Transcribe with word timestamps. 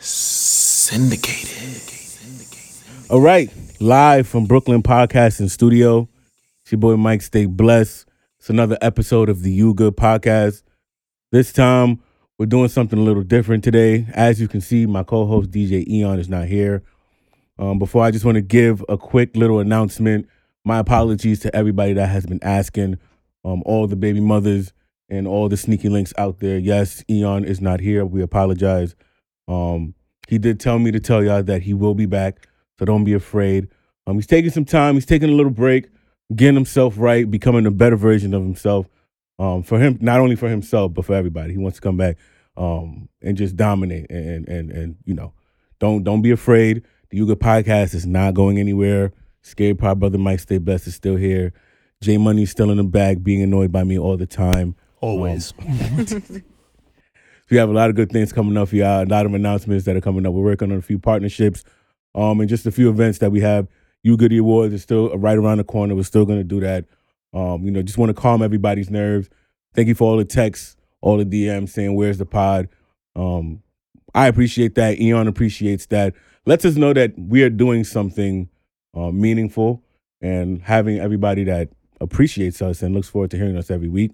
syndicated. 0.00 1.82
All 3.10 3.20
right, 3.20 3.50
live 3.80 4.26
from 4.26 4.46
Brooklyn 4.46 4.82
Podcasting 4.82 5.50
Studio. 5.50 6.08
It's 6.62 6.72
your 6.72 6.78
boy 6.78 6.96
Mike. 6.96 7.20
Stay 7.22 7.44
blessed. 7.44 8.06
It's 8.38 8.48
another 8.48 8.78
episode 8.80 9.28
of 9.28 9.42
the 9.42 9.52
You 9.52 9.74
Good 9.74 9.96
Podcast. 9.96 10.62
This 11.32 11.52
time 11.52 12.00
we're 12.38 12.46
doing 12.46 12.68
something 12.68 12.98
a 12.98 13.02
little 13.02 13.22
different 13.22 13.62
today. 13.62 14.06
As 14.14 14.40
you 14.40 14.48
can 14.48 14.62
see, 14.62 14.86
my 14.86 15.02
co-host 15.02 15.50
DJ 15.50 15.86
Eon 15.86 16.18
is 16.18 16.30
not 16.30 16.46
here. 16.46 16.82
Um, 17.58 17.78
before 17.78 18.02
I 18.02 18.10
just 18.10 18.24
want 18.24 18.36
to 18.36 18.42
give 18.42 18.82
a 18.88 18.96
quick 18.96 19.36
little 19.36 19.60
announcement. 19.60 20.26
My 20.64 20.78
apologies 20.78 21.40
to 21.40 21.54
everybody 21.54 21.92
that 21.92 22.06
has 22.06 22.24
been 22.24 22.42
asking, 22.42 22.98
um, 23.44 23.62
all 23.66 23.86
the 23.86 23.96
baby 23.96 24.20
mothers 24.20 24.72
and 25.10 25.28
all 25.28 25.50
the 25.50 25.58
sneaky 25.58 25.90
links 25.90 26.14
out 26.16 26.38
there. 26.38 26.58
Yes, 26.58 27.04
Eon 27.10 27.44
is 27.44 27.60
not 27.60 27.80
here. 27.80 28.06
We 28.06 28.22
apologize. 28.22 28.94
Um, 29.50 29.94
he 30.28 30.38
did 30.38 30.60
tell 30.60 30.78
me 30.78 30.92
to 30.92 31.00
tell 31.00 31.24
y'all 31.24 31.42
that 31.42 31.62
he 31.62 31.74
will 31.74 31.94
be 31.94 32.06
back, 32.06 32.46
so 32.78 32.84
don't 32.84 33.04
be 33.04 33.14
afraid. 33.14 33.68
Um, 34.06 34.14
he's 34.14 34.26
taking 34.26 34.50
some 34.50 34.64
time. 34.64 34.94
He's 34.94 35.06
taking 35.06 35.28
a 35.28 35.32
little 35.32 35.50
break, 35.50 35.88
getting 36.34 36.54
himself 36.54 36.94
right, 36.96 37.28
becoming 37.28 37.66
a 37.66 37.70
better 37.70 37.96
version 37.96 38.32
of 38.32 38.42
himself. 38.42 38.86
Um, 39.38 39.62
for 39.62 39.78
him, 39.78 39.98
not 40.00 40.20
only 40.20 40.36
for 40.36 40.48
himself, 40.48 40.94
but 40.94 41.04
for 41.04 41.14
everybody. 41.14 41.52
He 41.52 41.58
wants 41.58 41.78
to 41.78 41.82
come 41.82 41.96
back 41.96 42.16
um, 42.56 43.08
and 43.22 43.36
just 43.36 43.56
dominate. 43.56 44.10
And 44.10 44.46
and 44.48 44.70
and 44.70 44.96
you 45.04 45.14
know, 45.14 45.32
don't 45.80 46.04
don't 46.04 46.22
be 46.22 46.30
afraid. 46.30 46.84
The 47.08 47.16
You 47.16 47.26
Good 47.26 47.40
podcast 47.40 47.94
is 47.94 48.06
not 48.06 48.34
going 48.34 48.58
anywhere. 48.58 49.12
Scary 49.42 49.74
Pod 49.74 49.98
brother 49.98 50.18
Mike 50.18 50.40
Stay 50.40 50.58
Blessed 50.58 50.86
is 50.88 50.94
still 50.94 51.16
here. 51.16 51.52
J 52.02 52.18
Money's 52.18 52.50
still 52.50 52.70
in 52.70 52.76
the 52.76 52.84
bag, 52.84 53.24
being 53.24 53.42
annoyed 53.42 53.72
by 53.72 53.84
me 53.84 53.98
all 53.98 54.16
the 54.16 54.26
time. 54.26 54.76
Always. 55.00 55.52
We 57.50 57.56
have 57.56 57.68
a 57.68 57.72
lot 57.72 57.90
of 57.90 57.96
good 57.96 58.10
things 58.12 58.32
coming 58.32 58.56
up 58.56 58.68
for 58.68 58.76
y'all. 58.76 59.02
A 59.02 59.04
lot 59.04 59.26
of 59.26 59.34
announcements 59.34 59.84
that 59.84 59.96
are 59.96 60.00
coming 60.00 60.24
up. 60.24 60.32
We're 60.32 60.44
working 60.44 60.70
on 60.70 60.78
a 60.78 60.82
few 60.82 60.98
partnerships, 60.98 61.64
um, 62.14 62.40
and 62.40 62.48
just 62.48 62.64
a 62.66 62.70
few 62.70 62.88
events 62.88 63.18
that 63.18 63.32
we 63.32 63.40
have. 63.40 63.66
You 64.02 64.16
Goody 64.16 64.38
Awards 64.38 64.72
is 64.72 64.82
still 64.82 65.16
right 65.18 65.36
around 65.36 65.58
the 65.58 65.64
corner. 65.64 65.94
We're 65.94 66.04
still 66.04 66.24
going 66.24 66.38
to 66.38 66.44
do 66.44 66.60
that. 66.60 66.84
Um, 67.34 67.64
you 67.64 67.70
know, 67.70 67.82
just 67.82 67.98
want 67.98 68.10
to 68.10 68.14
calm 68.14 68.42
everybody's 68.42 68.88
nerves. 68.88 69.28
Thank 69.74 69.88
you 69.88 69.94
for 69.94 70.10
all 70.10 70.16
the 70.16 70.24
texts, 70.24 70.76
all 71.00 71.16
the 71.18 71.24
DMs 71.24 71.70
saying 71.70 71.94
where's 71.94 72.18
the 72.18 72.26
pod. 72.26 72.68
Um, 73.16 73.62
I 74.14 74.28
appreciate 74.28 74.74
that. 74.76 75.00
Eon 75.00 75.28
appreciates 75.28 75.86
that. 75.86 76.14
Lets 76.46 76.64
us 76.64 76.76
know 76.76 76.92
that 76.92 77.12
we 77.18 77.42
are 77.42 77.50
doing 77.50 77.84
something 77.84 78.48
uh, 78.96 79.10
meaningful 79.10 79.82
and 80.20 80.62
having 80.62 80.98
everybody 80.98 81.44
that 81.44 81.68
appreciates 82.00 82.62
us 82.62 82.82
and 82.82 82.94
looks 82.94 83.08
forward 83.08 83.30
to 83.32 83.36
hearing 83.36 83.56
us 83.56 83.70
every 83.70 83.88
week 83.88 84.12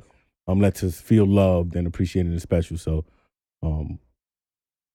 um, 0.48 0.60
lets 0.60 0.82
us 0.82 1.00
feel 1.00 1.26
loved 1.26 1.76
and 1.76 1.86
appreciated 1.86 2.32
and 2.32 2.42
special. 2.42 2.76
So, 2.76 3.04
um, 3.66 3.98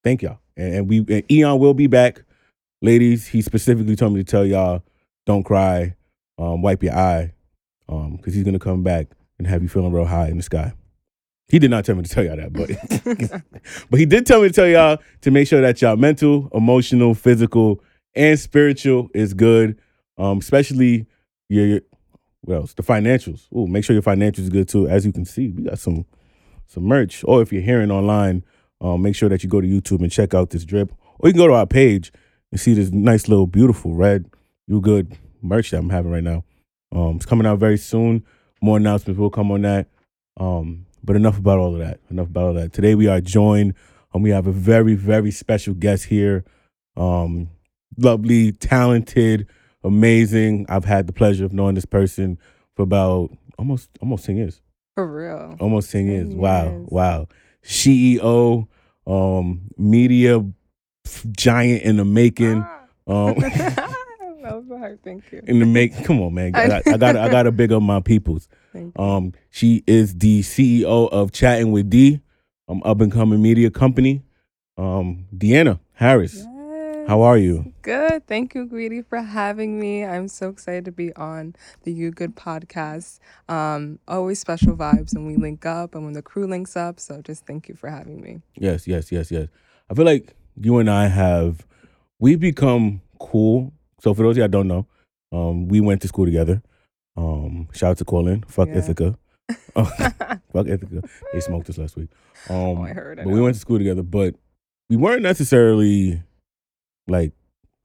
thank 0.03 0.22
y'all. 0.22 0.39
And, 0.55 0.75
and 0.75 0.89
we 0.89 1.00
and 1.00 1.31
Eon 1.31 1.59
will 1.59 1.73
be 1.73 1.88
back, 1.88 2.23
ladies. 2.81 3.28
He 3.28 3.41
specifically 3.41 3.95
told 3.95 4.13
me 4.13 4.23
to 4.23 4.30
tell 4.30 4.45
y'all, 4.45 4.83
don't 5.25 5.44
cry, 5.44 5.95
um, 6.38 6.61
wipe 6.61 6.83
your 6.83 6.94
eye, 6.94 7.33
um, 7.89 8.17
because 8.17 8.33
he's 8.33 8.44
gonna 8.44 8.59
come 8.59 8.83
back 8.83 9.08
and 9.38 9.47
have 9.47 9.61
you 9.61 9.69
feeling 9.69 9.91
real 9.91 10.05
high 10.05 10.28
in 10.28 10.38
the 10.38 10.44
sky. 10.44 10.73
He 11.47 11.59
did 11.59 11.69
not 11.69 11.83
tell 11.83 11.95
me 11.95 12.03
to 12.03 12.09
tell 12.09 12.23
y'all 12.23 12.38
that, 12.38 12.53
but 12.53 13.44
but 13.89 14.00
he 14.00 14.05
did 14.05 14.25
tell 14.25 14.41
me 14.41 14.47
to 14.47 14.53
tell 14.53 14.67
y'all 14.67 15.00
to 15.22 15.31
make 15.31 15.47
sure 15.47 15.61
that 15.61 15.81
y'all 15.81 15.97
mental, 15.97 16.50
emotional, 16.53 17.13
physical, 17.13 17.83
and 18.16 18.39
spiritual 18.39 19.09
is 19.13 19.33
good. 19.33 19.78
Um, 20.17 20.38
especially 20.38 21.08
your, 21.50 21.66
your 21.66 21.81
well, 22.45 22.63
it's 22.63 22.73
the 22.73 22.83
financials. 22.83 23.52
Ooh, 23.56 23.67
make 23.67 23.83
sure 23.83 23.94
your 23.94 24.03
financials 24.03 24.39
is 24.39 24.50
good 24.50 24.69
too. 24.69 24.88
As 24.88 25.06
you 25.06 25.11
can 25.11 25.25
see, 25.25 25.50
we 25.50 25.63
got 25.63 25.80
some 25.80 26.06
some 26.67 26.83
merch. 26.83 27.23
Or 27.28 27.41
if 27.41 27.52
you're 27.52 27.61
hearing 27.61 27.91
online, 27.91 28.44
um, 28.81 29.01
make 29.01 29.15
sure 29.15 29.29
that 29.29 29.43
you 29.43 29.49
go 29.49 29.61
to 29.61 29.67
YouTube 29.67 30.01
and 30.01 30.11
check 30.11 30.33
out 30.33 30.49
this 30.49 30.65
drip. 30.65 30.91
Or 31.19 31.29
you 31.29 31.33
can 31.33 31.39
go 31.39 31.47
to 31.47 31.53
our 31.53 31.67
page 31.67 32.11
and 32.51 32.59
see 32.59 32.73
this 32.73 32.91
nice 32.91 33.27
little 33.27 33.47
beautiful 33.47 33.93
red 33.93 34.25
you 34.67 34.79
good 34.81 35.17
merch 35.41 35.71
that 35.71 35.77
I'm 35.77 35.89
having 35.89 36.11
right 36.11 36.23
now. 36.23 36.43
Um, 36.91 37.17
it's 37.17 37.25
coming 37.25 37.45
out 37.45 37.59
very 37.59 37.77
soon. 37.77 38.25
More 38.61 38.78
announcements 38.78 39.19
will 39.19 39.29
come 39.29 39.51
on 39.51 39.61
that. 39.63 39.88
Um, 40.38 40.85
but 41.03 41.16
enough 41.16 41.38
about 41.38 41.59
all 41.59 41.73
of 41.73 41.79
that. 41.79 42.00
Enough 42.09 42.28
about 42.28 42.44
all 42.45 42.53
that. 42.53 42.73
Today 42.73 42.95
we 42.95 43.07
are 43.07 43.22
joined 43.22 43.73
and 44.13 44.23
we 44.23 44.29
have 44.29 44.47
a 44.47 44.51
very, 44.51 44.95
very 44.95 45.31
special 45.31 45.73
guest 45.73 46.06
here. 46.06 46.45
Um, 46.95 47.50
lovely, 47.97 48.51
talented, 48.51 49.47
amazing. 49.83 50.66
I've 50.69 50.85
had 50.85 51.07
the 51.07 51.13
pleasure 51.13 51.45
of 51.45 51.53
knowing 51.53 51.75
this 51.75 51.85
person 51.85 52.38
for 52.75 52.83
about 52.83 53.31
almost 53.57 53.89
almost 54.01 54.25
10 54.25 54.38
years. 54.38 54.61
For 54.95 55.06
real. 55.06 55.57
Almost 55.59 55.91
10 55.91 56.06
years. 56.06 56.29
10 56.29 56.38
Wow. 56.38 56.85
Wow. 56.88 57.27
CEO, 57.63 58.67
um, 59.07 59.61
media 59.77 60.45
giant 61.38 61.83
in 61.83 61.97
the 61.97 62.05
making. 62.05 62.66
Um, 63.07 63.35
was 64.67 64.79
hard. 64.79 65.03
Thank 65.03 65.31
you. 65.31 65.41
in 65.45 65.59
the 65.59 65.66
make. 65.66 66.03
Come 66.03 66.21
on, 66.21 66.33
man. 66.33 66.55
I 66.55 66.67
got, 66.67 66.88
I 66.88 66.97
got, 66.97 67.16
I 67.16 67.29
got 67.29 67.44
to 67.44 67.51
big 67.51 67.71
up 67.71 67.81
my 67.81 68.00
peoples. 68.00 68.47
Thank. 68.73 68.97
Um, 68.97 69.33
she 69.50 69.83
is 69.88 70.16
the 70.16 70.41
CEO 70.41 71.09
of 71.11 71.31
Chatting 71.31 71.71
with 71.71 71.89
D, 71.89 72.21
um, 72.67 72.81
up 72.85 73.01
and 73.01 73.11
coming 73.11 73.41
media 73.41 73.69
company. 73.69 74.23
Um, 74.77 75.25
Deanna 75.35 75.79
Harris, 75.94 76.45
how 77.07 77.22
are 77.22 77.38
you? 77.38 77.73
Good. 77.81 78.28
Thank 78.28 78.56
you, 78.56 78.66
Greedy, 78.66 79.01
for 79.01 79.19
having 79.22 79.79
me. 79.79 80.03
I'm 80.06 80.28
so 80.28 80.50
excited 80.50 80.85
to 80.85 80.91
be 80.91 81.13
on 81.16 81.56
the 81.84 81.91
You 81.91 82.12
Good 82.12 82.35
podcast. 82.35 83.19
Um, 83.50 84.00
always 84.07 84.39
special 84.39 84.75
vibes 84.75 85.13
when 85.13 85.25
we 85.25 85.35
link 85.35 85.66
up 85.66 85.95
and 85.95 86.03
when 86.06 86.13
the 86.13 86.22
crew 86.22 86.47
links 86.47 86.75
up. 86.78 87.00
So 87.00 87.22
just 87.22 87.45
thank 87.45 87.67
you 87.69 87.75
for 87.75 87.89
having 87.89 88.22
me. 88.22 88.41
Yes, 88.56 88.88
yes, 88.88 89.12
yes, 89.12 89.31
yes. 89.31 89.47
I 89.89 89.94
feel 89.94 90.06
like 90.06 90.35
you 90.59 90.78
and 90.79 90.89
I 90.89 91.07
have 91.07 91.66
we've 92.19 92.39
become 92.39 93.01
cool. 93.19 93.73
So 94.00 94.13
for 94.13 94.23
those 94.23 94.31
of 94.31 94.38
you 94.38 94.44
that 94.44 94.51
don't 94.51 94.68
know, 94.68 94.85
um, 95.31 95.68
we 95.68 95.79
went 95.81 96.01
to 96.03 96.07
school 96.07 96.25
together. 96.25 96.62
Um, 97.18 97.68
shout 97.73 97.91
out 97.91 97.97
to 97.97 98.06
Cortland. 98.06 98.45
Fuck 98.50 98.69
Yeah. 98.69 98.78
Ithaca. 98.78 99.18
Fuck 99.75 100.68
Ithaca. 100.68 101.01
They 101.33 101.39
smoked 101.39 101.69
us 101.69 101.78
last 101.78 101.95
week. 101.95 102.09
Um, 102.50 102.56
Oh, 102.79 102.83
I 102.83 102.89
heard, 102.94 103.19
I 103.19 103.23
but 103.23 103.31
we 103.33 103.41
went 103.41 103.53
to 103.56 103.59
school 103.59 103.78
together, 103.78 104.03
but 104.03 104.35
we 104.89 104.95
weren't 104.97 105.22
necessarily 105.23 106.22
like 107.07 107.34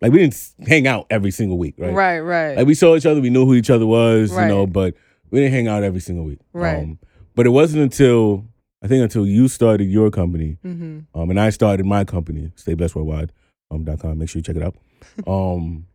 like 0.01 0.13
we 0.13 0.19
didn't 0.19 0.55
hang 0.67 0.87
out 0.87 1.07
every 1.11 1.31
single 1.31 1.59
week, 1.59 1.75
right? 1.79 1.93
Right, 1.93 2.21
right. 2.21 2.57
Like 2.57 2.67
we 2.67 2.75
saw 2.75 2.97
each 2.97 3.07
other, 3.07 3.21
we 3.21 3.31
knew 3.31 3.47
who 3.47 3.55
each 3.55 3.71
other 3.71 3.87
was, 3.87 4.31
you 4.31 4.47
know, 4.47 4.67
but 4.67 4.95
we 5.31 5.41
didn't 5.41 5.55
hang 5.55 5.69
out 5.69 5.83
every 5.83 6.01
single 6.01 6.25
week. 6.25 6.41
Right. 6.53 6.77
Um, 6.77 6.99
but 7.35 7.47
it 7.47 7.51
wasn't 7.51 7.83
until 7.83 8.45
I 8.83 8.89
think 8.89 9.03
until 9.03 9.27
you 9.27 9.49
started 9.49 9.85
your 9.85 10.11
company, 10.11 10.59
hmm 10.63 11.01
um, 11.15 11.31
and 11.31 11.41
I 11.41 11.51
started 11.51 11.87
my 11.87 12.05
company, 12.05 12.53
Stay 12.57 12.75
Blessed 12.75 12.95
Worldwide, 12.95 13.33
um, 13.71 13.85
dot 13.85 14.01
com. 14.01 14.19
Make 14.19 14.29
sure 14.29 14.39
you 14.39 14.43
check 14.43 14.57
it 14.57 14.63
out. 14.63 14.77
um, 15.27 15.87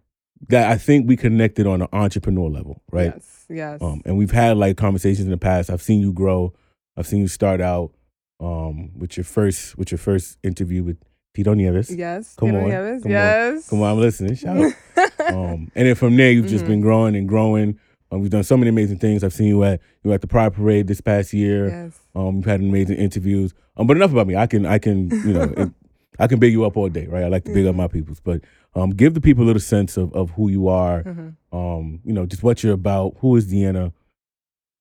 that 0.50 0.72
I 0.72 0.78
think 0.78 1.08
we 1.08 1.16
connected 1.16 1.68
on 1.68 1.82
an 1.84 1.88
entrepreneur 1.94 2.50
level, 2.50 2.82
right? 2.92 3.14
Yes, 3.16 3.46
yes. 3.50 3.82
Um, 3.82 4.02
and 4.06 4.18
we've 4.18 4.32
had 4.32 4.58
like 4.58 4.78
conversations 4.78 5.26
in 5.26 5.32
the 5.32 5.38
past. 5.38 5.70
I've 5.70 5.82
seen 5.82 6.02
you 6.02 6.12
grow. 6.12 6.54
I've 6.98 7.08
seen 7.08 7.20
you 7.20 7.28
start 7.28 7.62
out 7.62 7.92
um, 8.40 8.98
with 8.98 9.16
your 9.18 9.24
first 9.24 9.78
with 9.78 9.92
your 9.92 10.00
first 10.00 10.38
interview 10.44 10.84
with 10.84 10.98
Tito 11.34 11.54
Nieves. 11.54 11.90
yes. 11.96 12.36
come 12.36 12.50
Tito 12.50 12.60
on, 12.64 12.70
Nieves, 12.70 13.04
come 13.04 13.12
on, 13.12 13.18
yes. 13.18 13.70
Come 13.70 13.82
on, 13.82 13.92
I'm 13.92 14.00
listening. 14.00 14.36
Shout 14.36 14.58
out. 14.58 14.74
um, 15.34 15.72
and 15.76 15.88
then 15.88 15.96
from 15.96 16.16
there, 16.18 16.32
you've 16.32 16.48
just 16.48 16.66
Mhm. 16.66 16.68
been 16.68 16.82
growing 16.82 17.16
and 17.16 17.28
growing. 17.28 17.80
Um, 18.12 18.20
we've 18.22 18.30
done 18.32 18.44
so 18.44 18.58
many 18.58 18.70
amazing 18.70 18.98
things. 19.00 19.24
I've 19.24 19.32
seen 19.34 19.48
you 19.48 19.64
at 19.64 19.80
you 20.04 20.10
were 20.10 20.16
at 20.16 20.22
the 20.22 20.28
Pride 20.28 20.54
Parade 20.54 20.88
this 20.88 21.00
past 21.00 21.32
year. 21.34 21.68
yes. 21.70 22.00
Um, 22.14 22.38
you've 22.38 22.46
had 22.46 22.60
amazing 22.60 22.98
interviews. 22.98 23.54
Um, 23.78 23.88
but 23.88 23.96
enough 23.96 24.12
about 24.12 24.28
me. 24.28 24.36
I 24.36 24.48
can 24.48 24.66
I 24.66 24.78
can 24.80 25.10
you 25.10 25.34
know 25.34 25.44
it, 25.56 25.70
I 26.20 26.28
can 26.28 26.38
big 26.40 26.52
you 26.52 26.66
up 26.66 26.76
all 26.76 26.90
day, 26.90 27.08
right? 27.08 27.24
I 27.24 27.28
like 27.30 27.46
to 27.46 27.54
big 27.54 27.66
up 27.66 27.74
my 27.76 27.88
peoples, 27.88 28.20
but 28.20 28.42
um, 28.76 28.90
give 28.90 29.14
the 29.14 29.22
people 29.22 29.46
a 29.46 29.48
little 29.48 29.62
sense 29.62 29.96
of 29.96 30.14
of 30.14 30.32
who 30.32 30.50
you 30.50 30.68
are. 30.68 31.04
Mhm. 31.04 31.36
Um, 31.54 32.02
you 32.04 32.12
know, 32.12 32.26
just 32.26 32.44
what 32.44 32.62
you're 32.64 32.74
about. 32.74 33.16
Who 33.20 33.38
is 33.38 33.48
Deanna? 33.52 33.94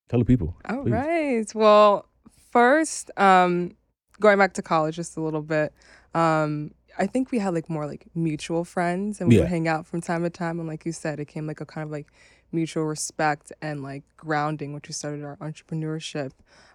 Tell 0.09 0.19
the 0.19 0.25
people. 0.25 0.57
All 0.69 0.83
please. 0.83 0.91
right. 0.91 1.55
Well, 1.55 2.07
first, 2.51 3.13
um, 3.17 3.77
going 4.19 4.39
back 4.39 4.55
to 4.55 4.63
college 4.63 4.97
just 4.97 5.17
a 5.17 5.21
little 5.21 5.43
bit, 5.43 5.73
um, 6.15 6.73
I 6.99 7.07
think 7.07 7.31
we 7.31 7.39
had 7.39 7.55
like 7.55 7.71
more 7.71 7.87
like 7.87 8.07
mutual 8.15 8.65
friends 8.65 9.21
and 9.21 9.29
we 9.29 9.37
Yeah. 9.37 9.43
would 9.43 9.49
hang 9.51 9.69
out 9.69 9.87
from 9.87 10.01
time 10.01 10.23
to 10.23 10.31
time. 10.31 10.59
And 10.59 10.69
like 10.69 10.85
you 10.85 10.93
said, 10.93 11.21
it 11.21 11.27
came 11.27 11.47
like 11.47 11.61
a 11.61 11.67
kind 11.67 11.85
of 11.85 11.91
like 11.91 12.09
mutual 12.53 12.85
respect 12.85 13.53
and 13.63 13.83
like 13.83 14.03
grounding, 14.17 14.73
which 14.73 14.89
we 14.89 14.93
started 14.93 15.25
our 15.25 15.37
entrepreneurship 15.37 16.33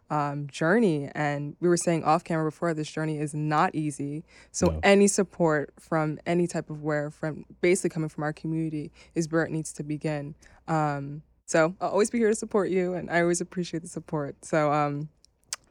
um, 0.09 0.47
journey. 0.47 1.09
And 1.13 1.55
we 1.59 1.67
were 1.67 1.77
saying 1.77 2.03
off 2.05 2.23
camera 2.23 2.45
before, 2.49 2.73
this 2.73 2.89
journey 2.89 3.19
is 3.19 3.33
not 3.33 3.75
easy. 3.75 4.23
So 4.51 4.67
No. 4.67 4.79
any 4.83 5.07
support 5.07 5.73
from 5.79 6.19
any 6.25 6.47
type 6.47 6.69
of 6.69 6.81
where 6.81 7.09
from 7.11 7.45
basically 7.61 7.89
coming 7.93 8.09
from 8.09 8.23
our 8.23 8.33
community 8.33 8.91
is 9.15 9.29
where 9.31 9.43
it 9.43 9.51
needs 9.51 9.73
to 9.73 9.83
begin. 9.83 10.35
Um, 10.67 11.23
so 11.45 11.75
I'll 11.81 11.89
always 11.89 12.09
be 12.09 12.17
here 12.19 12.29
to 12.29 12.35
support 12.35 12.69
you, 12.69 12.93
and 12.93 13.09
I 13.11 13.21
always 13.21 13.41
appreciate 13.41 13.81
the 13.83 13.89
support. 13.89 14.43
So 14.45 14.71
um, 14.71 15.09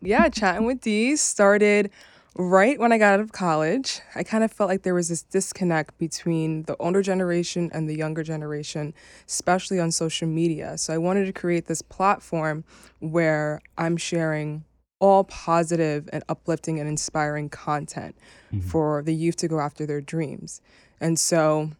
yeah, 0.02 0.28
chatting 0.28 0.66
with 0.66 0.80
Dee 0.80 1.16
started 1.16 1.90
right 2.36 2.78
when 2.78 2.92
I 2.92 2.98
got 2.98 3.14
out 3.14 3.20
of 3.20 3.32
college. 3.32 4.00
I 4.14 4.22
kind 4.22 4.44
of 4.44 4.52
felt 4.52 4.68
like 4.68 4.82
there 4.82 4.94
was 4.94 5.08
this 5.08 5.22
disconnect 5.22 5.96
between 5.98 6.64
the 6.64 6.76
older 6.76 7.02
generation 7.02 7.70
and 7.72 7.88
the 7.88 7.96
younger 7.96 8.22
generation, 8.22 8.94
especially 9.28 9.78
on 9.78 9.92
social 9.92 10.28
media. 10.28 10.76
So 10.78 10.92
I 10.92 10.98
wanted 10.98 11.26
to 11.26 11.32
create 11.32 11.66
this 11.66 11.82
platform 11.82 12.64
where 13.00 13.60
I'm 13.78 13.96
sharing 13.96 14.64
all 14.98 15.24
positive 15.24 16.08
and 16.12 16.24
uplifting 16.28 16.80
and 16.80 16.88
inspiring 16.88 17.48
content 17.48 18.16
mm-hmm. 18.52 18.66
for 18.66 19.02
the 19.02 19.14
youth 19.14 19.36
to 19.36 19.48
go 19.48 19.60
after 19.60 19.86
their 19.86 20.00
dreams. 20.00 20.60
And 21.00 21.18
so 21.18 21.70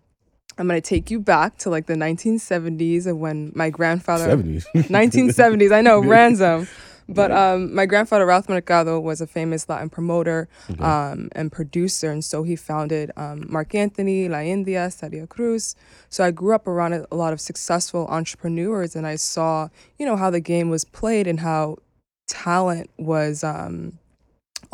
I'm 0.59 0.69
going 0.69 0.81
to 0.81 0.87
take 0.87 1.11
you 1.11 1.19
back 1.21 1.57
to 1.59 1.71
like 1.71 1.87
the 1.87 1.95
1970s 1.95 3.07
of 3.07 3.17
when 3.17 3.53
my 3.55 3.71
grandfather 3.71 4.37
70s. 4.37 4.65
1970s. 4.75 5.73
I 5.75 5.81
know, 5.81 6.01
ransom. 6.05 6.69
But 7.09 7.31
um, 7.33 7.75
my 7.75 7.87
grandfather 7.87 8.27
Ralph 8.27 8.49
Mercado 8.49 8.99
was 8.99 9.21
a 9.21 9.27
famous 9.27 9.69
Latin 9.69 9.91
promoter 9.91 10.49
um, 10.81 11.29
and 11.33 11.53
producer, 11.53 12.11
and 12.11 12.25
so 12.25 12.43
he 12.43 12.57
founded 12.57 13.11
um, 13.17 13.47
Marc 13.49 13.75
Anthony, 13.75 14.29
La 14.29 14.41
India, 14.41 14.91
Celia 14.91 15.27
Cruz. 15.27 15.77
So 16.09 16.25
I 16.25 16.31
grew 16.31 16.55
up 16.55 16.67
around 16.67 16.95
a, 16.95 17.07
a 17.13 17.17
lot 17.17 17.33
of 17.33 17.41
successful 17.41 18.07
entrepreneurs, 18.09 18.97
and 18.97 19.07
I 19.07 19.17
saw, 19.17 19.69
you 19.99 20.07
know, 20.07 20.17
how 20.17 20.31
the 20.31 20.41
game 20.41 20.71
was 20.71 20.85
played 20.85 21.27
and 21.27 21.41
how 21.41 21.77
talent 22.27 22.91
was 22.99 23.45
um, 23.45 23.99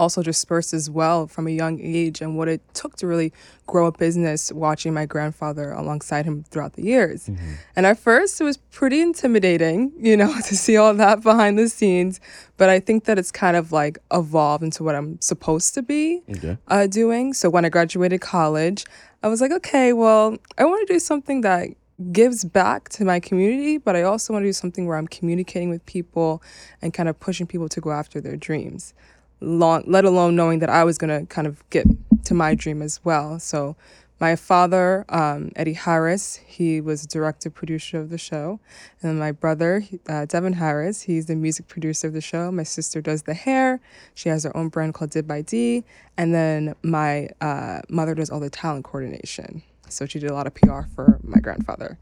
also 0.00 0.23
dispersed 0.23 0.73
as 0.81 0.88
well 0.88 1.26
from 1.35 1.47
a 1.47 1.50
young 1.62 1.79
age, 1.81 2.20
and 2.23 2.31
what 2.38 2.49
it 2.49 2.61
took 2.75 2.97
to 3.00 3.06
really 3.06 3.31
grow 3.67 3.87
a 3.87 3.93
business. 3.93 4.50
Watching 4.52 4.93
my 5.00 5.06
grandfather 5.14 5.67
alongside 5.82 6.25
him 6.25 6.37
throughout 6.50 6.73
the 6.79 6.82
years, 6.82 7.29
and 7.76 7.82
at 7.87 7.99
first 7.99 8.41
it 8.41 8.44
was 8.44 8.56
pretty 8.79 9.00
intimidating, 9.00 9.93
you 10.08 10.17
know, 10.17 10.32
to 10.49 10.55
see 10.56 10.76
all 10.76 10.94
that 10.94 11.23
behind 11.23 11.58
the 11.58 11.69
scenes. 11.69 12.20
But 12.56 12.69
I 12.70 12.81
think 12.81 13.05
that 13.05 13.19
it's 13.19 13.31
kind 13.31 13.56
of 13.56 13.73
like 13.73 13.99
evolved 14.12 14.64
into 14.64 14.82
what 14.85 14.94
I'm 14.94 15.20
supposed 15.20 15.75
to 15.75 15.82
be 15.82 16.23
Okay. 16.37 16.56
uh, 16.69 16.87
doing. 16.87 17.32
So 17.35 17.49
when 17.50 17.64
I 17.64 17.69
graduated 17.69 18.20
college, 18.20 18.85
I 19.23 19.29
was 19.29 19.41
like, 19.41 19.52
okay, 19.52 19.93
well, 19.93 20.37
I 20.58 20.64
want 20.64 20.87
to 20.87 20.93
do 20.94 20.99
something 20.99 21.43
that 21.43 21.69
gives 22.12 22.44
back 22.47 22.88
to 22.88 23.05
my 23.05 23.20
community, 23.20 23.76
but 23.76 23.94
I 23.94 24.02
also 24.02 24.32
want 24.32 24.43
to 24.44 24.49
do 24.49 24.55
something 24.55 24.87
where 24.87 24.97
I'm 24.97 25.06
communicating 25.06 25.69
with 25.69 25.85
people 25.85 26.43
and 26.81 26.94
kind 26.94 27.08
of 27.11 27.20
pushing 27.20 27.47
people 27.47 27.69
to 27.69 27.81
go 27.81 27.91
after 27.93 28.23
their 28.23 28.37
dreams. 28.38 28.94
Long, 29.40 29.84
let 29.87 30.04
alone 30.04 30.37
knowing 30.37 30.58
that 30.58 30.69
I 30.70 30.84
was 30.84 30.98
going 30.98 31.19
to 31.19 31.26
kind 31.26 31.46
of 31.46 31.69
get 31.70 31.87
to 32.25 32.34
my 32.34 32.54
dream 32.54 32.82
as 32.82 33.00
well. 33.04 33.38
So 33.38 33.76
my 34.20 34.37
father, 34.37 35.06
um, 35.08 35.50
Eddie 35.56 35.72
Harris, 35.72 36.37
he 36.46 36.81
was 36.81 37.06
director 37.06 37.48
producer 37.48 37.98
of 37.98 38.10
the 38.10 38.19
show, 38.19 38.60
and 39.02 39.19
my 39.19 39.32
brother, 39.32 39.82
uh, 40.06 40.26
Devin 40.26 40.52
Harris, 40.52 41.00
he's 41.02 41.25
the 41.25 41.34
music 41.34 41.69
producer 41.69 42.06
of 42.06 42.12
the 42.12 42.20
show. 42.20 42.52
My 42.52 42.62
sister 42.62 43.00
does 43.00 43.22
the 43.22 43.32
hair; 43.32 43.81
she 44.14 44.28
has 44.28 44.44
her 44.44 44.54
own 44.54 44.69
brand 44.69 44.92
called 44.92 45.10
Did 45.10 45.26
by 45.26 45.40
D, 45.40 45.84
and 46.19 46.34
then 46.34 46.75
my 46.82 47.31
uh, 47.40 47.81
mother 47.88 48.14
does 48.14 48.28
all 48.28 48.40
the 48.40 48.50
talent 48.50 48.84
coordination. 48.84 49.62
So 49.88 50.04
she 50.04 50.19
did 50.19 50.31
a 50.31 50.34
lot 50.34 50.46
of 50.46 50.54
PR 50.54 50.82
for 50.94 51.19
my 51.22 51.40
grandfather. 51.40 51.98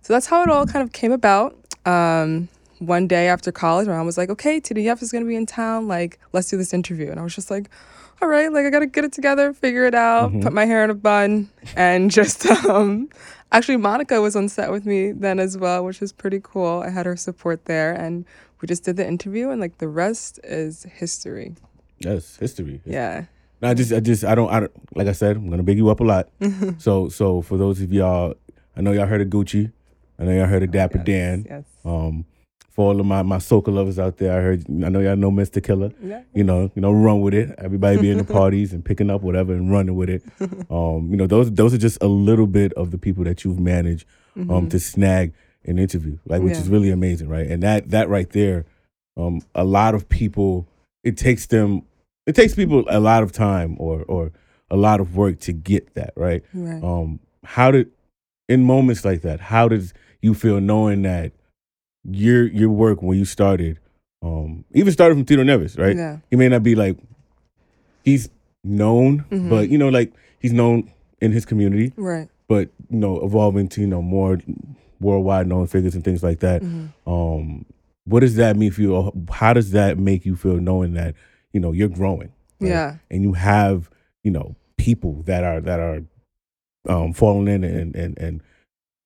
So 0.00 0.14
that's 0.14 0.26
how 0.26 0.42
it 0.42 0.48
all 0.48 0.66
kind 0.66 0.82
of 0.82 0.92
came 0.92 1.12
about. 1.12 1.56
Um, 1.84 2.48
one 2.80 3.06
day 3.06 3.28
after 3.28 3.52
college, 3.52 3.86
my 3.86 3.96
mom 3.96 4.06
was 4.06 4.18
like, 4.18 4.30
"Okay, 4.30 4.60
TDF 4.60 5.02
is 5.02 5.12
gonna 5.12 5.24
be 5.26 5.36
in 5.36 5.46
town. 5.46 5.86
Like, 5.86 6.18
let's 6.32 6.48
do 6.48 6.56
this 6.56 6.74
interview." 6.74 7.10
And 7.10 7.20
I 7.20 7.22
was 7.22 7.34
just 7.34 7.50
like, 7.50 7.70
"All 8.20 8.28
right, 8.28 8.52
like 8.52 8.66
I 8.66 8.70
gotta 8.70 8.86
get 8.86 9.04
it 9.04 9.12
together, 9.12 9.52
figure 9.52 9.84
it 9.86 9.94
out, 9.94 10.32
put 10.40 10.52
my 10.52 10.64
hair 10.64 10.82
in 10.82 10.90
a 10.90 10.94
bun, 10.94 11.48
and 11.76 12.10
just 12.18 12.46
um." 12.46 13.08
Actually, 13.52 13.76
Monica 13.78 14.20
was 14.20 14.36
on 14.36 14.48
set 14.48 14.70
with 14.70 14.86
me 14.86 15.10
then 15.12 15.40
as 15.40 15.58
well, 15.58 15.84
which 15.84 16.00
was 16.00 16.12
pretty 16.12 16.40
cool. 16.42 16.82
I 16.86 16.90
had 16.90 17.04
her 17.06 17.16
support 17.16 17.64
there, 17.64 17.92
and 17.92 18.24
we 18.60 18.66
just 18.66 18.84
did 18.84 18.96
the 18.96 19.06
interview, 19.06 19.50
and 19.50 19.60
like 19.60 19.78
the 19.78 19.88
rest 19.88 20.38
is 20.44 20.84
history. 20.84 21.54
That's 22.00 22.36
history. 22.36 22.80
Yeah. 22.84 23.24
No, 23.60 23.68
I 23.68 23.74
just, 23.74 23.92
I 23.92 24.00
just, 24.00 24.24
I 24.24 24.34
don't, 24.34 24.50
I 24.50 24.60
don't. 24.60 24.96
Like 24.96 25.06
I 25.06 25.12
said, 25.12 25.36
I'm 25.36 25.50
gonna 25.50 25.62
big 25.62 25.76
you 25.76 25.90
up 25.90 26.00
a 26.00 26.04
lot. 26.04 26.28
so, 26.78 27.08
so 27.08 27.42
for 27.42 27.58
those 27.58 27.80
of 27.80 27.92
y'all, 27.92 28.34
I 28.76 28.80
know 28.80 28.92
y'all 28.92 29.06
heard 29.06 29.20
of 29.20 29.28
Gucci. 29.28 29.72
I 30.18 30.24
know 30.24 30.32
y'all 30.32 30.46
heard 30.46 30.62
of 30.62 30.70
Dapper 30.70 30.98
Yes, 30.98 31.06
Dan. 31.06 31.46
Yes. 31.48 31.64
Um, 31.84 32.24
for 32.70 32.86
all 32.92 33.00
of 33.00 33.04
my 33.06 33.22
my 33.22 33.38
soca 33.38 33.68
lovers 33.72 33.98
out 33.98 34.16
there, 34.18 34.32
I 34.38 34.40
heard. 34.42 34.64
I 34.68 34.88
know 34.88 35.00
y'all 35.00 35.16
know 35.16 35.30
Mr. 35.30 35.62
Killa. 35.62 35.90
Yeah. 36.02 36.22
You 36.34 36.44
know, 36.44 36.70
you 36.74 36.80
know, 36.82 36.92
run 36.92 37.20
with 37.20 37.34
it. 37.34 37.54
Everybody 37.58 37.98
be 38.00 38.10
in 38.10 38.18
the 38.18 38.24
parties 38.24 38.72
and 38.72 38.84
picking 38.84 39.10
up 39.10 39.22
whatever 39.22 39.52
and 39.52 39.70
running 39.70 39.96
with 39.96 40.08
it. 40.10 40.22
Um, 40.70 41.08
you 41.10 41.16
know, 41.16 41.26
those 41.26 41.50
those 41.52 41.74
are 41.74 41.78
just 41.78 41.98
a 42.00 42.06
little 42.06 42.46
bit 42.46 42.72
of 42.74 42.90
the 42.92 42.98
people 42.98 43.24
that 43.24 43.44
you've 43.44 43.58
managed 43.58 44.06
um 44.48 44.68
to 44.68 44.78
snag 44.78 45.32
an 45.64 45.78
interview, 45.78 46.16
like 46.26 46.40
which 46.42 46.52
Mm-hmm. 46.52 46.60
Yeah. 46.60 46.60
is 46.60 46.68
really 46.68 46.90
amazing, 46.90 47.28
right? 47.28 47.46
And 47.46 47.62
that 47.64 47.90
that 47.90 48.08
right 48.08 48.30
there, 48.30 48.64
um, 49.16 49.42
a 49.54 49.64
lot 49.64 49.94
of 49.96 50.08
people, 50.08 50.68
it 51.02 51.16
takes 51.16 51.46
them, 51.46 51.82
it 52.26 52.34
takes 52.36 52.54
people 52.54 52.84
a 52.88 53.00
lot 53.00 53.22
of 53.24 53.32
time 53.32 53.76
or 53.78 54.04
or 54.04 54.30
a 54.70 54.76
lot 54.76 55.00
of 55.00 55.16
work 55.16 55.40
to 55.40 55.52
get 55.52 55.94
that, 55.94 56.12
right? 56.16 56.44
Right. 56.54 56.82
Um, 56.82 57.18
how 57.44 57.72
did 57.72 57.90
in 58.48 58.62
moments 58.64 59.04
like 59.04 59.22
that, 59.22 59.40
how 59.40 59.66
did 59.68 59.92
you 60.22 60.34
feel 60.34 60.60
knowing 60.60 61.02
that 61.02 61.32
your 62.04 62.46
your 62.48 62.70
work 62.70 63.02
when 63.02 63.18
you 63.18 63.24
started, 63.24 63.78
um, 64.22 64.64
even 64.74 64.92
started 64.92 65.14
from 65.14 65.24
Tito 65.24 65.42
Nieves, 65.42 65.76
right? 65.76 65.96
Yeah. 65.96 66.18
He 66.30 66.36
may 66.36 66.48
not 66.48 66.62
be 66.62 66.74
like 66.74 66.96
he's 68.04 68.28
known, 68.64 69.24
Mhm. 69.30 69.50
but 69.50 69.68
you 69.68 69.78
know, 69.78 69.88
like 69.88 70.12
he's 70.38 70.52
known 70.52 70.90
in 71.20 71.32
his 71.32 71.44
community, 71.44 71.92
Right. 71.96 72.28
but 72.48 72.70
you 72.88 72.98
know, 72.98 73.22
evolving 73.24 73.68
to 73.68 73.80
you 73.80 73.86
know 73.86 74.02
more 74.02 74.38
worldwide 75.00 75.46
known 75.46 75.66
figures 75.66 75.94
and 75.94 76.04
things 76.04 76.22
like 76.22 76.40
that. 76.40 76.62
Mhm. 76.62 76.88
Um, 77.06 77.64
what 78.04 78.20
does 78.20 78.36
that 78.36 78.56
mean 78.56 78.70
for 78.70 78.80
you? 78.82 79.12
How 79.30 79.52
does 79.52 79.70
that 79.72 79.98
make 79.98 80.24
you 80.26 80.36
feel 80.36 80.56
knowing 80.58 80.94
that 80.94 81.14
you 81.52 81.60
know 81.60 81.72
you're 81.72 81.88
growing? 81.88 82.30
right? 82.62 82.68
Yeah. 82.68 82.96
and 83.10 83.22
you 83.22 83.32
have 83.32 83.88
you 84.22 84.30
know 84.30 84.54
people 84.76 85.22
that 85.24 85.44
are 85.44 85.62
that 85.62 85.80
are 85.80 86.02
um 86.88 87.12
falling 87.14 87.48
in 87.48 87.64
and 87.64 87.94
and 87.96 88.18
and 88.18 88.42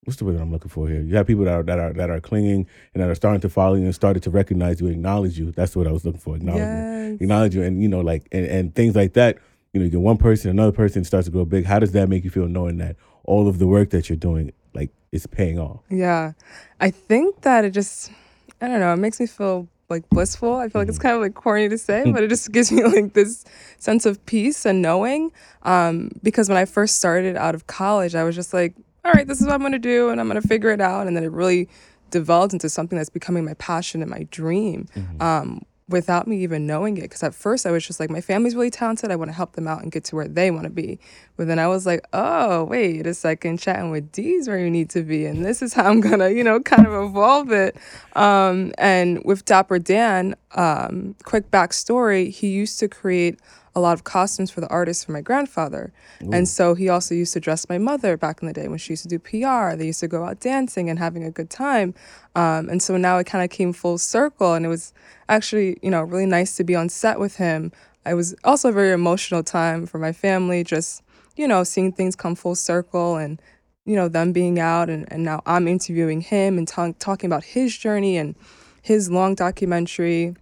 what's 0.05 0.19
the 0.19 0.25
word 0.25 0.37
that 0.37 0.43
I'm 0.43 0.51
looking 0.53 0.69
for 0.71 0.89
here? 0.89 1.01
You 1.01 1.17
have 1.17 1.27
people 1.27 1.45
that 1.45 1.55
are 1.55 1.63
that 1.65 1.79
are 1.79 1.93
that 1.95 2.11
are 2.11 2.21
clinging 2.21 2.67
and 2.95 3.03
that 3.03 3.09
are 3.09 3.15
starting 3.15 3.41
to 3.43 3.49
follow 3.49 3.75
you 3.75 3.85
and 3.85 3.95
started 3.95 4.23
to 4.25 4.31
recognize 4.31 4.81
you, 4.81 4.89
acknowledge 4.89 5.39
you. 5.39 5.51
That's 5.53 5.75
what 5.77 5.87
I 5.87 5.93
was 5.93 6.05
looking 6.05 6.21
for. 6.21 6.37
Acknowledgement, 6.37 7.13
Yes. 7.13 7.21
acknowledge 7.21 7.55
you, 7.55 7.63
and 7.63 7.83
you 7.83 7.89
know 7.89 8.01
like 8.01 8.27
and, 8.33 8.47
and 8.47 8.75
things 8.75 8.95
like 8.95 9.15
that. 9.15 9.39
You 9.73 9.81
know, 9.81 9.85
you 9.87 9.91
get 9.91 10.01
one 10.01 10.17
person, 10.19 10.51
another 10.51 10.71
person 10.73 11.03
starts 11.05 11.27
to 11.27 11.33
grow 11.33 11.45
big. 11.45 11.65
How 11.65 11.79
does 11.81 11.93
that 11.93 12.09
make 12.09 12.23
you 12.23 12.31
feel 12.31 12.47
knowing 12.47 12.77
that 12.77 12.95
all 13.25 13.49
of 13.49 13.59
the 13.59 13.67
work 13.67 13.91
that 13.91 14.09
you're 14.09 14.17
doing 14.17 14.53
like 14.73 14.91
is 15.11 15.27
paying 15.27 15.59
off? 15.59 15.81
Yeah. 15.91 16.33
I 16.81 16.91
think 16.91 17.41
that 17.41 17.65
it 17.65 17.71
just, 17.71 18.13
I 18.61 18.69
don't 18.69 18.79
know, 18.79 18.93
it 18.93 18.99
makes 18.99 19.19
me 19.19 19.27
feel 19.27 19.67
like 19.89 20.09
blissful. 20.11 20.55
I 20.55 20.69
feel 20.69 20.81
like 20.81 20.89
it's 20.89 20.99
kind 21.01 21.17
of 21.17 21.23
like 21.23 21.35
corny 21.35 21.69
to 21.69 21.77
say, 21.77 22.09
but 22.13 22.23
it 22.23 22.29
just 22.29 22.53
gives 22.57 22.71
me 22.71 22.85
like 22.85 23.15
this 23.15 23.45
sense 23.79 24.07
of 24.07 24.25
peace 24.27 24.65
and 24.65 24.81
knowing. 24.81 25.33
Um, 25.65 26.11
because 26.23 26.49
when 26.49 26.57
I 26.57 26.67
first 26.67 26.95
started 26.95 27.37
out 27.37 27.57
of 27.57 27.67
college, 27.67 28.15
I 28.15 28.23
was 28.23 28.37
just 28.37 28.55
like, 28.55 28.75
all 29.05 29.13
right, 29.13 29.27
this 29.27 29.41
is 29.41 29.47
what 29.47 29.55
I'm 29.55 29.61
going 29.61 29.73
to 29.73 29.79
do 29.79 30.09
and 30.09 30.21
I'm 30.21 30.29
going 30.29 30.41
to 30.41 30.49
figure 30.49 30.71
it 30.71 30.81
out. 30.81 31.07
And 31.07 31.17
then 31.17 31.25
it 31.25 31.33
really 31.33 31.69
developed 32.11 32.53
into 32.53 32.69
something 32.69 32.97
that's 32.97 33.11
becoming 33.11 33.45
my 33.45 33.55
passion 33.55 34.03
and 34.03 34.11
my 34.11 34.27
dream. 34.31 34.87
Um, 35.21 35.63
without 35.89 36.27
me 36.27 36.43
even 36.43 36.67
knowing 36.67 36.97
it 36.97 37.03
because 37.03 37.23
at 37.23 37.35
first 37.35 37.67
i 37.67 37.71
was 37.71 37.87
just 37.87 38.01
like 38.01 38.09
my 38.09 38.21
family's 38.21 38.55
really 38.55 38.71
talented 38.71 39.11
i 39.11 39.17
want 39.17 39.29
to 39.29 39.35
help 39.35 39.53
them 39.53 39.69
out 39.69 39.83
and 39.83 39.93
get 39.93 40.03
to 40.03 40.17
where 40.17 40.27
they 40.27 40.51
want 40.51 40.65
to 40.65 40.71
be 40.71 40.99
but 41.37 41.47
then 41.47 41.59
i 41.59 41.69
was 41.69 41.85
like 41.85 42.03
oh 42.15 42.65
wait 42.65 43.07
a 43.07 43.13
second 43.13 43.59
chatting 43.59 43.91
with 43.91 44.11
d's 44.11 44.49
where 44.49 44.59
you 44.59 44.71
need 44.71 44.89
to 44.89 45.03
be 45.03 45.27
and 45.27 45.45
this 45.45 45.61
is 45.61 45.75
how 45.75 45.85
i'm 45.85 46.01
gonna 46.01 46.31
you 46.31 46.43
know 46.43 46.59
kind 46.61 46.87
of 46.87 46.95
evolve 46.95 47.53
it 47.53 47.77
um, 48.17 48.73
and 48.79 49.23
with 49.25 49.45
dapper 49.45 49.79
dan 49.79 50.35
um, 50.55 51.15
quick 51.25 51.51
backstory 51.51 52.31
he 52.31 52.49
used 52.49 52.79
to 52.79 52.89
create 52.89 53.39
a 53.75 53.81
lot 53.81 53.93
of 53.95 54.05
costumes 54.05 54.51
for 54.51 54.61
the 54.61 54.69
artists 54.69 55.05
for 55.05 55.13
my 55.13 55.21
grandfather. 55.21 55.93
And 56.33 56.49
so 56.49 56.75
he 56.75 56.89
also 56.89 57.15
used 57.15 57.33
to 57.33 57.41
dress 57.41 57.69
my 57.69 57.79
mother 57.79 58.17
back 58.17 58.41
in 58.41 58.47
the 58.47 58.55
day 58.55 58.69
when 58.69 58.79
she 58.79 58.93
used 58.93 59.03
to 59.03 59.09
do 59.09 59.19
PR. 59.19 59.77
They 59.77 59.87
used 59.87 60.01
to 60.01 60.09
go 60.09 60.25
out 60.25 60.41
dancing 60.41 60.89
and 60.89 60.99
having 60.99 61.25
a 61.25 61.31
good 61.31 61.51
time. 61.51 61.95
Um, 62.37 62.69
and 62.69 62.83
so 62.83 62.97
now 62.97 63.19
it 63.19 63.25
kind 63.25 63.45
of 63.45 63.51
came 63.51 63.73
full 63.73 63.99
circle. 63.99 64.55
And 64.55 64.65
it 64.65 64.69
was 64.69 64.93
actually, 65.29 65.79
you 65.83 65.91
know, 65.91 66.03
really 66.03 66.27
nice 66.27 66.57
to 66.57 66.65
be 66.65 66.75
on 66.75 66.89
set 66.89 67.19
with 67.19 67.37
him. 67.37 67.73
It 68.07 68.15
was 68.15 68.35
also 68.45 68.69
a 68.69 68.73
very 68.73 68.93
emotional 68.93 69.43
time 69.43 69.87
for 69.87 69.99
my 69.99 70.13
family, 70.13 70.63
just, 70.63 71.03
you 71.37 71.49
know, 71.49 71.65
seeing 71.65 71.91
things 71.91 72.15
come 72.15 72.35
full 72.35 72.55
circle 72.55 73.17
and, 73.17 73.41
you 73.87 73.97
know, 73.97 74.09
them 74.09 74.33
being 74.33 74.61
out. 74.61 74.89
And, 74.91 75.11
and 75.13 75.25
now 75.25 75.43
I'm 75.47 75.67
interviewing 75.67 76.21
him 76.21 76.59
and 76.59 76.69
ta- 76.69 76.93
talking 76.99 77.29
about 77.29 77.45
his 77.45 77.77
journey 77.77 78.17
and 78.19 78.35
his 78.83 79.11
long 79.11 79.35
documentary. 79.35 80.37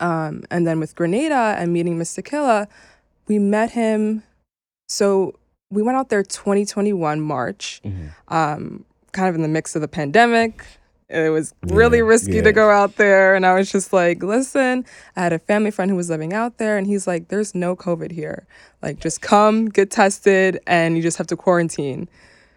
Um, 0.00 0.44
and 0.50 0.66
then 0.66 0.80
with 0.80 0.94
Grenada 0.94 1.54
and 1.58 1.72
meeting 1.72 1.98
Mr. 1.98 2.24
Killa, 2.24 2.68
we 3.26 3.38
met 3.38 3.72
him. 3.72 4.22
So 4.88 5.38
we 5.70 5.82
went 5.82 5.96
out 5.96 6.08
there 6.08 6.22
2021 6.22 7.20
March, 7.20 7.80
um, 8.28 8.84
kind 9.12 9.28
of 9.28 9.34
in 9.34 9.42
the 9.42 9.48
mix 9.48 9.74
of 9.74 9.82
the 9.82 9.88
pandemic. 9.88 10.64
It 11.08 11.30
was 11.30 11.54
really 11.62 11.98
Yeah, 11.98 12.04
risky 12.04 12.36
yeah. 12.36 12.42
to 12.42 12.52
go 12.52 12.70
out 12.70 12.96
there. 12.96 13.34
And 13.34 13.44
I 13.44 13.54
was 13.54 13.70
just 13.70 13.92
like, 13.92 14.22
listen, 14.22 14.84
I 15.16 15.22
had 15.22 15.32
a 15.32 15.38
family 15.38 15.70
friend 15.70 15.90
who 15.90 15.96
was 15.96 16.08
living 16.10 16.32
out 16.32 16.58
there, 16.58 16.76
and 16.78 16.86
he's 16.86 17.06
like, 17.06 17.28
there's 17.28 17.54
no 17.54 17.76
COVID 17.76 18.10
here. 18.10 18.46
Like, 18.82 19.00
just 19.00 19.20
come, 19.20 19.66
get 19.66 19.90
tested, 19.90 20.60
and 20.66 20.96
you 20.96 21.02
just 21.02 21.18
have 21.18 21.26
to 21.28 21.36
quarantine. 21.36 22.08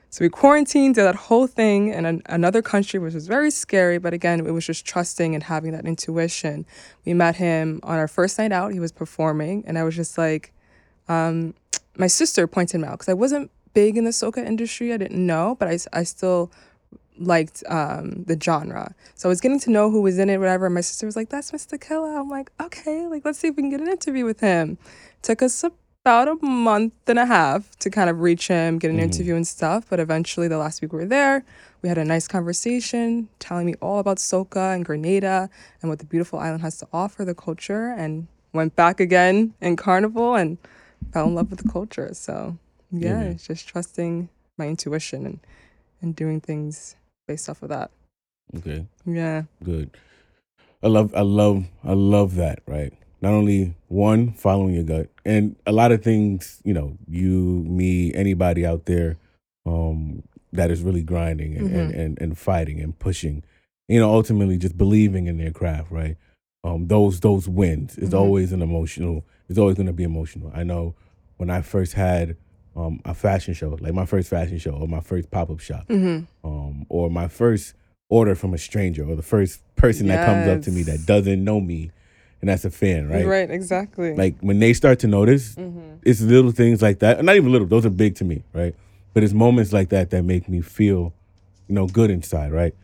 So 0.09 0.23
we 0.23 0.29
quarantined, 0.29 0.95
did 0.95 1.03
that 1.03 1.15
whole 1.15 1.47
thing 1.47 1.89
in 1.89 2.05
an, 2.05 2.21
another 2.27 2.61
country, 2.61 2.99
which 2.99 3.13
was 3.13 3.27
very 3.27 3.51
scary. 3.51 3.97
But 3.97 4.13
again, 4.13 4.39
it 4.39 4.51
was 4.51 4.65
just 4.65 4.85
trusting 4.85 5.33
and 5.33 5.43
having 5.43 5.73
that 5.73 5.85
intuition. 5.85 6.65
We 7.05 7.13
met 7.13 7.35
him 7.35 7.81
on 7.83 7.97
our 7.97 8.07
first 8.07 8.37
night 8.37 8.51
out. 8.51 8.71
He 8.71 8.79
was 8.79 8.91
performing, 8.91 9.63
and 9.67 9.77
I 9.77 9.83
was 9.83 9.95
just 9.95 10.17
like, 10.17 10.53
um, 11.09 11.53
my 11.97 12.07
sister 12.07 12.47
pointed 12.47 12.75
him 12.75 12.83
out 12.83 12.91
because 12.93 13.09
I 13.09 13.13
wasn't 13.13 13.51
big 13.73 13.97
in 13.97 14.05
the 14.05 14.11
soca 14.11 14.45
industry. 14.45 14.93
I 14.93 14.97
didn't 14.97 15.25
know, 15.25 15.55
but 15.59 15.67
I, 15.67 15.77
I 15.93 16.03
still 16.03 16.51
liked 17.19 17.63
um, 17.67 18.23
the 18.23 18.39
genre. 18.39 18.93
So 19.15 19.27
I 19.27 19.31
was 19.31 19.41
getting 19.41 19.59
to 19.61 19.71
know 19.71 19.89
who 19.91 20.01
was 20.01 20.19
in 20.19 20.29
it, 20.29 20.37
whatever. 20.37 20.69
My 20.69 20.81
sister 20.81 21.05
was 21.05 21.15
like, 21.15 21.29
"That's 21.29 21.51
Mr. 21.51 21.79
Killa." 21.79 22.19
I'm 22.19 22.29
like, 22.29 22.51
"Okay, 22.61 23.07
like 23.07 23.25
let's 23.25 23.39
see 23.39 23.47
if 23.47 23.55
we 23.55 23.63
can 23.63 23.69
get 23.69 23.81
an 23.81 23.87
interview 23.87 24.25
with 24.25 24.39
him." 24.39 24.77
Took 25.21 25.41
us 25.41 25.63
about 26.07 26.29
a 26.29 26.45
month 26.45 26.93
and 27.07 27.19
a 27.19 27.25
half 27.25 27.77
to 27.79 27.89
kind 27.89 28.09
of 28.09 28.21
reach 28.21 28.47
him, 28.47 28.79
get 28.79 28.89
an 28.89 28.95
Mhm. 28.97 29.01
interview 29.09 29.35
and 29.35 29.45
stuff. 29.45 29.85
But 29.89 29.99
eventually, 29.99 30.47
the 30.47 30.57
last 30.57 30.81
week 30.81 30.93
we 30.93 30.99
were 30.99 31.05
there, 31.05 31.43
we 31.81 31.89
had 31.89 31.97
a 31.97 32.05
nice 32.05 32.29
conversation, 32.29 33.27
telling 33.39 33.65
me 33.65 33.73
all 33.81 33.99
about 33.99 34.17
Soca 34.17 34.73
and 34.73 34.85
Grenada 34.85 35.49
and 35.81 35.89
what 35.89 35.99
the 35.99 36.05
beautiful 36.05 36.39
island 36.39 36.61
has 36.61 36.77
to 36.77 36.87
offer, 36.93 37.25
the 37.25 37.35
culture, 37.35 37.87
and 37.91 38.27
went 38.53 38.73
back 38.77 39.01
again 39.01 39.53
in 39.59 39.75
Carnival 39.75 40.33
and 40.35 40.57
fell 41.11 41.27
in 41.27 41.35
love 41.35 41.49
with 41.51 41.59
the 41.59 41.69
culture. 41.69 42.13
So 42.13 42.57
Yeah, 42.89 43.23
yeah, 43.23 43.31
it's 43.31 43.45
just 43.45 43.67
trusting 43.67 44.29
my 44.57 44.65
intuition 44.69 45.25
and 45.25 45.39
and 46.01 46.15
doing 46.15 46.39
things 46.39 46.95
based 47.27 47.49
off 47.49 47.61
of 47.63 47.67
that. 47.67 47.91
Okay. 48.55 48.85
Yeah. 49.05 49.43
Good. 49.61 49.89
I 50.81 50.87
love 50.87 51.13
I 51.13 51.23
love 51.23 51.65
I 51.83 51.91
love 51.91 52.35
that, 52.35 52.59
right? 52.65 52.93
Not 53.21 53.33
only 53.33 53.73
one, 53.87 54.33
following 54.33 54.75
your 54.75 54.83
gut. 54.83 55.09
And 55.25 55.55
a 55.65 55.71
lot 55.71 55.91
of 55.91 56.03
things, 56.03 56.61
you 56.63 56.73
know, 56.73 56.97
you, 57.07 57.63
me, 57.67 58.13
anybody 58.13 58.65
out 58.65 58.85
there 58.85 59.17
um 59.65 60.23
that 60.53 60.71
is 60.71 60.81
really 60.81 61.03
grinding 61.03 61.57
and, 61.57 61.69
and, 61.69 61.91
and, 61.93 62.21
and 62.21 62.37
fighting 62.37 62.79
and 62.79 62.97
pushing, 62.97 63.43
you 63.89 63.99
know, 63.99 64.09
ultimately 64.13 64.57
just 64.57 64.77
believing 64.77 65.27
in 65.27 65.37
their 65.37 65.51
craft, 65.51 65.91
right? 65.91 66.15
Um 66.63 66.87
those 66.87 67.19
those 67.19 67.49
wins 67.49 67.97
is 67.97 68.11
Mhm. 68.11 68.17
always 68.19 68.51
an 68.53 68.61
emotional 68.61 69.25
it's 69.49 69.57
always 69.59 69.75
gonna 69.77 69.93
be 69.93 70.03
emotional. 70.03 70.51
I 70.53 70.63
know 70.63 70.95
when 71.37 71.49
I 71.49 71.61
first 71.61 71.93
had 71.93 72.37
um 72.75 73.01
a 73.03 73.13
fashion 73.13 73.53
show, 73.53 73.69
like 73.81 73.93
my 73.93 74.05
first 74.05 74.29
fashion 74.29 74.57
show 74.59 74.71
or 74.71 74.87
my 74.87 75.01
first 75.01 75.31
pop 75.31 75.49
up 75.49 75.59
shop 75.59 75.87
Mm-hmm. 75.89 76.47
um, 76.47 76.85
or 76.89 77.09
my 77.09 77.27
first 77.27 77.73
order 78.09 78.35
from 78.35 78.53
a 78.53 78.57
stranger, 78.57 79.03
or 79.05 79.15
the 79.17 79.21
first 79.21 79.61
person 79.75 80.07
that 80.07 80.23
comes 80.25 80.47
up 80.47 80.61
to 80.61 80.71
me 80.71 80.83
that 80.83 81.05
doesn't 81.05 81.43
know 81.43 81.59
me, 81.59 81.91
and 82.41 82.49
that's 82.49 82.65
a 82.65 82.69
fan, 82.71 83.09
right? 83.09 83.25
Right. 83.25 83.49
Exactly. 83.49 84.15
Like 84.15 84.35
when 84.41 84.59
they 84.59 84.73
start 84.73 84.99
to 84.99 85.07
notice, 85.07 85.55
Mm-hmm. 85.55 85.95
it's 86.03 86.21
little 86.21 86.51
things 86.51 86.81
like 86.81 86.99
that. 86.99 87.23
Not 87.23 87.35
even 87.35 87.51
little; 87.51 87.67
those 87.67 87.85
are 87.85 87.89
big 87.89 88.15
to 88.15 88.23
me, 88.25 88.43
right? 88.53 88.75
But 89.13 89.23
it's 89.23 89.33
moments 89.33 89.73
like 89.73 89.89
that 89.89 90.09
that 90.11 90.23
make 90.23 90.47
me 90.47 90.61
feel, 90.61 91.13
you 91.67 91.75
know, 91.75 91.87
good 91.87 92.11
inside, 92.11 92.51
right? 92.51 92.75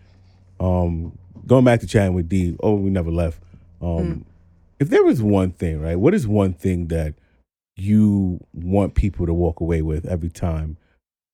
Um, 0.59 1.17
going 1.45 1.65
back 1.65 1.79
to 1.81 1.87
chatting 1.87 2.13
with 2.15 2.29
D. 2.29 2.55
Oh, 2.61 2.75
we 2.75 2.89
never 2.89 3.11
left. 3.11 3.39
Um, 3.81 3.89
Mm. 3.89 4.23
If 4.79 4.89
there 4.89 5.03
was 5.03 5.21
one 5.21 5.51
thing, 5.51 5.79
right? 5.81 5.95
What 5.95 6.13
is 6.13 6.27
one 6.27 6.53
thing 6.53 6.87
that 6.87 7.13
you 7.77 8.39
want 8.53 8.95
people 8.95 9.25
to 9.25 9.33
walk 9.33 9.59
away 9.61 9.81
with 9.81 10.05
every 10.05 10.29
time 10.29 10.77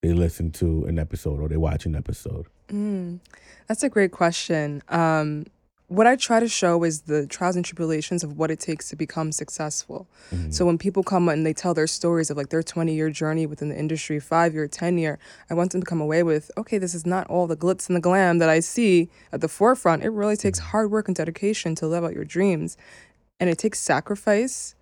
they 0.02 0.12
listen 0.12 0.50
to 0.52 0.84
an 0.84 0.98
episode 0.98 1.40
or 1.40 1.48
they 1.48 1.56
watch 1.56 1.84
an 1.86 1.96
episode? 1.96 2.46
Mm, 2.68 3.18
that's 3.66 3.82
a 3.82 3.88
great 3.88 4.12
question. 4.12 4.82
Um, 4.88 5.46
what 5.90 6.06
I 6.06 6.14
try 6.14 6.38
to 6.38 6.46
show 6.46 6.84
is 6.84 7.02
the 7.02 7.26
trials 7.26 7.56
and 7.56 7.64
tribulations 7.64 8.22
of 8.22 8.38
what 8.38 8.48
it 8.48 8.60
takes 8.60 8.88
to 8.90 8.96
become 8.96 9.32
successful. 9.32 10.06
Mhm. 10.32 10.54
So 10.54 10.64
when 10.64 10.78
people 10.78 11.02
come 11.02 11.28
and 11.28 11.44
they 11.44 11.52
tell 11.52 11.74
their 11.74 11.88
stories 11.88 12.30
of 12.30 12.36
like 12.36 12.50
their 12.50 12.62
20 12.62 12.94
year 12.94 13.10
journey 13.10 13.44
within 13.44 13.70
the 13.70 13.76
industry, 13.76 14.20
five 14.20 14.54
year, 14.54 14.68
10 14.68 14.98
year, 14.98 15.18
I 15.50 15.54
want 15.54 15.72
them 15.72 15.80
to 15.80 15.84
come 15.84 16.00
away 16.00 16.22
with, 16.22 16.48
okay, 16.56 16.78
this 16.78 16.94
is 16.94 17.04
not 17.04 17.26
all 17.26 17.48
the 17.48 17.56
glitz 17.56 17.88
and 17.88 17.96
the 17.96 18.00
glam 18.00 18.38
that 18.38 18.48
I 18.48 18.60
see 18.60 19.08
at 19.32 19.40
the 19.40 19.48
forefront. 19.48 20.04
It 20.04 20.10
really 20.10 20.36
takes 20.36 20.60
hard 20.60 20.92
work 20.92 21.08
and 21.08 21.16
dedication 21.16 21.74
to 21.74 21.88
live 21.88 22.04
out 22.04 22.14
your 22.14 22.24
dreams. 22.24 22.76
And 23.40 23.50
it 23.50 23.58
takes 23.58 23.80
sacrifice 23.80 24.76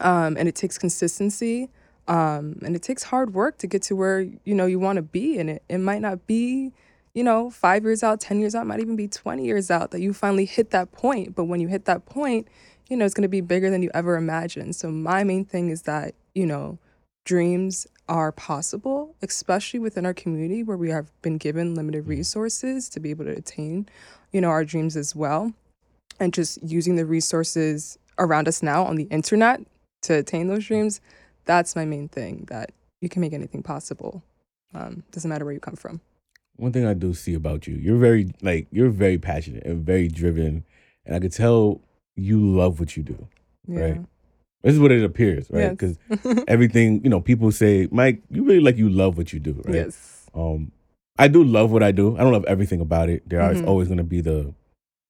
um, 0.00 0.38
and 0.38 0.48
it 0.48 0.54
takes 0.54 0.78
consistency 0.78 1.68
um, 2.08 2.60
and 2.64 2.74
it 2.74 2.82
takes 2.82 3.02
hard 3.02 3.34
work 3.34 3.58
to 3.58 3.66
get 3.66 3.82
to 3.82 3.96
where 3.96 4.20
you 4.20 4.54
know 4.54 4.64
you 4.64 4.78
want 4.78 4.96
to 4.96 5.02
be 5.02 5.38
and 5.38 5.50
it, 5.50 5.62
it 5.68 5.78
might 5.78 6.00
not 6.00 6.26
be 6.26 6.72
you 7.14 7.22
know 7.22 7.48
five 7.48 7.84
years 7.84 8.02
out 8.02 8.20
ten 8.20 8.40
years 8.40 8.54
out 8.54 8.66
might 8.66 8.80
even 8.80 8.96
be 8.96 9.08
20 9.08 9.44
years 9.44 9.70
out 9.70 9.92
that 9.92 10.00
you 10.00 10.12
finally 10.12 10.44
hit 10.44 10.70
that 10.70 10.92
point. 10.92 11.34
But 11.34 11.44
when 11.44 11.60
you 11.60 11.68
hit 11.68 11.86
that 11.86 12.04
point 12.04 12.48
you 12.88 12.96
know 12.96 13.04
it's 13.04 13.14
going 13.14 13.22
to 13.22 13.28
be 13.28 13.40
bigger 13.40 13.70
than 13.70 13.82
you 13.82 13.90
ever 13.94 14.16
imagined. 14.16 14.76
So 14.76 14.90
my 14.90 15.24
main 15.24 15.44
thing 15.44 15.70
is 15.70 15.82
that 15.82 16.14
you 16.34 16.44
know 16.44 16.78
dreams 17.24 17.86
are 18.06 18.32
possible 18.32 19.14
especially 19.22 19.80
within 19.80 20.04
our 20.04 20.12
community 20.12 20.62
where 20.62 20.76
we 20.76 20.90
have 20.90 21.10
been 21.22 21.38
given 21.38 21.74
limited 21.74 22.06
resources 22.06 22.90
to 22.90 23.00
be 23.00 23.08
able 23.08 23.24
to 23.24 23.30
attain 23.30 23.88
you 24.32 24.40
know 24.40 24.48
our 24.48 24.64
dreams 24.64 24.96
as 24.96 25.14
well. 25.14 25.52
And 26.20 26.32
just 26.32 26.62
using 26.62 26.94
the 26.96 27.06
resources 27.06 27.98
around 28.18 28.46
us 28.46 28.62
now 28.62 28.84
on 28.84 28.94
the 28.96 29.04
internet 29.04 29.60
to 30.02 30.14
attain 30.14 30.48
those 30.48 30.66
dreams 30.66 31.00
that's 31.44 31.76
my 31.76 31.84
main 31.84 32.08
thing 32.08 32.46
that 32.48 32.72
you 33.00 33.08
can 33.08 33.20
make 33.20 33.34
anything 33.34 33.62
possible. 33.62 34.22
Um, 34.72 35.04
doesn't 35.12 35.28
matter 35.28 35.44
where 35.44 35.52
you 35.54 35.60
come 35.60 35.76
from 35.76 36.00
One 36.56 36.72
thing 36.72 36.86
I 36.86 36.94
do 36.94 37.14
see 37.14 37.34
about 37.34 37.66
you, 37.66 37.74
you're 37.74 37.98
very 37.98 38.32
like 38.42 38.66
you're 38.70 38.90
very 38.90 39.18
passionate 39.18 39.64
and 39.64 39.84
very 39.84 40.08
driven, 40.08 40.64
and 41.04 41.14
I 41.16 41.20
could 41.20 41.32
tell 41.32 41.80
you 42.16 42.38
love 42.40 42.78
what 42.80 42.96
you 42.96 43.02
do. 43.02 43.26
yeah 43.68 43.80
Right. 43.80 44.00
This 44.62 44.74
is 44.74 44.80
what 44.80 44.92
it 44.92 45.04
appears, 45.04 45.50
right? 45.50 45.76
Yes. 45.78 45.96
Because 46.18 46.44
everything, 46.48 47.02
you 47.04 47.10
know, 47.10 47.20
people 47.20 47.52
say, 47.52 47.86
Mike, 47.90 48.22
you 48.30 48.44
really 48.44 48.60
like 48.60 48.78
you 48.78 48.88
love 48.88 49.18
what 49.18 49.32
you 49.32 49.38
do, 49.40 49.60
right? 49.66 49.74
yes 49.74 50.26
Um, 50.34 50.72
I 51.18 51.28
do 51.28 51.44
love 51.44 51.70
what 51.70 51.82
I 51.82 51.92
do. 51.92 52.16
I 52.16 52.20
don't 52.20 52.32
love 52.32 52.44
everything 52.46 52.80
about 52.80 53.08
it. 53.10 53.28
There 53.28 53.42
is 53.52 53.60
Mhm. 53.60 53.68
always 53.68 53.88
going 53.88 53.98
to 53.98 54.04
be 54.04 54.20
the, 54.22 54.54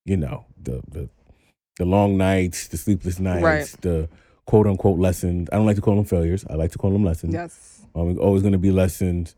you 0.05 0.17
know, 0.17 0.45
the 0.61 0.83
the 0.91 1.09
the 1.79 1.85
long 1.85 2.17
nights, 2.17 2.69
the 2.69 2.77
sleepless 2.77 3.19
nights, 3.21 3.43
Right. 3.45 3.77
the 3.83 4.09
quote 4.47 4.67
unquote 4.67 4.99
lessons. 4.99 5.49
I 5.53 5.57
don't 5.57 5.67
like 5.67 5.77
to 5.77 5.83
call 5.83 5.97
them 5.97 6.05
failures. 6.05 6.45
I 6.51 6.55
like 6.55 6.73
to 6.73 6.79
call 6.79 6.91
them 6.91 7.05
lessons. 7.05 7.35
yes 7.35 7.83
Um, 7.95 8.19
always 8.19 8.43
going 8.43 8.53
to 8.53 8.59
be 8.59 8.71
lessons. 8.73 9.35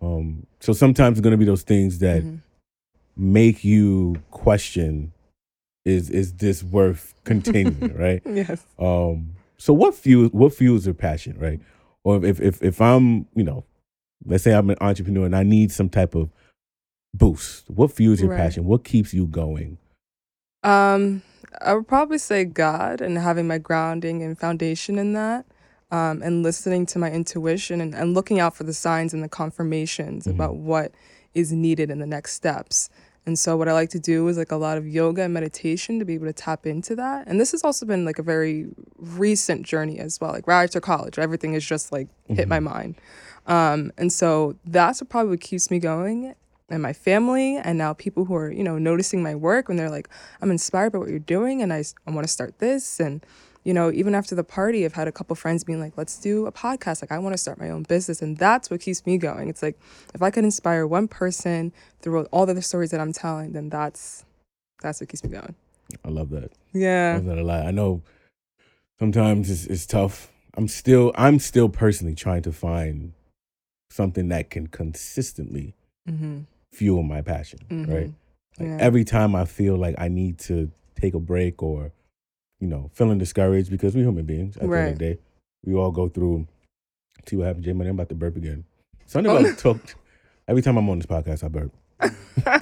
Um, 0.00 0.46
so 0.60 0.72
sometimes 0.72 1.18
it's 1.18 1.22
going 1.24 1.32
to 1.32 1.36
be 1.38 1.44
those 1.44 1.62
things 1.62 1.98
that 2.00 2.22
Mhm. 2.22 2.40
make 3.16 3.64
you 3.64 4.22
question: 4.30 5.12
Is 5.84 6.10
is 6.10 6.34
this 6.34 6.62
worth 6.62 7.14
continuing? 7.24 7.96
right. 7.96 8.22
yes 8.26 8.64
Um, 8.78 9.34
so 9.56 9.72
what 9.72 9.94
fuels 9.94 10.32
what 10.32 10.52
fuels 10.54 10.84
your 10.86 10.94
passion, 10.94 11.36
right? 11.38 11.60
Or 12.04 12.24
if 12.24 12.40
if 12.40 12.62
if 12.62 12.80
I'm, 12.80 13.26
you 13.34 13.42
know, 13.44 13.64
let's 14.24 14.44
say 14.44 14.52
I'm 14.54 14.70
an 14.70 14.76
entrepreneur 14.80 15.26
and 15.26 15.34
I 15.36 15.42
need 15.42 15.72
some 15.72 15.88
type 15.88 16.14
of 16.14 16.30
boost. 17.14 17.68
What 17.70 17.90
fuels 17.92 18.20
your 18.20 18.30
Right. 18.30 18.36
passion? 18.36 18.64
What 18.66 18.84
keeps 18.84 19.12
you 19.12 19.26
going? 19.26 19.78
Um, 20.62 21.22
I 21.60 21.74
would 21.74 21.88
probably 21.88 22.18
say 22.18 22.44
God 22.44 23.00
and 23.00 23.16
having 23.18 23.46
my 23.46 23.58
grounding 23.58 24.22
and 24.22 24.38
foundation 24.38 24.98
in 24.98 25.12
that, 25.14 25.46
um, 25.90 26.22
and 26.22 26.42
listening 26.42 26.86
to 26.86 26.98
my 26.98 27.10
intuition 27.10 27.80
and, 27.80 27.94
and 27.94 28.14
looking 28.14 28.40
out 28.40 28.54
for 28.56 28.64
the 28.64 28.74
signs 28.74 29.14
and 29.14 29.22
the 29.22 29.28
confirmations 29.28 30.26
Mhm. 30.26 30.30
about 30.34 30.56
what 30.56 30.92
is 31.34 31.52
needed 31.52 31.90
in 31.90 31.98
the 31.98 32.06
next 32.06 32.32
steps. 32.34 32.90
And 33.26 33.38
so 33.38 33.56
what 33.58 33.68
I 33.68 33.74
like 33.74 33.90
to 33.90 33.98
do 33.98 34.26
is 34.28 34.38
like 34.38 34.52
a 34.52 34.56
lot 34.56 34.78
of 34.78 34.86
yoga 34.88 35.22
and 35.22 35.34
meditation 35.34 35.98
to 35.98 36.04
be 36.06 36.14
able 36.14 36.26
to 36.26 36.32
tap 36.32 36.64
into 36.66 36.96
that. 36.96 37.26
And 37.26 37.38
this 37.38 37.52
has 37.52 37.62
also 37.62 37.84
been 37.84 38.06
like 38.06 38.18
a 38.18 38.22
very 38.22 38.68
recent 38.98 39.66
journey 39.66 39.98
as 39.98 40.18
well. 40.20 40.32
Like 40.32 40.46
right 40.46 40.64
after 40.64 40.80
college, 40.80 41.18
everything 41.18 41.52
is 41.52 41.64
just 41.64 41.92
like 41.92 42.08
hit 42.28 42.48
my 42.48 42.58
mind. 42.60 42.94
Um, 43.46 43.92
and 43.98 44.10
so 44.12 44.56
that's 44.64 45.00
what 45.02 45.10
probably 45.10 45.36
keeps 45.36 45.70
me 45.70 45.78
going 45.78 46.34
and 46.70 46.82
my 46.82 46.92
family 46.92 47.56
and 47.56 47.78
now 47.78 47.94
people 47.94 48.26
who 48.26 48.34
are 48.34 48.50
you 48.50 48.62
know 48.62 48.76
noticing 48.78 49.22
my 49.22 49.34
work 49.34 49.68
when 49.68 49.78
they're 49.78 49.88
like 49.88 50.06
i'm 50.42 50.50
inspired 50.50 50.92
by 50.92 50.98
what 50.98 51.08
you're 51.08 51.18
doing 51.18 51.62
and 51.62 51.72
i, 51.72 51.82
I 52.06 52.10
want 52.10 52.26
to 52.26 52.30
start 52.30 52.58
this 52.58 53.00
and 53.00 53.24
you 53.68 53.74
know 53.74 53.92
even 54.00 54.14
after 54.14 54.34
the 54.34 54.44
party 54.58 54.84
i've 54.86 54.94
had 55.00 55.08
a 55.08 55.12
couple 55.18 55.36
friends 55.36 55.62
being 55.68 55.80
like 55.84 55.92
let's 56.00 56.16
do 56.28 56.46
a 56.46 56.52
podcast 56.64 57.02
like 57.02 57.12
i 57.12 57.18
want 57.24 57.34
to 57.34 57.38
start 57.38 57.58
my 57.64 57.68
own 57.74 57.82
business 57.94 58.22
and 58.22 58.36
that's 58.38 58.70
what 58.70 58.80
keeps 58.80 59.04
me 59.08 59.18
going 59.18 59.48
it's 59.52 59.62
like 59.62 59.76
if 60.14 60.22
i 60.22 60.30
could 60.30 60.44
inspire 60.44 60.86
one 60.86 61.06
person 61.06 61.72
through 62.00 62.24
all 62.32 62.46
the 62.46 62.52
other 62.52 62.62
stories 62.70 62.90
that 62.92 63.00
i'm 63.00 63.12
telling 63.12 63.52
then 63.52 63.68
that's 63.68 64.24
that's 64.82 65.00
what 65.00 65.08
keeps 65.10 65.22
me 65.24 65.30
going 65.30 65.54
I 66.04 66.08
love 66.10 66.28
that. 66.30 66.52
Yeah. 66.74 67.12
I 67.12 67.14
love 67.16 67.24
that 67.24 67.38
a 67.38 67.42
lot. 67.42 67.66
I 67.66 67.70
know 67.70 68.02
sometimes 68.98 69.50
it's, 69.50 69.64
it's 69.66 69.86
tough. 69.86 70.30
I'm 70.54 70.68
still 70.68 71.12
I'm 71.14 71.38
still 71.38 71.70
personally 71.70 72.14
trying 72.14 72.42
to 72.42 72.52
find 72.52 73.12
something 73.90 74.28
that 74.28 74.50
can 74.50 74.66
consistently 74.66 75.74
mm-hmm. 76.08 76.40
fuel 76.72 77.02
my 77.02 77.22
passion, 77.22 77.60
Mhm. 77.70 77.88
right? 77.88 78.12
Like 78.58 78.68
Yeah. 78.68 78.76
every 78.80 79.04
time 79.04 79.34
I 79.34 79.44
feel 79.46 79.76
like 79.76 79.94
I 79.98 80.08
need 80.08 80.38
to 80.40 80.70
take 81.00 81.14
a 81.14 81.20
break 81.20 81.62
or, 81.62 81.92
you 82.60 82.68
know, 82.68 82.90
feeling 82.94 83.18
discouraged 83.18 83.70
because 83.70 83.94
we're 83.94 84.04
human 84.04 84.24
beings 84.24 84.56
at 84.56 84.68
the 84.68 84.76
end 84.76 84.88
of 84.92 84.98
the 84.98 85.04
day. 85.14 85.20
We 85.64 85.74
all 85.74 85.90
go 85.90 86.08
through 86.08 86.46
see 87.26 87.36
what 87.36 87.46
happens, 87.48 87.64
Jay 87.64 87.72
Money. 87.72 87.90
I'm 87.90 87.96
about 87.96 88.08
to 88.10 88.14
burp 88.14 88.36
again. 88.36 88.64
Something 89.06 89.30
Oh, 89.32 89.36
about 89.36 89.48
no. 89.48 89.54
talk 89.54 89.94
every 90.46 90.62
time 90.62 90.76
I'm 90.78 90.88
on 90.88 90.98
this 90.98 91.06
podcast, 91.06 91.44
I 91.44 91.48
burp. 91.48 91.72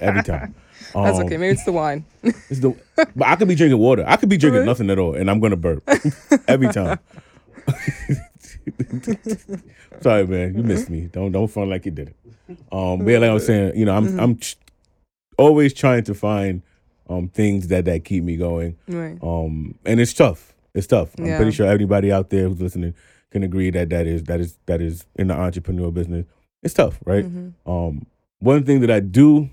Every 0.00 0.22
time. 0.22 0.54
that's 0.94 1.18
Um, 1.18 1.24
okay 1.26 1.36
maybe 1.36 1.52
it's 1.52 1.64
the 1.64 1.72
wine 1.72 2.04
it's 2.22 2.60
the, 2.60 2.74
but 2.96 3.26
I 3.26 3.36
could 3.36 3.48
be 3.48 3.54
drinking 3.54 3.78
water. 3.78 4.04
I 4.06 4.16
could 4.16 4.28
be 4.28 4.36
drinking 4.36 4.56
Really? 4.60 4.66
nothing 4.66 4.90
at 4.90 4.98
all, 4.98 5.14
and 5.14 5.30
I'm 5.30 5.40
gonna 5.40 5.56
burp 5.56 5.82
every 6.48 6.68
time. 6.72 6.98
Sorry, 10.00 10.26
man, 10.26 10.54
you 10.56 10.62
missed 10.62 10.90
me. 10.90 11.02
Don't 11.12 11.32
don't 11.32 11.48
front 11.48 11.70
like 11.70 11.84
you 11.86 11.90
did 11.92 12.08
it. 12.08 12.16
Um, 12.72 12.98
but 13.04 13.08
yeah, 13.10 13.18
like 13.18 13.30
I 13.30 13.34
was 13.34 13.46
saying, 13.46 13.76
you 13.76 13.84
know, 13.84 13.94
I'm 13.96 14.18
I'm 14.20 14.36
ch- 14.38 14.56
always 15.38 15.72
trying 15.74 16.04
to 16.04 16.14
find 16.14 16.62
um 17.08 17.28
things 17.28 17.68
that 17.68 17.84
that 17.84 18.04
keep 18.04 18.25
me 18.25 18.36
going. 18.36 18.76
right 18.88 19.18
Um, 19.22 19.78
and 19.84 20.00
it's 20.00 20.12
tough. 20.12 20.54
It's 20.75 20.86
tough. 20.86 21.14
I'm 21.18 21.36
pretty 21.36 21.52
sure 21.52 21.66
everybody 21.66 22.12
out 22.12 22.30
there 22.30 22.48
who's 22.48 22.60
listening 22.60 22.94
can 23.30 23.42
agree 23.42 23.70
that 23.70 23.88
that 23.90 24.06
is 24.06 24.25
that 24.25 24.40
is 24.40 24.58
that 24.66 24.80
is 24.82 25.06
in 25.16 25.28
the 25.28 25.34
entrepreneur 25.34 25.90
business. 25.90 26.26
It's 26.62 26.75
tough, 26.75 26.98
right? 27.04 27.25
Mhm. 27.25 27.52
Um, 27.66 28.06
one 28.40 28.64
thing 28.64 28.80
that 28.80 28.90
I 28.90 29.00
do 29.00 29.48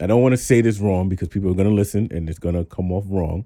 I 0.00 0.06
don't 0.06 0.22
want 0.22 0.32
to 0.32 0.38
say 0.38 0.62
this 0.62 0.78
wrong 0.80 1.08
because 1.10 1.28
people 1.28 1.50
are 1.50 1.54
going 1.54 1.68
to 1.68 1.74
listen 1.74 2.08
and 2.10 2.28
it's 2.28 2.38
going 2.38 2.54
to 2.54 2.64
come 2.64 2.90
off 2.90 3.04
wrong. 3.08 3.44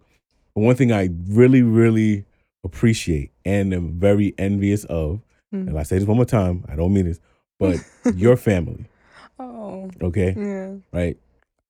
But 0.54 0.60
one 0.62 0.76
thing 0.76 0.92
I 0.92 1.10
really, 1.28 1.60
really 1.62 2.24
appreciate 2.64 3.30
and 3.44 3.74
am 3.74 3.98
very 3.98 4.32
envious 4.38 4.84
of, 4.84 5.20
Mm. 5.54 5.68
and 5.68 5.78
I 5.78 5.82
say 5.84 5.98
this 5.98 6.06
one 6.08 6.16
more 6.16 6.24
time, 6.24 6.64
I 6.68 6.74
don't 6.76 6.92
mean 6.92 7.04
this, 7.06 7.20
but 7.58 7.78
your 8.16 8.36
family, 8.36 8.86
Oh, 9.38 9.90
okay? 10.02 10.34
yeah. 10.36 10.74
Right? 10.92 11.16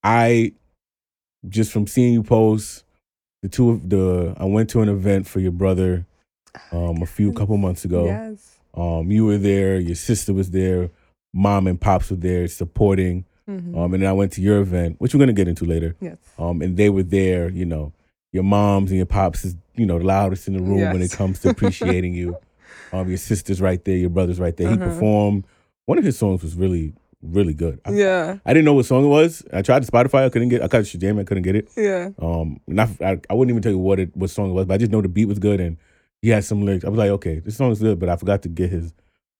I 0.03 0.53
just 1.49 1.73
from 1.73 1.87
seeing 1.87 2.13
you 2.13 2.23
post 2.23 2.85
the 3.43 3.49
two 3.49 3.71
of 3.71 3.89
the 3.89 4.35
I 4.39 4.45
went 4.45 4.71
to 4.71 4.81
an 4.83 4.89
event 4.89 5.27
for 5.27 5.41
your 5.41 5.53
brother 5.53 6.07
um 6.73 7.03
a 7.03 7.07
few 7.07 7.33
couple 7.33 7.57
months 7.57 7.85
ago. 7.85 8.07
Yes. 8.07 8.57
Um 8.75 9.11
you 9.11 9.25
were 9.27 9.39
there, 9.39 9.79
your 9.79 9.95
sister 9.95 10.33
was 10.33 10.51
there, 10.51 10.91
mom 11.35 11.67
and 11.67 11.81
pops 11.81 12.11
were 12.11 12.17
there 12.17 12.49
supporting. 12.49 13.25
Mhm. 13.49 13.77
Um 13.77 13.95
and 13.95 14.03
then 14.03 14.11
I 14.11 14.13
went 14.13 14.33
to 14.33 14.41
your 14.41 14.59
event, 14.61 14.97
which 14.99 15.15
we're 15.15 15.21
gonna 15.21 15.33
get 15.33 15.49
into 15.49 15.65
later. 15.65 15.95
yes. 16.01 16.17
Um 16.39 16.63
and 16.63 16.77
they 16.77 16.91
were 16.91 17.03
there, 17.05 17.49
you 17.51 17.65
know, 17.65 17.93
your 18.33 18.43
moms 18.45 18.91
and 18.91 18.97
your 18.97 19.07
pops 19.07 19.45
is, 19.45 19.55
you 19.77 19.87
know, 19.87 19.99
the 19.99 20.05
loudest 20.05 20.49
in 20.49 20.55
the 20.55 20.63
room 20.63 20.93
when 20.93 21.03
it 21.03 21.13
comes 21.13 21.41
to 21.41 21.51
appreciating 21.51 22.15
you. 22.15 22.37
Um 22.93 23.09
your 23.09 23.19
sister's 23.19 23.61
right 23.61 23.85
there, 23.85 23.97
your 23.97 24.11
brother's 24.11 24.39
right 24.41 24.57
there. 24.57 24.69
He 24.69 24.75
Uh-huh. 24.75 24.85
performed. 24.89 25.45
One 25.87 25.99
of 25.99 26.05
his 26.05 26.19
songs 26.19 26.43
was 26.43 26.55
really, 26.57 26.95
really 27.33 27.55
good. 27.55 27.81
I, 27.85 27.91
Yeah. 27.93 28.39
I 28.45 28.53
didn't 28.53 28.65
know 28.65 28.75
what 28.75 28.87
song 28.87 29.05
it 29.05 29.09
was. 29.09 29.43
I 29.53 29.63
tried 29.63 29.83
to 29.85 29.91
Spotify, 29.91 30.25
I 30.25 30.29
couldn't 30.29 30.49
get 30.49 30.63
I 30.63 30.67
tried 30.67 30.85
to 30.85 31.19
I 31.21 31.25
couldn't 31.25 31.43
get 31.43 31.57
it. 31.57 31.69
Yeah. 31.77 32.11
Um, 32.19 32.61
not 32.67 32.89
I, 33.01 33.21
I 33.31 33.35
wouldn't 33.35 33.51
even 33.51 33.63
tell 33.63 33.73
you 33.73 33.79
what 33.79 33.99
it 34.01 34.17
what 34.17 34.31
song 34.31 34.51
it 34.51 34.53
was, 34.55 34.67
but 34.67 34.75
I 34.75 34.79
just 34.79 34.91
know 34.93 35.01
the 35.03 35.09
beat 35.09 35.27
was 35.27 35.39
good 35.39 35.61
and 35.61 35.77
he 36.23 36.31
had 36.31 36.45
some 36.45 36.63
lyrics. 36.65 36.85
I 36.85 36.89
was 36.89 36.99
like, 36.99 37.11
okay, 37.11 37.39
this 37.41 37.57
song 37.57 37.71
is 37.73 37.81
good, 37.81 37.99
but 37.99 38.09
I 38.09 38.17
forgot 38.17 38.43
to 38.43 38.49
get 38.49 38.71
his 38.71 38.93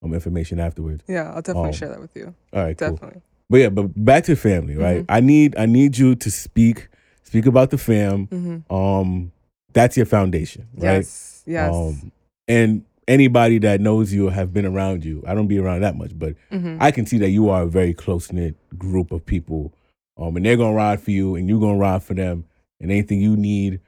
um 0.03 0.13
information 0.15 0.61
afterwards. 0.61 1.03
Yeah. 1.09 1.33
I'll 1.33 1.43
definitely 1.43 1.69
Um, 1.71 1.73
share 1.75 1.89
that 1.89 2.01
with 2.01 2.15
you. 2.15 2.35
All 2.53 2.63
right, 2.65 2.77
cool. 2.77 2.91
Definitely. 2.93 3.23
But 3.49 3.57
yeah, 3.59 3.69
but 3.69 4.05
back 4.05 4.25
to 4.25 4.37
family, 4.37 4.77
right? 4.77 5.03
Mm-hmm. 5.03 5.11
I 5.13 5.21
need 5.21 5.57
I 5.57 5.67
need 5.67 5.97
you 5.97 6.15
to 6.17 6.31
speak 6.31 6.89
speak 7.23 7.47
about 7.47 7.71
the 7.71 7.79
fam. 7.79 8.27
hmm 8.27 8.75
Um, 8.75 9.33
that's 9.73 9.97
your 9.97 10.07
foundation, 10.07 10.67
right? 10.77 10.97
Yes. 10.97 11.43
Yes. 11.47 11.75
Um, 11.75 12.11
and 12.49 12.85
anybody 13.09 13.59
that 13.59 13.81
knows 13.81 14.13
you 14.13 14.29
or 14.29 14.33
have 14.33 14.53
been 14.53 14.67
around 14.67 15.05
you, 15.05 15.23
I 15.27 15.35
don't 15.35 15.47
be 15.47 15.59
around 15.59 15.81
that 15.83 15.97
much, 15.97 16.19
but 16.19 16.35
hmm 16.51 16.77
I 16.81 16.91
can 16.91 17.07
see 17.07 17.19
that 17.19 17.31
you 17.31 17.49
are 17.51 17.63
a 17.63 17.67
very 17.67 17.95
close 17.95 18.33
knit 18.33 18.57
group 18.79 19.13
of 19.13 19.25
people. 19.25 19.73
Um, 20.19 20.37
and 20.37 20.47
they're 20.47 20.57
gonna 20.57 20.75
ride 20.75 21.01
for 21.01 21.11
you, 21.11 21.35
and 21.37 21.49
you're 21.49 21.61
gonna 21.61 21.79
ride 21.79 22.03
for 22.03 22.15
them. 22.15 22.45
And 22.81 22.91
anything 22.91 23.21
you 23.21 23.37
need, 23.37 23.81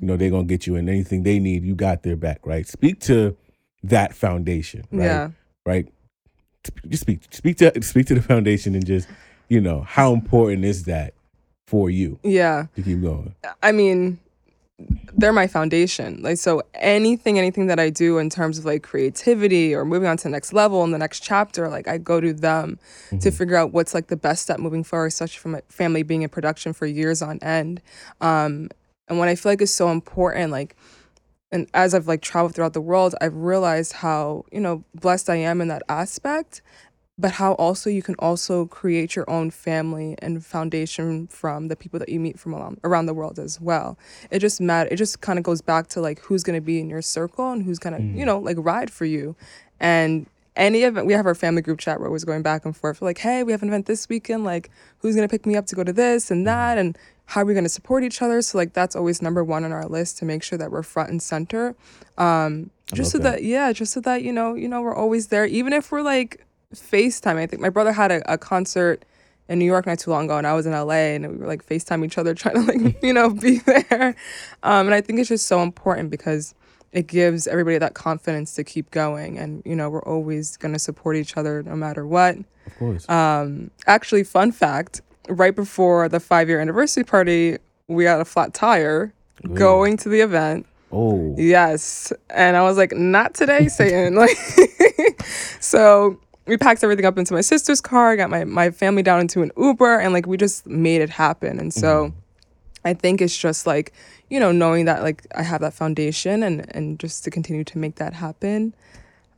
you 0.00 0.06
know, 0.06 0.16
they're 0.16 0.30
gonna 0.30 0.44
get 0.44 0.66
you. 0.66 0.76
And 0.76 0.88
anything 0.88 1.22
they 1.22 1.38
need, 1.38 1.64
you 1.64 1.74
got 1.74 2.02
their 2.02 2.16
back, 2.16 2.46
right? 2.46 2.66
Speak 2.66 3.00
to 3.00 3.36
that 3.84 4.14
foundation, 4.14 4.84
right? 4.92 5.04
Yeah. 5.06 5.28
Right. 5.66 5.88
Just 6.88 7.02
speak, 7.02 7.20
speak 7.30 7.56
to, 7.58 7.82
speak 7.82 8.06
to 8.06 8.14
the 8.14 8.22
foundation, 8.22 8.74
and 8.74 8.86
just, 8.86 9.08
you 9.48 9.60
know, 9.60 9.82
how 9.82 10.12
important 10.12 10.64
is 10.64 10.84
that 10.84 11.14
for 11.66 11.90
you 11.90 12.18
Yeah. 12.22 12.66
to 12.76 12.82
keep 12.82 13.00
going? 13.02 13.34
I 13.62 13.72
mean, 13.72 14.18
they're 15.14 15.32
my 15.32 15.46
foundation. 15.46 16.22
Like 16.22 16.38
so 16.38 16.62
anything 16.74 17.38
anything 17.38 17.66
that 17.66 17.78
I 17.78 17.90
do 17.90 18.18
in 18.18 18.30
terms 18.30 18.58
of 18.58 18.64
like 18.64 18.82
creativity 18.82 19.74
or 19.74 19.84
moving 19.84 20.08
on 20.08 20.16
to 20.18 20.24
the 20.24 20.30
next 20.30 20.52
level 20.52 20.82
in 20.84 20.90
the 20.90 20.98
next 20.98 21.20
chapter, 21.20 21.68
like 21.68 21.88
I 21.88 21.98
go 21.98 22.20
to 22.20 22.32
them 22.32 22.78
to 23.20 23.30
figure 23.30 23.56
out 23.56 23.72
what's 23.72 23.94
like 23.94 24.08
the 24.08 24.16
best 24.16 24.42
step 24.42 24.58
moving 24.58 24.84
forward, 24.84 25.06
especially 25.06 25.38
for 25.38 25.48
my 25.48 25.62
family 25.68 26.02
being 26.02 26.22
in 26.22 26.28
production 26.28 26.72
for 26.72 26.86
years 26.86 27.22
on 27.22 27.38
end. 27.42 27.80
Um 28.20 28.68
and 29.08 29.18
what 29.18 29.28
I 29.28 29.34
feel 29.34 29.52
like 29.52 29.62
is 29.62 29.74
so 29.74 29.90
important, 29.90 30.50
like 30.50 30.76
and 31.50 31.68
as 31.74 31.92
I've 31.94 32.08
like 32.08 32.22
traveled 32.22 32.54
throughout 32.54 32.72
the 32.72 32.80
world, 32.80 33.14
I've 33.20 33.36
realized 33.36 33.92
how, 33.92 34.46
you 34.50 34.60
know, 34.60 34.84
blessed 34.94 35.28
I 35.28 35.36
am 35.36 35.60
in 35.60 35.68
that 35.68 35.82
aspect 35.88 36.62
but 37.18 37.32
how 37.32 37.52
also 37.54 37.90
you 37.90 38.02
can 38.02 38.14
also 38.18 38.66
create 38.66 39.14
your 39.14 39.28
own 39.28 39.50
family 39.50 40.16
and 40.20 40.44
foundation 40.44 41.26
from 41.26 41.68
the 41.68 41.76
people 41.76 41.98
that 41.98 42.08
you 42.08 42.18
meet 42.18 42.38
from 42.38 42.54
around, 42.54 42.80
around 42.84 43.06
the 43.06 43.14
world 43.14 43.38
as 43.38 43.60
well. 43.60 43.98
It 44.30 44.38
just 44.38 44.60
matter 44.60 44.88
it 44.90 44.96
just 44.96 45.20
kind 45.20 45.38
of 45.38 45.44
goes 45.44 45.60
back 45.60 45.88
to 45.88 46.00
like 46.00 46.20
who's 46.20 46.42
going 46.42 46.56
to 46.56 46.64
be 46.64 46.80
in 46.80 46.88
your 46.88 47.02
circle 47.02 47.50
and 47.50 47.62
who's 47.62 47.78
going 47.78 47.96
to 47.96 48.18
you 48.18 48.24
know 48.24 48.38
like 48.38 48.56
ride 48.58 48.90
for 48.90 49.04
you. 49.04 49.36
And 49.78 50.26
any 50.56 50.82
event 50.82 51.06
we 51.06 51.12
have 51.12 51.26
our 51.26 51.34
family 51.34 51.62
group 51.62 51.78
chat 51.78 52.00
where 52.00 52.10
we're 52.10 52.18
going 52.18 52.42
back 52.42 52.66
and 52.66 52.76
forth 52.76 53.00
like 53.00 53.16
hey 53.16 53.42
we 53.42 53.52
have 53.52 53.62
an 53.62 53.68
event 53.68 53.86
this 53.86 54.06
weekend 54.10 54.44
like 54.44 54.70
who's 54.98 55.14
going 55.14 55.26
to 55.26 55.32
pick 55.32 55.46
me 55.46 55.56
up 55.56 55.64
to 55.64 55.74
go 55.74 55.82
to 55.82 55.94
this 55.94 56.30
and 56.30 56.46
that 56.46 56.76
and 56.76 56.98
how 57.26 57.40
are 57.40 57.44
we 57.46 57.54
going 57.54 57.64
to 57.64 57.70
support 57.70 58.04
each 58.04 58.20
other? 58.20 58.42
So 58.42 58.58
like 58.58 58.72
that's 58.72 58.96
always 58.96 59.22
number 59.22 59.42
one 59.44 59.64
on 59.64 59.72
our 59.72 59.86
list 59.86 60.18
to 60.18 60.24
make 60.24 60.42
sure 60.42 60.58
that 60.58 60.70
we're 60.70 60.82
front 60.82 61.10
and 61.10 61.22
center. 61.22 61.74
Um 62.16 62.70
just 62.92 63.10
so 63.10 63.18
that. 63.18 63.36
that. 63.36 63.44
yeah 63.44 63.72
just 63.72 63.92
so 63.92 64.00
that 64.00 64.22
you 64.22 64.32
know 64.32 64.54
you 64.54 64.68
know 64.68 64.82
we're 64.82 64.94
always 64.94 65.28
there 65.28 65.46
even 65.46 65.72
if 65.72 65.90
we're 65.90 66.02
like 66.02 66.44
FaceTime. 66.74 67.36
I 67.36 67.46
think 67.46 67.62
my 67.62 67.68
brother 67.68 67.92
had 67.92 68.10
a, 68.10 68.32
a 68.32 68.38
concert 68.38 69.04
in 69.48 69.58
New 69.58 69.64
York 69.64 69.86
not 69.86 69.98
too 69.98 70.10
long 70.10 70.26
ago, 70.26 70.38
and 70.38 70.46
I 70.46 70.54
was 70.54 70.66
in 70.66 70.72
LA, 70.72 71.14
and 71.14 71.28
we 71.30 71.36
were 71.36 71.46
like 71.46 71.66
FaceTime 71.66 72.04
each 72.04 72.18
other, 72.18 72.34
trying 72.34 72.54
to 72.54 72.60
like 72.62 72.96
you 73.02 73.12
know 73.12 73.30
be 73.30 73.58
there. 73.58 74.16
Um, 74.62 74.86
and 74.86 74.94
I 74.94 75.00
think 75.00 75.18
it's 75.18 75.28
just 75.28 75.46
so 75.46 75.62
important 75.62 76.10
because 76.10 76.54
it 76.92 77.06
gives 77.06 77.46
everybody 77.46 77.78
that 77.78 77.94
confidence 77.94 78.54
to 78.54 78.64
keep 78.64 78.90
going, 78.90 79.38
and 79.38 79.62
you 79.64 79.76
know 79.76 79.90
we're 79.90 80.04
always 80.04 80.56
gonna 80.56 80.78
support 80.78 81.16
each 81.16 81.36
other 81.36 81.62
no 81.62 81.76
matter 81.76 82.06
what. 82.06 82.36
Of 82.66 82.78
course. 82.78 83.08
Um, 83.08 83.70
actually, 83.86 84.24
fun 84.24 84.52
fact: 84.52 85.00
right 85.28 85.54
before 85.54 86.08
the 86.08 86.20
five 86.20 86.48
year 86.48 86.60
anniversary 86.60 87.04
party, 87.04 87.58
we 87.88 88.04
had 88.04 88.20
a 88.20 88.24
flat 88.24 88.54
tire 88.54 89.12
Ooh. 89.44 89.54
going 89.54 89.96
to 89.98 90.08
the 90.08 90.20
event. 90.20 90.66
oh, 90.90 91.34
Yes. 91.38 92.12
And 92.30 92.56
I 92.56 92.62
was 92.62 92.76
like, 92.76 92.92
not 92.92 93.34
today, 93.34 93.68
Satan. 93.68 94.14
like 94.22 94.36
so 95.60 96.18
we 96.46 96.56
packed 96.56 96.82
everything 96.82 97.04
up 97.04 97.16
into 97.18 97.34
my 97.34 97.40
sister's 97.40 97.80
car, 97.80 98.16
got 98.16 98.30
my, 98.30 98.44
my 98.44 98.70
family 98.70 99.02
down 99.02 99.20
into 99.20 99.42
an 99.42 99.52
Uber, 99.56 99.98
and 99.98 100.12
like 100.12 100.26
we 100.26 100.36
just 100.36 100.66
made 100.66 101.00
it 101.00 101.10
happen. 101.10 101.58
And 101.58 101.72
so 101.72 102.12
I 102.84 102.94
think 102.94 103.20
it's 103.20 103.36
just 103.36 103.66
like, 103.66 103.92
you 104.28 104.40
know, 104.40 104.50
knowing 104.50 104.86
that 104.86 105.02
like 105.02 105.26
I 105.34 105.42
have 105.42 105.60
that 105.60 105.74
foundation 105.74 106.42
and 106.42 106.66
and 106.74 106.98
just 106.98 107.24
to 107.24 107.30
continue 107.30 107.64
to 107.64 107.78
make 107.78 107.96
that 107.96 108.12
happen. 108.14 108.74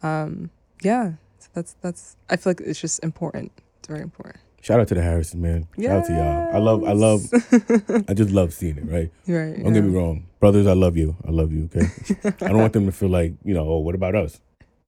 Um, 0.03 0.51
yeah. 0.83 1.12
So 1.38 1.49
that's 1.55 1.77
that's 1.81 2.17
I 2.31 2.37
feel 2.37 2.51
like 2.51 2.61
it's 2.61 2.81
just 2.81 3.03
important. 3.05 3.53
It's 3.79 3.88
very 3.88 4.01
important. 4.01 4.37
shout 4.62 4.81
out 4.81 4.88
to 4.88 4.95
the 4.95 5.03
Harrison 5.03 5.43
man. 5.43 5.69
Yes. 5.77 5.90
Shout 5.90 5.99
out 5.99 6.07
to 6.07 6.12
y'all. 6.12 6.55
I 6.55 6.59
love, 6.59 6.85
I 6.85 6.93
love, 6.93 8.05
I 8.09 8.14
just 8.14 8.31
love 8.31 8.55
seeing 8.55 8.79
it. 8.79 8.85
Right. 8.85 9.11
Right. 9.27 9.62
Don't 9.62 9.73
get 9.75 9.85
me 9.85 9.95
wrong, 9.95 10.27
brothers. 10.40 10.67
I 10.67 10.73
love 10.73 10.97
you. 10.97 11.17
I 11.27 11.31
love 11.31 11.53
you. 11.53 11.69
Okay. 11.75 11.87
I 12.45 12.49
don't 12.49 12.59
want 12.59 12.73
them 12.73 12.87
to 12.87 12.93
feel 12.93 13.11
like 13.11 13.35
you 13.45 13.53
know. 13.53 13.69
Oh, 13.69 13.79
what 13.79 13.95
about 13.95 14.14
us? 14.14 14.40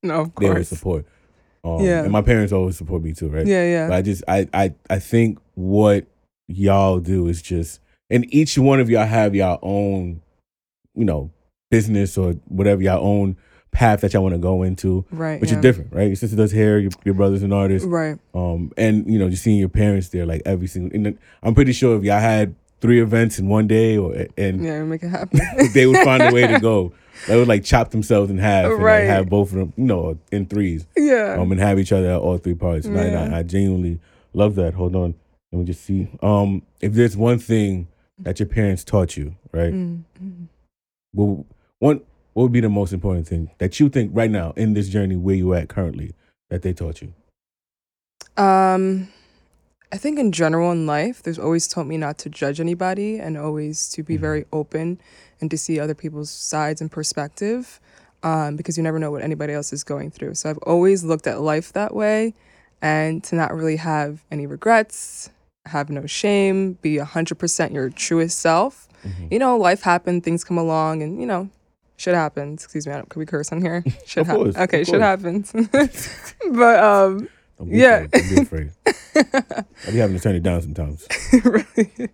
No, 0.02 0.22
of 0.22 0.34
course. 0.34 0.44
They 0.44 0.48
always 0.48 0.68
support. 0.68 1.06
Um, 1.64 1.80
Yeah. 1.80 2.02
And 2.02 2.12
my 2.12 2.22
parents 2.22 2.52
always 2.52 2.76
support 2.76 3.02
me 3.02 3.12
too. 3.12 3.28
Right. 3.28 3.46
Yeah, 3.46 3.64
yeah. 3.64 3.88
But 3.88 3.94
I 3.96 4.02
just, 4.02 4.24
I, 4.28 4.48
I, 4.54 4.74
I 4.90 4.98
think 4.98 5.38
what 5.54 6.06
y'all 6.48 7.00
do 7.00 7.28
is 7.28 7.42
just, 7.42 7.80
and 8.10 8.32
each 8.32 8.56
one 8.58 8.80
of 8.80 8.88
y'all 8.88 9.06
have 9.06 9.34
your 9.34 9.58
own, 9.62 10.22
you 10.94 11.04
know, 11.04 11.30
business 11.70 12.16
or 12.16 12.32
whatever 12.48 12.82
your 12.82 12.98
own 12.98 13.36
path 13.72 14.00
that 14.00 14.12
y'all 14.14 14.22
want 14.22 14.34
to 14.34 14.38
go 14.38 14.62
into, 14.62 15.04
right. 15.10 15.42
yeah. 15.42 15.54
is 15.56 15.56
different, 15.60 15.92
right? 15.92 16.06
Your 16.06 16.16
sister 16.16 16.36
does 16.36 16.52
hair, 16.52 16.78
your, 16.78 16.90
your 17.04 17.14
brother's 17.14 17.42
an 17.42 17.52
artist, 17.52 17.84
Right. 17.86 18.16
um, 18.34 18.72
and 18.76 19.06
you 19.12 19.18
know, 19.18 19.28
just 19.28 19.42
seeing 19.42 19.58
your 19.58 19.68
parents 19.68 20.08
there, 20.10 20.24
like 20.24 20.42
every 20.46 20.66
single. 20.68 20.94
And 20.94 21.04
then 21.04 21.18
I'm 21.42 21.54
pretty 21.54 21.72
sure 21.72 21.96
if 21.98 22.04
y'all 22.04 22.20
had 22.20 22.54
three 22.80 23.02
events 23.02 23.38
in 23.38 23.48
one 23.48 23.66
day, 23.66 23.98
or 23.98 24.14
and 24.38 24.64
Yeah, 24.64 24.82
make 24.84 25.02
it 25.02 25.08
happen. 25.08 25.40
they 25.74 25.86
would 25.86 25.98
find 26.04 26.22
a 26.22 26.32
way 26.32 26.46
to 26.46 26.60
go. 26.60 26.92
They 27.26 27.36
would 27.36 27.48
like 27.48 27.64
chop 27.64 27.90
themselves 27.90 28.30
in 28.30 28.38
half 28.38 28.66
and 28.66 28.82
like, 28.82 29.04
have 29.04 29.28
both 29.28 29.52
of 29.52 29.58
them, 29.58 29.72
you 29.76 29.84
know, 29.84 30.18
in 30.30 30.46
threes, 30.46 30.86
yeah. 30.96 31.36
um, 31.38 31.50
and 31.52 31.60
have 31.60 31.78
each 31.78 31.92
other 31.92 32.10
at 32.10 32.20
all 32.20 32.38
three 32.38 32.54
parts. 32.54 32.86
And 32.86 32.98
I, 32.98 33.06
Yeah. 33.08 33.30
I, 33.32 33.38
I 33.38 33.42
genuinely 33.42 33.98
love 34.32 34.54
that. 34.56 34.74
Hold 34.74 34.94
on, 34.94 35.14
let 35.52 35.58
me 35.60 35.64
just 35.64 35.84
see. 35.84 36.08
Um, 36.22 36.62
if 36.80 36.92
there's 36.92 37.16
one 37.16 37.38
thing 37.38 37.88
that 38.20 38.38
your 38.38 38.48
parents 38.48 38.84
taught 38.84 39.16
you, 39.16 39.34
right? 39.52 39.72
Mm, 39.72 40.02
mm. 40.22 40.46
Well, 41.14 41.46
one, 41.78 42.00
what 42.34 42.44
would 42.44 42.52
be 42.52 42.60
the 42.60 42.68
most 42.68 42.92
important 42.92 43.26
thing 43.26 43.50
that 43.58 43.80
you 43.80 43.88
think 43.88 44.10
right 44.14 44.30
now 44.30 44.52
in 44.56 44.74
this 44.74 44.88
journey 44.88 45.16
where 45.16 45.34
you 45.34 45.54
at 45.54 45.68
currently 45.68 46.14
that 46.50 46.62
they 46.62 46.72
taught 46.72 47.02
you? 47.02 47.12
Um, 48.42 49.08
I 49.92 49.98
think 49.98 50.18
in 50.18 50.32
general 50.32 50.72
in 50.72 50.86
life, 50.86 51.22
there's 51.22 51.38
always 51.38 51.68
taught 51.68 51.86
me 51.86 51.96
not 51.96 52.18
to 52.18 52.28
judge 52.28 52.60
anybody 52.60 53.18
and 53.18 53.36
always 53.38 53.88
to 53.90 54.02
be 54.02 54.16
Mhm. 54.16 54.20
very 54.20 54.44
open 54.52 55.00
and 55.40 55.50
to 55.50 55.56
see 55.56 55.78
other 55.78 55.94
people's 55.94 56.30
sides 56.30 56.80
and 56.80 56.90
perspective, 56.90 57.80
um, 58.22 58.56
because 58.56 58.76
you 58.76 58.82
never 58.82 58.98
know 58.98 59.10
what 59.10 59.22
anybody 59.22 59.52
else 59.52 59.72
is 59.72 59.84
going 59.84 60.10
through. 60.10 60.34
So 60.34 60.50
I've 60.50 60.58
always 60.58 61.04
looked 61.04 61.26
at 61.26 61.40
life 61.40 61.72
that 61.74 61.94
way, 61.94 62.34
and 62.82 63.22
to 63.24 63.36
not 63.36 63.54
really 63.54 63.76
have 63.76 64.24
any 64.30 64.46
regrets, 64.46 65.30
have 65.66 65.88
no 65.88 66.06
shame, 66.06 66.78
be 66.82 66.98
hundred 66.98 67.38
percent 67.38 67.72
your 67.72 67.88
truest 67.90 68.38
self. 68.38 68.88
Mhm. 69.04 69.30
You 69.32 69.38
know, 69.38 69.56
life 69.56 69.82
happened, 69.82 70.24
things 70.24 70.42
come 70.44 70.58
along, 70.58 71.02
and 71.02 71.20
you 71.20 71.26
know. 71.26 71.48
Shit 71.98 72.14
happens. 72.14 72.62
Excuse 72.62 72.86
me. 72.86 72.92
I 72.92 72.96
don't, 72.96 73.08
could 73.08 73.18
we 73.20 73.24
curse 73.24 73.50
on 73.52 73.62
here? 73.62 73.82
Shit 74.04 74.26
happens. 74.26 74.54
Okay, 74.54 74.84
shit 74.84 75.00
happens. 75.00 75.50
but 76.52 76.78
um, 76.84 77.26
Don't 77.58 77.70
be 77.70 77.78
Yeah. 77.78 78.06
afraid. 78.06 78.10
Don't 78.12 78.34
be 78.34 78.42
afraid. 78.42 78.70
I 79.86 79.90
be 79.90 79.96
having 79.98 80.16
to 80.16 80.22
turn 80.22 80.34
it 80.36 80.42
down 80.42 80.60
sometimes. 80.62 81.06
really. 81.44 82.10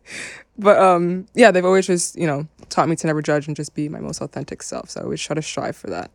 But 0.59 0.79
um, 0.79 1.27
yeah, 1.35 1.51
they've 1.51 1.65
always 1.65 1.87
just 1.87 2.17
you 2.17 2.27
know 2.27 2.47
taught 2.69 2.89
me 2.89 2.97
to 2.97 3.07
never 3.07 3.23
judge 3.23 3.47
and 3.47 3.57
just 3.57 3.75
be 3.75 3.89
my 3.89 4.01
most 4.01 4.21
authentic 4.21 4.63
self. 4.63 4.91
So 4.91 5.01
I 5.01 5.05
always 5.05 5.21
try 5.21 5.35
to 5.35 5.43
strive 5.43 5.77
for 5.77 5.89
that. 5.91 6.11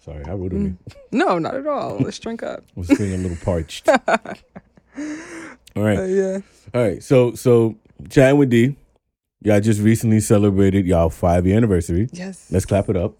Sorry, 0.00 0.24
how 0.24 0.34
rude 0.36 0.52
of 0.54 0.58
me. 0.60 0.74
No, 1.12 1.38
not 1.38 1.54
at 1.54 1.66
all. 1.66 1.98
Let's 1.98 2.18
drink 2.18 2.42
up. 2.42 2.64
I 2.76 2.80
was 2.80 2.88
feeling 2.88 3.14
a 3.14 3.18
little 3.18 3.36
parched. 3.44 3.88
All 5.76 5.84
right. 5.84 5.98
Uh, 5.98 6.04
yeah. 6.04 6.38
All 6.74 6.82
right. 6.82 7.02
So 7.02 7.34
so 7.34 7.76
chatting 8.08 8.38
with 8.38 8.50
D, 8.50 8.76
y'all 9.42 9.60
just 9.60 9.80
recently 9.80 10.20
celebrated 10.20 10.86
y'all 10.86 11.10
five 11.10 11.46
year 11.46 11.56
anniversary. 11.56 12.08
Yes. 12.12 12.48
Let's 12.50 12.64
clap 12.66 12.88
it 12.88 12.96
up. 12.96 13.14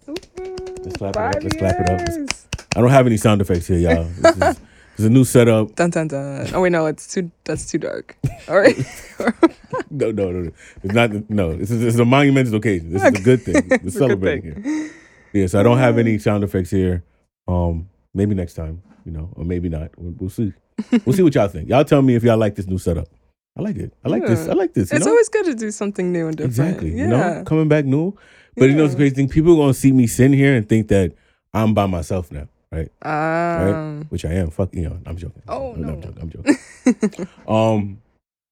Let's 0.83 0.97
clap 0.97 1.15
it 1.15 1.21
up, 1.21 1.43
let's 1.43 1.55
clap 1.55 1.75
it 1.79 1.89
up. 1.89 2.50
I 2.75 2.81
don't 2.81 2.89
have 2.89 3.05
any 3.05 3.17
sound 3.17 3.41
effects 3.41 3.67
here, 3.67 3.77
y'all. 3.79 4.03
This 4.05 4.31
is, 4.37 4.59
this 4.97 5.05
a 5.05 5.09
new 5.09 5.23
setup. 5.25 5.75
Dun 5.75 5.89
dun 5.89 6.07
dun. 6.07 6.47
Oh 6.53 6.61
wait, 6.61 6.71
no, 6.71 6.85
it's 6.85 7.07
too. 7.13 7.31
That's 7.43 7.69
too 7.69 7.77
dark. 7.77 8.17
All 8.47 8.57
right. 8.57 8.77
No, 9.89 10.09
no, 10.11 10.31
no, 10.31 10.39
no. 10.41 10.51
It's 10.83 10.93
not. 10.93 11.29
No, 11.29 11.53
this 11.55 11.69
is, 11.71 11.79
this 11.81 11.93
is 11.93 11.99
a 11.99 12.05
monumental 12.05 12.55
occasion. 12.55 12.91
This 12.93 13.03
is 13.03 13.19
a 13.19 13.23
good 13.23 13.41
thing. 13.41 13.55
We're 13.69 13.75
It's 13.77 13.95
a 13.95 13.99
celebrating 13.99 14.63
here. 14.63 14.91
Yeah. 15.33 15.47
So 15.47 15.59
I 15.59 15.63
don't 15.63 15.77
have 15.77 15.97
any 15.97 16.17
sound 16.17 16.43
effects 16.45 16.69
here. 16.69 17.03
Um, 17.47 17.89
maybe 18.13 18.33
next 18.35 18.53
time, 18.53 18.81
you 19.05 19.11
know, 19.11 19.29
or 19.35 19.43
maybe 19.43 19.67
not. 19.69 19.91
We'll, 19.97 20.13
we'll 20.17 20.29
see. 20.29 20.53
We'll 21.05 21.15
see 21.15 21.23
what 21.23 21.35
y'all 21.35 21.47
think. 21.49 21.69
Y'all 21.69 21.83
tell 21.85 22.01
me 22.01 22.15
if 22.15 22.23
y'all 22.23 22.37
like 22.37 22.55
this 22.55 22.67
new 22.67 22.77
setup. 22.77 23.07
I 23.57 23.61
like 23.61 23.75
it. 23.77 23.93
I 24.03 24.09
like 24.09 24.25
this. 24.25 24.47
I 24.47 24.53
like 24.53 24.73
this. 24.73 24.91
You 24.91 24.97
it's 24.97 25.05
know? 25.05 25.11
always 25.11 25.29
good 25.29 25.45
to 25.45 25.55
do 25.55 25.71
something 25.71 26.11
new 26.11 26.27
and 26.27 26.37
different. 26.37 26.51
Exactly. 26.51 26.91
Yeah. 26.91 27.03
You 27.03 27.07
know, 27.09 27.43
coming 27.45 27.67
back 27.67 27.83
new. 27.85 28.17
But 28.57 28.69
you 28.69 28.75
know, 28.75 28.85
it's 28.85 28.93
Yeah. 28.93 28.97
crazy 28.99 29.15
thing. 29.15 29.29
People 29.29 29.53
are 29.53 29.57
gonna 29.57 29.73
see 29.73 29.91
me 29.91 30.07
sitting 30.07 30.33
here 30.33 30.55
and 30.55 30.67
think 30.67 30.87
that 30.89 31.13
I'm 31.53 31.73
by 31.73 31.85
myself 31.85 32.31
now, 32.31 32.47
right? 32.71 32.89
Um. 33.01 34.05
Which 34.09 34.25
I 34.25 34.33
am. 34.33 34.49
Fuck 34.49 34.73
you 34.73 34.83
know, 34.89 34.97
I'm 35.05 35.17
joking. 35.17 35.41
Oh, 35.47 35.73
no, 35.73 35.89
I'm 35.89 36.01
joking. 36.01 36.21
I'm 36.21 36.29
joking. 36.99 37.27
um, 37.47 38.01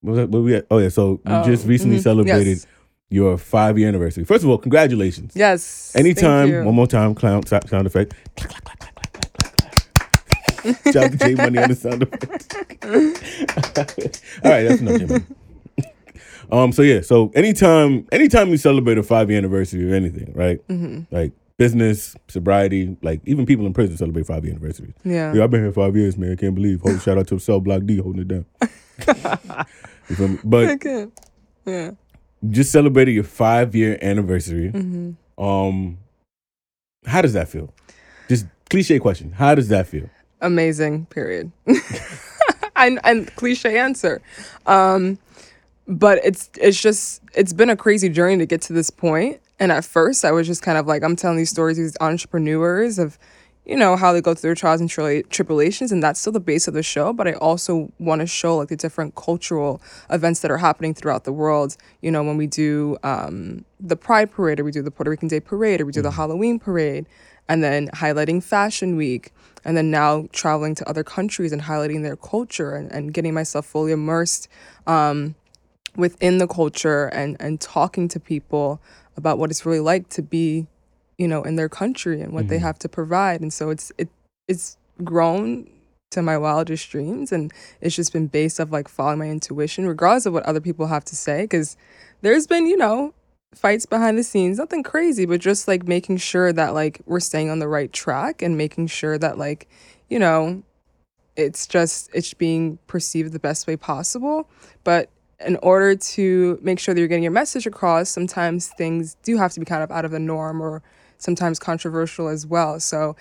what 0.02 0.12
was 0.12 0.18
that, 0.20 0.30
what 0.30 0.44
we 0.44 0.56
at? 0.56 0.66
Oh 0.72 0.78
yeah. 0.78 0.90
So 0.90 1.22
we 1.26 1.32
Oh, 1.32 1.44
just 1.46 1.66
recently 1.68 1.98
mhm. 1.98 2.04
celebrated 2.04 2.48
Yes. 2.58 2.68
your 3.10 3.38
five 3.38 3.78
year 3.80 3.88
anniversary. 3.88 4.24
First 4.24 4.44
of 4.44 4.50
all, 4.50 4.58
congratulations. 4.58 5.34
Yes. 5.36 5.94
Anytime, 5.96 6.50
you. 6.50 6.64
one 6.64 6.76
more 6.76 6.88
time, 6.88 7.16
clown 7.16 7.46
sound 7.46 7.86
effect. 7.88 8.14
Shout 10.92 11.12
to 11.12 11.18
J 11.18 11.36
Money 11.36 11.58
on 11.58 11.70
the 11.70 11.76
sound 11.76 12.04
effect. 12.04 12.54
All 14.44 14.52
right, 14.52 14.64
that's 14.64 14.82
enough, 14.82 15.00
J 15.00 15.06
Money. 15.06 15.26
Um, 16.52 16.72
so 16.74 16.82
yeah, 16.82 17.02
so 17.02 17.32
anytime, 17.36 18.08
anytime 18.12 18.50
you 18.50 18.58
celebrate 18.58 18.98
a 18.98 19.04
five 19.04 19.30
year 19.30 19.38
anniversary 19.38 19.90
or 19.92 19.96
anything, 19.96 20.34
right? 20.36 20.66
Mhm. 20.68 21.06
Like 21.12 21.32
business, 21.60 22.15
sobriety, 22.30 22.98
like 23.04 23.22
even 23.26 23.45
people 23.45 23.67
in 23.67 23.74
prison 23.74 23.98
celebrate 23.98 24.26
five 24.26 24.43
year 24.43 24.54
anniversaries. 24.56 24.93
Yeah. 25.04 25.34
Yeah, 25.34 25.43
I've 25.43 25.52
been 25.52 25.62
here 25.62 25.72
five 25.74 25.95
years, 25.95 26.17
man. 26.17 26.32
I 26.32 26.36
can't 26.36 26.56
believe. 26.56 26.82
Hold, 26.82 27.02
shout 27.02 27.19
out 27.19 27.28
to 27.28 27.38
Cell 27.39 27.60
Block 27.60 27.86
D 27.86 27.98
holding 27.98 28.22
it 28.22 28.28
down. 28.30 28.45
you 30.10 30.15
feel 30.15 30.28
me? 30.30 30.39
But. 30.43 30.84
Yeah. 31.65 31.91
just 32.50 32.72
celebrating 32.72 33.13
your 33.13 33.26
five 33.26 33.76
year 33.76 34.00
anniversary. 34.02 34.69
hmm 34.69 35.12
Um, 35.38 36.00
how 37.06 37.22
does 37.22 37.34
that 37.34 37.50
feel? 37.50 37.72
Just 38.28 38.48
cliche 38.69 38.98
question. 39.00 39.32
How 39.34 39.54
does 39.56 39.67
that 39.69 39.86
feel? 39.88 40.10
Amazing. 40.41 41.06
Period. 41.08 41.52
and 42.76 43.00
and 43.04 43.36
cliche 43.36 43.78
answer. 43.78 44.22
Um, 44.65 45.19
but 45.88 46.19
it's 46.24 46.50
it's 46.62 46.82
just 46.82 47.22
it's 47.36 47.52
been 47.54 47.69
a 47.69 47.76
crazy 47.76 48.10
journey 48.10 48.38
to 48.38 48.45
get 48.45 48.62
to 48.63 48.74
this 48.74 48.89
point. 48.89 49.41
And 49.60 49.72
at 49.72 49.84
first, 49.84 50.24
I 50.24 50.32
was 50.32 50.48
just 50.48 50.62
kind 50.62 50.78
of 50.78 50.88
like 50.88 51.04
I'm 51.04 51.15
telling 51.15 51.38
these 51.38 51.50
stories 51.50 51.78
to 51.78 51.84
these 51.84 51.98
entrepreneurs 52.00 52.98
of, 52.98 53.19
you 53.65 53.76
know, 53.76 53.98
how 53.98 54.13
they 54.13 54.22
go 54.22 54.34
through 54.34 54.50
their 54.50 54.56
trials 54.56 54.80
and 54.80 54.89
tribula- 54.89 55.28
tribulations, 55.30 55.91
and 55.91 56.02
that's 56.02 56.19
still 56.19 56.34
the 56.34 56.39
base 56.39 56.67
of 56.67 56.74
the 56.74 56.82
show. 56.82 57.12
But 57.12 57.28
I 57.28 57.34
also 57.34 57.91
want 58.00 58.22
to 58.22 58.28
show 58.28 58.56
like 58.58 58.69
the 58.69 58.78
different 58.78 59.15
cultural 59.15 59.82
events 60.10 60.39
that 60.39 60.50
are 60.50 60.58
happening 60.58 60.93
throughout 60.93 61.26
the 61.26 61.34
world. 61.34 61.76
You 62.02 62.10
know, 62.12 62.24
when 62.24 62.38
we 62.38 62.48
do 62.48 62.98
um, 63.04 63.65
the 63.80 63.98
Pride 63.98 64.32
Parade, 64.32 64.60
or 64.60 64.63
we 64.63 64.72
do 64.72 64.82
the 64.82 64.91
Puerto 64.91 65.12
Rican 65.12 65.28
Day 65.28 65.41
Parade, 65.41 65.82
or 65.82 65.86
we 65.86 65.91
do 65.91 66.02
the 66.02 66.12
Halloween 66.12 66.58
Parade, 66.58 67.06
and 67.50 67.63
then 67.63 67.89
highlighting 67.89 68.41
Fashion 68.41 68.95
Week, 68.95 69.34
and 69.65 69.76
then 69.76 69.91
now 69.91 70.28
traveling 70.32 70.74
to 70.76 70.88
other 70.89 71.04
countries 71.04 71.52
and 71.52 71.63
highlighting 71.63 72.02
their 72.02 72.15
culture 72.15 72.76
and, 72.76 72.89
and 72.91 73.13
getting 73.13 73.34
myself 73.34 73.65
fully 73.65 73.91
immersed 73.91 74.48
um, 74.88 75.36
within 75.95 76.38
the 76.38 76.48
culture 76.48 77.08
and, 77.08 77.36
and 77.39 77.60
talking 77.60 78.08
to 78.08 78.19
people 78.19 78.82
about 79.20 79.38
what 79.38 79.52
it's 79.52 79.66
really 79.66 79.80
like 79.80 80.10
to 80.10 80.24
be, 80.24 80.66
you 81.20 81.28
know, 81.28 81.44
in 81.44 81.56
their 81.56 81.70
country 81.70 82.22
and 82.22 82.34
what 82.34 82.48
they 82.48 82.58
Mhm. 82.58 82.62
have 82.62 82.80
to 82.80 82.90
provide. 82.90 83.42
And 83.42 83.54
so 83.54 83.70
it's 83.70 83.92
it 84.00 84.10
it's 84.48 84.78
grown 85.04 85.68
to 86.12 86.24
my 86.24 86.36
wildest 86.38 86.90
dreams 86.90 87.32
and 87.32 87.54
it's 87.82 87.96
just 87.96 88.12
been 88.12 88.26
based 88.26 88.60
off 88.60 88.72
like 88.72 88.88
following 88.88 89.20
my 89.20 89.30
intuition, 89.30 89.86
regardless 89.88 90.26
of 90.26 90.34
what 90.34 90.44
other 90.46 90.60
people 90.62 90.88
have 90.88 91.06
to 91.06 91.16
say. 91.16 91.46
Cause 91.46 91.78
there's 92.22 92.48
been, 92.48 92.66
you 92.66 92.76
know, 92.76 93.14
fights 93.54 93.86
behind 93.86 94.18
the 94.18 94.24
scenes, 94.24 94.58
nothing 94.58 94.82
crazy, 94.82 95.26
but 95.28 95.40
just 95.40 95.68
like 95.68 95.88
making 95.88 96.18
sure 96.18 96.52
that 96.52 96.74
like 96.74 97.02
we're 97.06 97.20
staying 97.20 97.50
on 97.52 97.60
the 97.60 97.68
right 97.68 97.94
track 97.94 98.42
and 98.42 98.58
making 98.58 98.88
sure 98.88 99.18
that 99.20 99.38
like, 99.38 99.68
you 100.10 100.18
know, 100.18 100.64
it's 101.36 101.68
just 101.68 102.10
it's 102.14 102.34
being 102.34 102.80
perceived 102.88 103.32
the 103.32 103.40
best 103.40 103.68
way 103.68 103.78
possible. 103.78 104.50
But 104.84 105.10
in 105.45 105.58
order 105.58 105.95
to 105.95 106.60
make 106.62 106.80
sure 106.80 106.93
that 106.93 106.99
you're 106.99 107.08
getting 107.08 107.23
your 107.23 107.32
message 107.32 107.65
across, 107.65 108.10
sometimes 108.10 108.67
things 108.67 109.15
do 109.23 109.38
have 109.38 109.54
to 109.54 109.60
be 109.60 109.65
kind 109.65 109.84
of 109.84 109.91
out 109.91 110.06
of 110.06 110.12
the 110.12 110.19
norm 110.19 110.62
or 110.62 110.82
sometimes 111.17 111.60
controversial 111.60 112.28
as 112.28 112.45
well. 112.45 112.80
So 112.80 113.15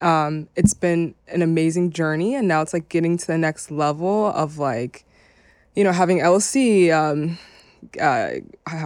um, 0.00 0.48
it's 0.56 0.74
been 0.74 1.14
an 1.28 1.42
amazing 1.42 1.90
journey, 1.90 2.34
and 2.34 2.48
now 2.48 2.62
it's 2.62 2.72
like 2.72 2.88
getting 2.88 3.16
to 3.18 3.26
the 3.26 3.38
next 3.38 3.70
level 3.70 4.26
of 4.26 4.58
like, 4.58 5.04
you 5.74 5.84
know, 5.84 5.92
having 5.92 6.18
LLC, 6.20 6.90
um, 6.92 7.38
uh, 8.00 8.30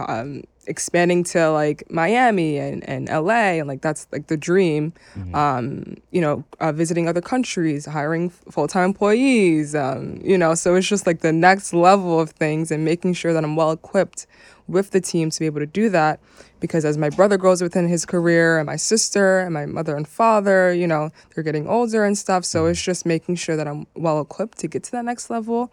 um, 0.07 0.43
expanding 0.67 1.23
to 1.23 1.49
like 1.49 1.83
Miami 1.89 2.57
and, 2.57 2.87
and 2.87 3.07
LA, 3.07 3.59
and 3.59 3.67
like 3.67 3.81
that's 3.81 4.07
like 4.11 4.27
the 4.27 4.37
dream. 4.37 4.93
Um, 5.35 5.95
you 6.11 6.21
know, 6.21 6.43
uh, 6.59 6.71
visiting 6.71 7.07
other 7.07 7.21
countries, 7.21 7.85
hiring 7.85 8.29
full 8.29 8.67
time 8.67 8.85
employees, 8.85 9.75
um, 9.75 10.19
you 10.23 10.37
know, 10.37 10.55
so 10.55 10.75
it's 10.75 10.87
just 10.87 11.05
like 11.07 11.21
the 11.21 11.33
next 11.33 11.73
level 11.73 12.19
of 12.19 12.31
things 12.31 12.71
and 12.71 12.85
making 12.85 13.13
sure 13.13 13.33
that 13.33 13.43
I'm 13.43 13.55
well 13.55 13.71
equipped 13.71 14.27
with 14.67 14.91
the 14.91 15.01
team 15.01 15.29
to 15.29 15.39
be 15.39 15.45
able 15.45 15.59
to 15.59 15.65
do 15.65 15.89
that. 15.89 16.19
Because 16.59 16.85
as 16.85 16.97
my 16.97 17.09
brother 17.09 17.37
grows 17.37 17.61
within 17.61 17.87
his 17.87 18.05
career, 18.05 18.57
and 18.57 18.65
my 18.65 18.75
sister, 18.77 19.39
and 19.39 19.53
my 19.53 19.65
mother 19.65 19.95
and 19.95 20.07
father, 20.07 20.73
you 20.73 20.87
know, 20.87 21.11
they're 21.33 21.43
getting 21.43 21.67
older 21.67 22.03
and 22.03 22.17
stuff. 22.17 22.43
So 22.45 22.65
it's 22.65 22.81
just 22.81 23.05
making 23.05 23.35
sure 23.35 23.55
that 23.55 23.67
I'm 23.67 23.85
well 23.95 24.19
equipped 24.21 24.57
to 24.59 24.67
get 24.67 24.83
to 24.85 24.91
that 24.93 25.05
next 25.05 25.29
level. 25.29 25.71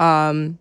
Um, 0.00 0.58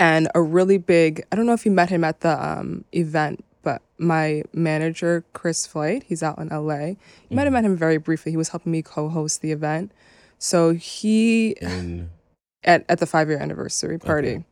and 0.00 0.28
a 0.34 0.42
really 0.42 0.78
big 0.78 1.22
i 1.30 1.36
don't 1.36 1.46
know 1.46 1.52
if 1.52 1.64
you 1.64 1.70
met 1.70 1.88
him 1.88 2.02
at 2.02 2.20
the 2.20 2.44
um, 2.44 2.84
event 2.92 3.44
but 3.62 3.82
my 3.98 4.42
manager 4.52 5.24
chris 5.32 5.66
flight 5.66 6.02
he's 6.08 6.22
out 6.22 6.38
in 6.38 6.48
la 6.48 6.94
you 7.30 7.36
might 7.36 7.44
have 7.44 7.52
met 7.52 7.64
him 7.64 7.76
very 7.76 7.96
briefly. 7.96 8.32
He 8.32 8.36
was 8.36 8.48
helping 8.48 8.72
me 8.72 8.82
co-host 8.82 9.40
the 9.40 9.52
event. 9.52 9.92
So 10.38 10.72
he 10.72 11.56
And 11.60 12.10
at, 12.64 12.84
at 12.88 12.98
the 12.98 13.06
five 13.06 13.28
year 13.28 13.38
anniversary 13.38 13.98
party. 13.98 14.44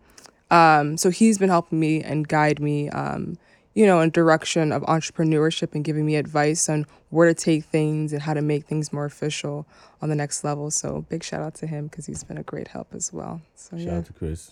Um, 0.50 0.96
so 0.96 1.10
he's 1.10 1.38
been 1.38 1.50
helping 1.50 1.78
me 1.80 2.02
and 2.02 2.26
guide 2.26 2.60
me 2.60 2.88
um, 2.90 3.36
you 3.74 3.84
know 3.84 4.00
in 4.00 4.10
direction 4.10 4.72
of 4.72 4.82
entrepreneurship 4.82 5.74
and 5.74 5.84
giving 5.84 6.06
me 6.06 6.16
advice 6.16 6.68
on 6.68 6.86
where 7.10 7.28
to 7.28 7.34
take 7.34 7.64
things 7.64 8.12
and 8.12 8.22
how 8.22 8.34
to 8.34 8.42
make 8.42 8.64
things 8.64 8.92
more 8.92 9.04
official 9.04 9.66
on 10.00 10.08
the 10.08 10.14
next 10.14 10.44
level. 10.44 10.70
So 10.70 11.04
big 11.08 11.24
shout 11.24 11.42
out 11.42 11.54
to 11.56 11.66
him 11.66 11.88
because 11.88 12.06
he's 12.06 12.22
been 12.22 12.38
a 12.38 12.42
great 12.42 12.68
help 12.68 12.94
as 12.94 13.12
well. 13.12 13.42
So 13.56 13.76
shout 13.76 13.86
yeah. 13.86 13.96
out 13.98 14.06
to 14.06 14.12
Chris. 14.12 14.50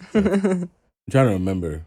I'm 1.07 1.13
trying 1.13 1.27
to 1.29 1.33
remember. 1.35 1.85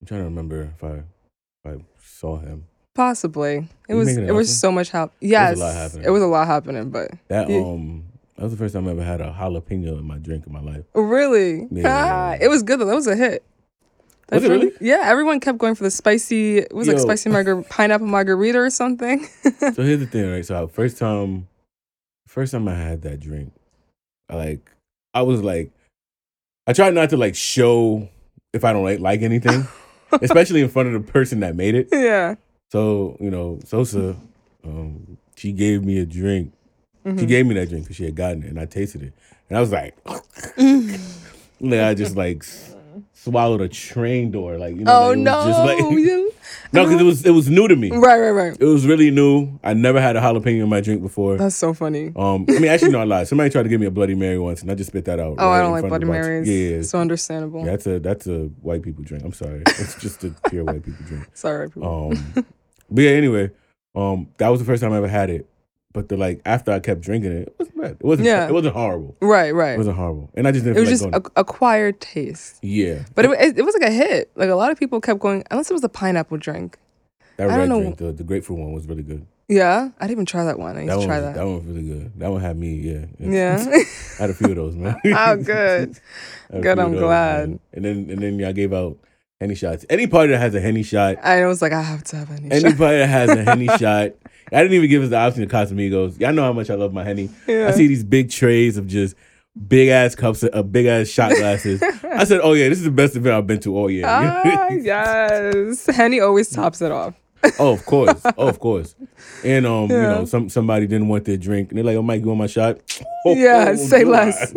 I'm 0.00 0.06
trying 0.06 0.20
to 0.20 0.24
remember 0.24 0.72
if 0.74 0.82
I 0.82 0.92
if 0.94 1.66
I 1.66 1.84
saw 2.02 2.38
him. 2.38 2.64
Possibly. 2.94 3.56
It 3.56 3.66
you 3.90 3.96
was 3.96 4.08
making 4.08 4.24
it 4.24 4.28
it 4.30 4.32
was 4.32 4.48
happen? 4.48 4.58
so 4.58 4.72
much 4.72 4.90
help. 4.90 5.12
Yes. 5.20 5.58
lot 5.58 5.74
happening. 5.74 6.04
It 6.06 6.10
was 6.10 6.22
a 6.22 6.26
lot 6.26 6.46
happening, 6.46 6.90
but 6.90 7.10
That 7.28 7.48
Yeah. 7.50 7.58
um 7.58 8.04
that 8.36 8.44
was 8.44 8.52
the 8.52 8.58
first 8.58 8.72
time 8.74 8.88
I 8.88 8.92
ever 8.92 9.02
had 9.04 9.20
a 9.20 9.30
jalapeno 9.38 9.98
in 9.98 10.04
my 10.04 10.16
drink 10.18 10.46
in 10.46 10.52
my 10.52 10.60
life. 10.60 10.84
really. 10.94 11.66
Yeah. 11.70 12.38
it 12.40 12.48
was 12.48 12.62
good 12.62 12.80
though. 12.80 12.86
That 12.86 12.94
was 12.94 13.06
a 13.06 13.14
hit. 13.16 13.44
Was 14.30 14.42
it 14.42 14.46
Everyone- 14.46 14.66
really? 14.68 14.76
Yeah, 14.80 15.00
everyone 15.04 15.40
kept 15.40 15.58
going 15.58 15.74
for 15.74 15.84
the 15.84 15.90
spicy 15.90 16.58
it 16.58 16.74
was 16.74 16.88
like 16.88 16.96
Yo. 16.96 17.02
spicy 17.02 17.28
margar 17.30 17.68
pineapple 17.68 18.06
margarita 18.06 18.58
or 18.58 18.70
something. 18.70 19.26
so 19.58 19.82
here's 19.82 20.00
the 20.00 20.06
thing, 20.06 20.30
right? 20.30 20.44
So 20.46 20.66
first 20.68 20.96
time 20.98 21.46
first 22.26 22.52
time 22.52 22.66
I 22.68 22.74
had 22.74 23.02
that 23.02 23.20
drink, 23.20 23.52
I 24.30 24.36
like 24.36 24.70
I 25.12 25.22
was 25.22 25.42
like 25.42 25.72
I 26.66 26.72
tried 26.72 26.94
not 26.94 27.10
to 27.10 27.16
like 27.18 27.34
show 27.34 28.08
if 28.52 28.64
I 28.64 28.72
don't 28.72 28.84
like 28.84 29.00
like 29.00 29.22
anything. 29.22 29.66
especially 30.22 30.60
in 30.60 30.68
front 30.68 30.92
of 30.92 31.06
the 31.06 31.12
person 31.12 31.38
that 31.40 31.54
made 31.54 31.74
it. 31.76 31.88
yeah. 31.92 32.34
So, 32.72 33.16
you 33.20 33.30
know, 33.30 33.60
Sosa, 33.64 34.16
um, 34.64 35.16
she 35.36 35.52
gave 35.52 35.84
me 35.84 35.98
a 35.98 36.04
drink. 36.06 36.52
She 37.04 37.10
Mhm. 37.10 37.28
gave 37.28 37.46
me 37.46 37.54
that 37.54 37.68
drink 37.68 37.84
because 37.84 37.96
she 37.96 38.04
had 38.04 38.14
gotten 38.16 38.42
it, 38.42 38.48
and 38.48 38.58
I 38.60 38.66
tasted 38.66 39.02
it, 39.02 39.12
and 39.48 39.56
I 39.56 39.60
was 39.60 39.70
like, 39.72 39.96
like 41.60 41.80
I 41.80 41.94
just 41.94 42.16
like 42.16 42.44
swallowed 43.12 43.60
a 43.60 43.68
train 43.68 44.30
door, 44.30 44.58
like 44.58 44.76
you 44.76 44.84
know, 44.84 45.04
oh 45.04 45.08
like, 45.10 45.18
no. 45.18 45.44
just 45.46 45.60
like 45.64 45.78
no, 46.72 46.84
because 46.84 47.00
it 47.00 47.04
was 47.04 47.26
it 47.26 47.30
was 47.30 47.48
new 47.50 47.66
to 47.68 47.76
me. 47.76 47.90
right, 47.90 48.18
right, 48.18 48.30
right. 48.30 48.56
It 48.58 48.64
was 48.64 48.86
really 48.86 49.10
new. 49.10 49.58
I 49.62 49.74
never 49.74 50.00
had 50.00 50.16
a 50.16 50.20
jalapeno 50.20 50.62
in 50.62 50.68
my 50.68 50.80
drink 50.80 51.02
before. 51.02 51.36
That's 51.36 51.56
so 51.56 51.74
funny. 51.74 52.12
Um, 52.16 52.46
I 52.48 52.52
mean, 52.58 52.66
actually, 52.66 52.92
no, 52.92 53.00
I 53.00 53.04
lied. 53.04 53.28
Somebody 53.28 53.50
tried 53.50 53.64
to 53.64 53.68
give 53.68 53.80
me 53.80 53.86
a 53.86 53.90
Bloody 53.90 54.14
Mary 54.14 54.38
once, 54.38 54.62
and 54.62 54.70
I 54.70 54.74
just 54.74 54.90
spit 54.90 55.04
that 55.06 55.18
out. 55.20 55.36
Oh, 55.38 55.46
right 55.48 55.58
I 55.58 55.62
don't 55.62 55.72
like 55.72 55.88
Bloody. 55.88 56.06
Marys. 56.06 56.48
Yeah, 56.48 56.76
yeah. 56.76 56.82
So 56.82 56.98
understandable. 56.98 57.60
Yeah, 57.60 57.72
that's 57.72 57.86
a 57.86 57.98
that's 58.00 58.26
a 58.26 58.44
white 58.62 58.82
people 58.82 59.02
drink. 59.04 59.24
I'm 59.24 59.32
sorry, 59.32 59.62
it's 59.66 59.94
just 59.96 60.24
a 60.24 60.34
pure 60.48 60.64
white 60.64 60.82
people 60.84 61.04
drink. 61.06 61.26
Sorry, 61.34 61.68
people. 61.68 62.12
Um, 62.12 62.44
but 62.90 63.02
yeah, 63.02 63.10
anyway, 63.10 63.50
um, 63.94 64.28
that 64.38 64.48
was 64.48 64.60
the 64.60 64.66
first 64.66 64.82
time 64.82 64.92
I 64.92 64.96
ever 64.98 65.08
had 65.08 65.30
it. 65.30 65.48
But 65.92 66.08
the 66.08 66.16
like 66.16 66.40
after 66.46 66.70
I 66.72 66.80
kept 66.80 67.00
drinking 67.00 67.32
it, 67.32 67.48
it 67.48 67.54
wasn't 67.58 67.76
bad. 67.80 67.90
It 68.00 68.04
wasn't. 68.04 68.26
Yeah. 68.26 68.46
It 68.48 68.52
wasn't 68.52 68.74
horrible. 68.74 69.16
Right, 69.20 69.52
Right. 69.54 69.72
It 69.74 69.78
wasn't 69.78 69.96
horrible, 69.96 70.30
and 70.34 70.46
I 70.48 70.52
just 70.52 70.64
didn't. 70.64 70.76
It 70.76 70.80
was 70.80 70.88
just 70.88 71.04
a- 71.04 71.30
acquired 71.36 72.00
taste. 72.00 72.58
yeah. 72.62 73.04
But 73.14 73.24
it, 73.26 73.30
it, 73.32 73.58
it 73.58 73.62
was 73.62 73.74
like 73.74 73.88
a 73.88 73.92
hit. 73.92 74.30
Like 74.36 74.48
a 74.50 74.54
lot 74.54 74.70
of 74.70 74.78
people 74.78 75.00
kept 75.00 75.20
going, 75.20 75.44
unless 75.50 75.70
it 75.70 75.74
was 75.74 75.84
a 75.84 75.88
pineapple 75.88 76.36
drink. 76.38 76.78
That 77.36 77.50
I 77.50 77.56
red 77.56 77.58
don't 77.60 77.68
know. 77.70 77.80
drink, 77.80 77.96
the, 77.98 78.12
the 78.12 78.24
grapefruit 78.24 78.58
one 78.58 78.72
was 78.72 78.86
really 78.86 79.02
good. 79.02 79.26
Yeah, 79.48 79.88
I 79.98 80.02
didn't 80.04 80.10
even 80.12 80.26
try 80.26 80.44
that 80.44 80.58
one. 80.60 80.76
I 80.76 80.80
need 80.82 80.90
That 80.90 81.00
to 81.00 81.06
try 81.06 81.16
was, 81.16 81.24
that. 81.24 81.34
that 81.34 81.44
one 81.44 81.54
was 81.56 81.64
really 81.64 81.82
good. 81.82 82.12
That 82.20 82.30
one 82.30 82.40
had 82.40 82.56
me. 82.56 82.74
Yeah. 82.74 83.06
Yeah. 83.18 83.56
I 84.18 84.22
had 84.22 84.30
a 84.30 84.34
few 84.34 84.50
of 84.50 84.56
those, 84.56 84.76
man. 84.76 84.94
oh, 85.06 85.36
good. 85.36 85.96
I 86.50 86.54
had 86.54 86.58
a 86.58 86.60
Good, 86.62 86.78
I'm 86.78 86.92
those, 86.92 87.00
glad. 87.00 87.48
man. 87.48 87.60
And 87.72 87.84
then 87.84 87.96
and 88.10 88.18
then 88.22 88.38
y'all 88.38 88.52
gave 88.52 88.72
out 88.72 88.96
henny 89.40 89.54
shots. 89.54 89.86
Any 89.88 90.06
party 90.06 90.32
that 90.32 90.38
has 90.38 90.54
a 90.54 90.60
henny 90.60 90.82
shot, 90.82 91.16
I 91.22 91.46
was 91.46 91.62
like, 91.62 91.72
I 91.72 91.80
have 91.82 92.04
to 92.04 92.16
have 92.16 92.30
any. 92.30 92.50
shot. 92.50 92.64
anybody 92.64 92.98
that 92.98 93.06
has 93.08 93.30
a 93.30 93.42
henny 93.44 93.66
shot. 93.78 94.12
I 94.52 94.62
didn't 94.62 94.72
even 94.74 94.90
give 94.90 95.02
us 95.02 95.10
the 95.10 95.16
option 95.16 95.46
to 95.46 95.54
Casamigos. 95.54 96.18
Y'all 96.20 96.32
know 96.32 96.42
how 96.42 96.52
much 96.52 96.70
I 96.70 96.74
love 96.74 96.92
my 96.92 97.04
henny. 97.04 97.30
I 97.48 97.70
see 97.70 97.86
these 97.86 98.04
big 98.04 98.30
trays 98.30 98.76
of 98.76 98.86
just 98.86 99.14
big 99.68 99.88
ass 99.88 100.14
cups 100.14 100.42
of 100.42 100.50
uh, 100.52 100.62
big 100.62 100.86
ass 100.86 101.08
shot 101.08 101.30
glasses. 101.32 101.82
I 101.82 102.24
said, 102.24 102.40
"Oh 102.42 102.52
yeah, 102.52 102.68
this 102.68 102.78
is 102.78 102.84
the 102.84 102.90
best 102.90 103.16
event 103.16 103.34
I've 103.34 103.46
been 103.46 103.60
to 103.60 103.76
all 103.76 103.90
year." 103.90 104.04
Ah, 104.06 104.68
yes. 104.70 105.86
Henny 105.86 106.20
always 106.20 106.50
tops 106.50 106.82
it 106.82 106.90
off. 106.92 107.14
oh, 107.58 107.72
of 107.72 107.86
course, 107.86 108.20
oh, 108.36 108.48
of 108.48 108.58
course. 108.60 108.94
And 109.44 109.66
um, 109.66 109.90
you 109.90 109.96
know, 109.96 110.24
some 110.26 110.48
somebody 110.50 110.86
didn't 110.86 111.08
want 111.08 111.24
their 111.24 111.38
drink, 111.38 111.70
and 111.70 111.78
they're 111.78 111.84
like, 111.84 111.96
"Oh, 111.96 112.02
Mike, 112.02 112.20
you 112.20 112.26
want 112.26 112.38
my 112.40 112.46
shot?" 112.46 112.78
yeah, 113.24 113.68
Oh, 113.70 113.76
say 113.76 114.02
God. 114.04 114.10
less. 114.10 114.54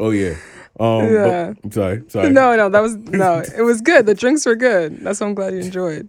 Oh 0.00 0.10
yeah. 0.10 0.34
Um, 0.80 1.04
Yeah. 1.12 1.52
but- 1.54 1.64
I'm 1.64 1.72
sorry. 1.72 2.02
Sorry. 2.08 2.30
no, 2.30 2.56
no, 2.56 2.68
that 2.68 2.80
was 2.80 2.96
no. 2.96 3.42
It 3.56 3.62
was 3.62 3.80
good. 3.80 4.06
The 4.06 4.14
drinks 4.14 4.44
were 4.46 4.56
good. 4.56 5.00
That's 5.00 5.20
what 5.20 5.28
I'm 5.28 5.34
glad 5.34 5.52
you 5.54 5.60
enjoyed. 5.60 6.08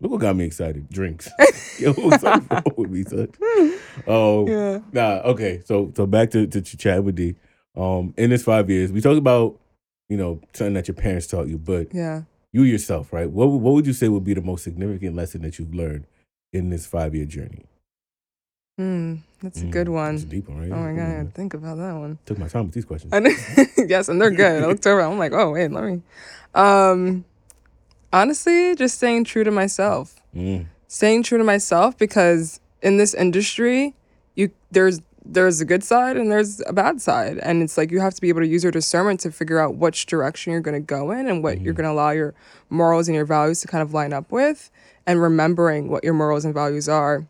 Look 0.00 0.12
what 0.12 0.20
got 0.20 0.36
me 0.36 0.44
excited. 0.44 0.88
Drinks. 0.90 1.28
Yo, 1.80 1.92
what's 1.94 2.22
up 2.24 2.76
with 2.78 2.90
me, 2.90 3.02
son? 3.04 3.28
Oh, 4.06 4.46
Yeah. 4.48 4.78
nah. 4.92 5.20
Okay, 5.32 5.62
so 5.64 5.92
so 5.96 6.06
back 6.06 6.30
to 6.30 6.46
to 6.46 6.60
chat 6.62 7.02
with 7.02 7.16
D. 7.16 7.34
Um, 7.76 8.14
in 8.16 8.30
this 8.30 8.42
five 8.44 8.70
years, 8.70 8.92
we 8.92 9.00
talked 9.00 9.18
about 9.18 9.58
you 10.08 10.16
know 10.16 10.40
something 10.54 10.74
that 10.74 10.86
your 10.88 10.94
parents 10.94 11.26
taught 11.26 11.48
you, 11.48 11.58
but 11.58 11.92
Yeah. 11.94 12.22
you 12.52 12.62
yourself, 12.62 13.12
right? 13.12 13.28
What 13.30 13.48
would- 13.50 13.60
what 13.62 13.74
would 13.74 13.86
you 13.86 13.92
say 13.92 14.08
would 14.08 14.24
be 14.24 14.34
the 14.34 14.40
most 14.42 14.62
significant 14.64 15.16
lesson 15.16 15.42
that 15.42 15.58
you've 15.58 15.74
learned 15.74 16.06
in 16.52 16.70
this 16.70 16.86
five 16.86 17.14
year 17.14 17.24
journey? 17.26 17.64
Mm, 18.80 19.20
that's 19.42 19.62
a 19.62 19.64
Mm, 19.66 19.70
good 19.70 19.88
one. 19.88 20.14
It's 20.14 20.24
a 20.24 20.26
deep 20.26 20.48
one, 20.48 20.58
right? 20.60 20.72
Oh 20.72 20.76
my 20.76 20.92
god, 20.92 21.26
I 21.26 21.30
think 21.34 21.54
about 21.54 21.76
that 21.78 21.92
one. 21.94 22.18
Took 22.26 22.38
my 22.38 22.48
time 22.48 22.64
with 22.66 22.74
these 22.74 22.84
questions. 22.84 23.12
Yes, 23.88 24.08
and 24.08 24.20
they're 24.20 24.30
good. 24.30 24.62
I 24.62 24.66
looked 24.66 24.86
over. 24.86 25.00
I'm 25.02 25.18
like, 25.18 25.32
oh 25.32 25.50
wait, 25.52 25.70
let 25.70 25.84
me. 25.84 26.02
Um, 26.54 27.24
honestly, 28.12 28.74
just 28.74 28.96
staying 28.96 29.24
true 29.24 29.44
to 29.44 29.50
myself. 29.50 30.16
Mm, 30.34 30.66
Staying 30.88 31.22
true 31.24 31.38
to 31.38 31.44
myself 31.44 31.96
because 31.98 32.60
in 32.82 32.96
this 32.96 33.12
industry, 33.14 33.94
you 34.34 34.50
there's 34.70 35.00
there's 35.28 35.60
a 35.60 35.64
good 35.64 35.82
side 35.82 36.16
and 36.16 36.30
there's 36.30 36.62
a 36.66 36.72
bad 36.72 37.00
side, 37.02 37.38
and 37.38 37.60
it's 37.62 37.76
like 37.76 37.90
you 37.90 37.98
have 38.00 38.14
to 38.14 38.20
be 38.20 38.28
able 38.28 38.40
to 38.42 38.46
use 38.46 38.62
your 38.62 38.70
discernment 38.70 39.18
to 39.20 39.32
figure 39.32 39.58
out 39.58 39.74
which 39.76 40.06
direction 40.06 40.52
you're 40.52 40.60
going 40.60 40.80
to 40.80 40.86
go 40.86 41.10
in 41.10 41.26
and 41.26 41.42
what 41.42 41.60
you're 41.60 41.74
going 41.74 41.84
to 41.88 41.90
allow 41.90 42.10
your 42.10 42.32
morals 42.70 43.08
and 43.08 43.14
your 43.16 43.24
values 43.24 43.60
to 43.62 43.66
kind 43.66 43.82
of 43.82 43.92
line 43.92 44.12
up 44.12 44.30
with, 44.30 44.70
and 45.04 45.20
remembering 45.20 45.88
what 45.88 46.04
your 46.04 46.14
morals 46.14 46.44
and 46.44 46.54
values 46.54 46.88
are 46.88 47.26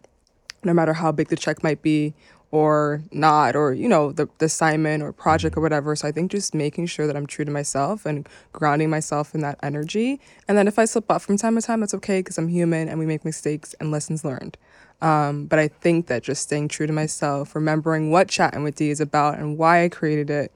no 0.66 0.74
matter 0.74 0.92
how 0.92 1.12
big 1.12 1.28
the 1.28 1.36
check 1.36 1.62
might 1.62 1.82
be 1.82 2.14
or 2.52 3.02
not 3.10 3.56
or 3.56 3.72
you 3.72 3.88
know 3.88 4.12
the, 4.12 4.28
the 4.38 4.46
assignment 4.46 5.02
or 5.02 5.12
project 5.12 5.56
or 5.56 5.60
whatever. 5.60 5.96
So 5.96 6.08
i 6.08 6.12
think 6.12 6.30
just 6.30 6.54
making 6.54 6.86
sure 6.86 7.06
that 7.06 7.16
i'm 7.16 7.26
true 7.26 7.44
to 7.44 7.50
myself 7.50 8.06
and 8.06 8.28
grounding 8.52 8.90
myself 8.90 9.34
in 9.34 9.40
that 9.40 9.58
energy. 9.62 10.20
And 10.46 10.56
then 10.56 10.68
if 10.68 10.78
i 10.78 10.84
slip 10.84 11.10
up 11.10 11.22
from 11.22 11.36
time 11.36 11.56
to 11.56 11.62
time 11.62 11.80
that's 11.80 11.94
okay 11.94 12.20
because 12.20 12.38
i'm 12.38 12.48
human 12.48 12.88
and 12.88 12.98
we 12.98 13.06
make 13.06 13.24
mistakes 13.24 13.74
and 13.80 13.90
lessons 13.90 14.24
learned. 14.24 14.56
Um, 15.02 15.46
but 15.46 15.58
i 15.58 15.68
think 15.68 16.06
that 16.06 16.22
just 16.22 16.42
staying 16.42 16.68
true 16.68 16.86
to 16.86 16.92
myself 16.92 17.54
remembering 17.54 18.10
what 18.10 18.28
chatting 18.28 18.62
with 18.62 18.76
d 18.76 18.90
is 18.90 19.00
about 19.00 19.38
and 19.38 19.58
why 19.58 19.84
i 19.84 19.88
created 19.88 20.30
it 20.30 20.52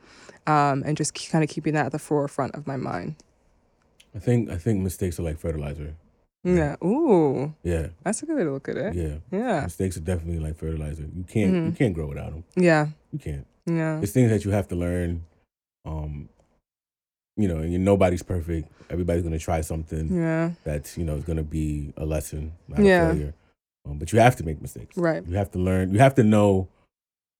um, 0.46 0.82
and 0.84 0.96
just 0.96 1.14
kind 1.30 1.44
of 1.44 1.50
keeping 1.50 1.74
that 1.74 1.86
at 1.86 1.92
the 1.92 1.98
forefront 1.98 2.54
of 2.54 2.66
my 2.66 2.76
mind. 2.76 3.16
I 4.14 4.18
think 4.18 4.50
I 4.50 4.56
think 4.56 4.80
mistakes 4.80 5.18
are 5.20 5.22
like 5.22 5.38
fertilizer. 5.38 5.94
Yeah 6.44 6.76
ooh 6.84 7.52
Yeah, 7.62 7.88
that's 8.02 8.22
a 8.22 8.26
good 8.26 8.36
way 8.36 8.44
to 8.44 8.52
look 8.52 8.68
at 8.68 8.76
it 8.76 8.94
yeah. 8.94 9.16
yeah 9.30 9.60
Mistakes 9.62 9.96
are 9.96 10.00
definitely 10.00 10.38
like 10.38 10.56
fertilizer. 10.56 11.02
You 11.14 11.24
can't 11.24 11.54
you 11.54 11.60
Mhm. 11.72 11.76
can't 11.76 11.94
grow 11.94 12.06
without 12.06 12.32
them. 12.32 12.44
yeah 12.56 12.88
You 13.12 13.18
can't. 13.18 13.46
yeah 13.66 14.00
It's 14.00 14.12
things 14.12 14.30
that 14.30 14.44
you 14.44 14.50
have 14.52 14.68
to 14.68 14.76
learn. 14.76 15.24
Um, 15.84 16.28
you 17.36 17.48
know, 17.48 17.58
and 17.58 17.84
nobody's 17.84 18.22
perfect. 18.22 18.70
Everybody's 18.90 19.22
gonna 19.22 19.38
try 19.38 19.60
something 19.62 20.14
yeah 20.14 20.52
that's 20.64 20.96
you 20.98 21.04
know 21.04 21.16
is 21.16 21.24
gonna 21.24 21.42
be 21.42 21.92
a 21.96 22.04
lesson, 22.04 22.52
not 22.68 22.80
Yeah. 22.80 23.04
a 23.04 23.12
failure. 23.12 23.34
Um, 23.86 23.98
but 23.98 24.12
you 24.12 24.18
have 24.20 24.36
to 24.36 24.44
make 24.44 24.60
mistakes. 24.60 24.96
right 24.96 25.26
You 25.26 25.36
have 25.36 25.50
to 25.52 25.58
learn. 25.58 25.92
You 25.92 26.00
have 26.00 26.14
to 26.16 26.22
know 26.22 26.68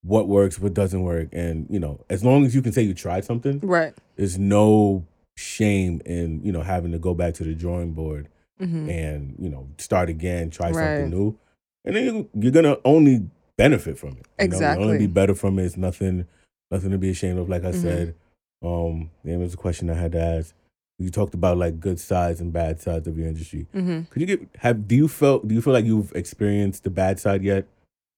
what 0.03 0.27
works, 0.29 0.59
what 0.59 0.73
doesn't 0.73 1.03
work, 1.03 1.29
and 1.33 1.67
you 1.69 1.79
know, 1.79 2.01
as 2.09 2.25
long 2.25 2.47
as 2.47 2.55
you 2.55 2.63
can 2.63 2.73
say 2.73 2.83
you 2.83 2.95
tried 2.95 3.25
something, 3.25 3.61
right 3.61 3.95
there's 4.17 4.39
no 4.39 5.05
shame 5.37 6.01
in 6.07 6.43
you 6.43 6.53
know 6.53 6.63
having 6.63 6.93
to 6.93 6.99
go 6.99 7.13
back 7.15 7.35
to 7.35 7.45
the 7.45 7.55
drawing 7.55 7.93
board 7.93 8.29
hmm 8.67 8.89
and 8.89 9.35
you 9.39 9.49
know 9.49 9.69
start 9.79 10.09
again, 10.09 10.51
try 10.51 10.71
Right. 10.71 10.75
something 10.97 11.11
new, 11.11 11.39
and 11.85 11.97
then 11.97 12.05
you, 12.05 12.29
you're 12.35 12.53
gonna 12.53 12.77
only 12.85 13.27
benefit 13.57 13.99
from 13.99 14.11
it. 14.11 14.17
You 14.17 14.49
know? 14.49 14.61
You'll 14.61 14.83
only 14.83 14.95
Exactly. 14.95 14.99
be 14.99 15.07
better 15.07 15.35
from 15.35 15.59
it. 15.59 15.65
It's 15.65 15.77
nothing, 15.77 16.27
nothing 16.71 16.91
to 16.91 16.99
be 16.99 17.11
ashamed 17.11 17.39
of. 17.39 17.49
Like 17.49 17.65
I 17.65 17.71
Mhm. 17.71 17.75
said, 17.75 18.15
um, 18.63 19.11
there 19.25 19.39
was 19.39 19.55
a 19.55 19.57
question 19.57 19.91
I 19.91 19.95
had 19.95 20.13
to 20.13 20.21
ask. 20.21 20.55
You 20.99 21.09
talked 21.11 21.33
about 21.35 21.57
like 21.57 21.81
good 21.81 21.99
sides 21.99 22.41
and 22.41 22.53
bad 22.53 22.81
sides 22.81 23.09
of 23.09 23.17
your 23.17 23.27
industry. 23.29 23.67
hmm 23.73 24.03
Could 24.11 24.21
you 24.21 24.27
get 24.27 24.49
have 24.59 24.87
do 24.87 24.95
you 24.95 25.09
feel 25.09 25.39
do 25.41 25.55
you 25.55 25.63
feel 25.63 25.73
like 25.73 25.85
you've 25.87 26.13
experienced 26.15 26.85
the 26.85 26.91
bad 26.91 27.19
side 27.19 27.43
yet? 27.43 27.67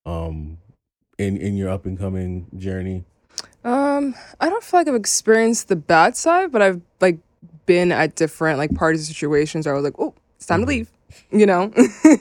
Um, 0.05 0.59
in 1.19 1.37
in 1.37 1.57
your 1.57 1.69
up 1.71 1.87
and 1.87 1.97
coming 1.99 2.47
journey. 2.59 3.05
Um, 3.65 4.15
I 4.41 4.49
don't 4.49 4.65
feel 4.65 4.81
like 4.81 4.89
I've 4.89 4.95
experienced 4.97 5.69
the 5.69 5.77
bad 5.77 6.17
side, 6.17 6.51
but 6.51 6.61
I've 6.63 6.81
like 7.01 7.19
been 7.67 7.93
at 7.93 8.17
different 8.17 8.59
like 8.59 8.75
parties 8.75 9.03
or 9.09 9.13
situations 9.15 9.67
where 9.67 9.75
I 9.75 9.79
was 9.79 9.85
like, 9.85 9.95
oh, 9.99 10.15
it's 10.43 10.47
time 10.49 10.61
to 10.63 10.67
leave. 10.67 10.91
You 11.31 11.47
know, 11.47 11.73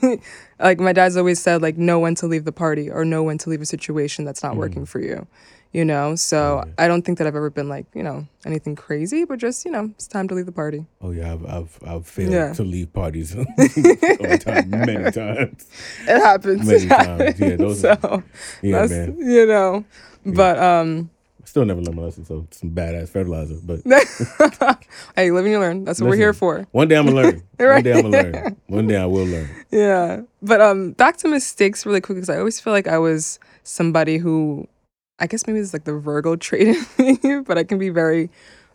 like 0.60 0.80
my 0.80 0.94
dad's 0.94 1.18
always 1.18 1.42
said, 1.42 1.62
like 1.62 1.76
know 1.78 1.98
when 2.00 2.14
to 2.16 2.28
leave 2.28 2.46
the 2.46 2.52
party 2.52 2.88
or 2.90 3.04
know 3.04 3.24
when 3.24 3.38
to 3.40 3.50
leave 3.50 3.62
a 3.62 3.66
situation 3.66 4.26
that's 4.26 4.44
not 4.44 4.56
working 4.58 4.86
for 4.86 5.00
you. 5.00 5.26
You 5.74 5.86
know, 5.86 6.16
so 6.18 6.62
Yeah. 6.68 6.84
I 6.84 6.88
don't 6.90 7.02
think 7.04 7.18
that 7.18 7.26
I've 7.28 7.36
ever 7.36 7.50
been 7.50 7.70
like 7.70 7.86
you 7.96 8.04
know 8.04 8.28
anything 8.46 8.76
crazy, 8.76 9.24
but 9.26 9.40
just 9.40 9.64
you 9.66 9.72
know 9.72 9.86
it's 9.96 10.06
time 10.08 10.28
to 10.28 10.36
leave 10.36 10.46
the 10.46 10.52
party. 10.52 10.86
Oh 11.02 11.12
yeah, 11.12 11.34
I've 11.34 11.46
I've, 11.46 11.80
I've 11.88 12.06
failed 12.08 12.34
Yeah. 12.34 12.54
to 12.54 12.64
leave 12.64 12.92
parties 12.94 13.34
all 13.38 13.46
time, 13.46 14.70
many 14.70 15.10
times. 15.12 15.66
It 16.08 16.20
happens. 16.20 16.68
Many 16.68 16.84
it 16.86 16.90
times. 16.90 17.40
Yeah, 17.40 17.56
those 17.56 17.80
so 17.82 17.98
are- 18.04 18.24
Yeah, 18.62 18.86
man. 18.88 19.16
you 19.18 19.46
know, 19.48 19.86
but 20.26 20.60
um. 20.60 21.10
Still 21.46 21.66
never 21.66 21.82
learned 21.82 21.96
my 21.98 22.04
lesson, 22.04 22.26
so 22.26 22.48
some 22.52 22.72
badass 22.72 23.10
fertilizer. 23.10 23.56
But 23.64 23.82
hey, 25.16 25.32
live 25.32 25.46
and 25.46 25.52
you 25.54 25.60
learn. 25.60 25.84
That's 25.86 26.00
what 26.02 26.10
we're 26.10 26.16
here 26.16 26.34
for. 26.34 26.68
one 26.72 26.88
day 26.88 26.96
I'm 26.96 27.06
gonna 27.06 27.16
learn. 27.16 27.44
One 27.60 27.84
day 27.84 27.92
I'm 27.94 28.02
gonna 28.04 28.18
learn. 28.18 28.58
One 28.68 28.88
day 28.88 28.98
I 28.98 29.06
will 29.06 29.26
learn. 29.26 29.50
Yeah. 29.72 30.22
But 30.42 30.62
um 30.62 30.92
back 30.92 31.18
to 31.18 31.28
mistakes 31.28 31.86
really 31.86 32.02
quick 32.02 32.16
because 32.18 32.30
I 32.30 32.38
always 32.38 32.60
feel 32.60 32.74
like 32.74 32.88
I 32.88 32.98
was 32.98 33.40
somebody 33.64 34.18
who 34.18 34.68
I 35.20 35.28
guess 35.28 35.46
maybe 35.46 35.60
it's 35.60 35.74
like 35.74 35.84
the 35.84 35.94
Virgo 35.94 36.36
trait 36.36 36.68
in 36.68 36.86
me, 37.24 37.40
but 37.46 37.58
I 37.58 37.64
can 37.64 37.78
be 37.78 37.90
very 37.90 38.30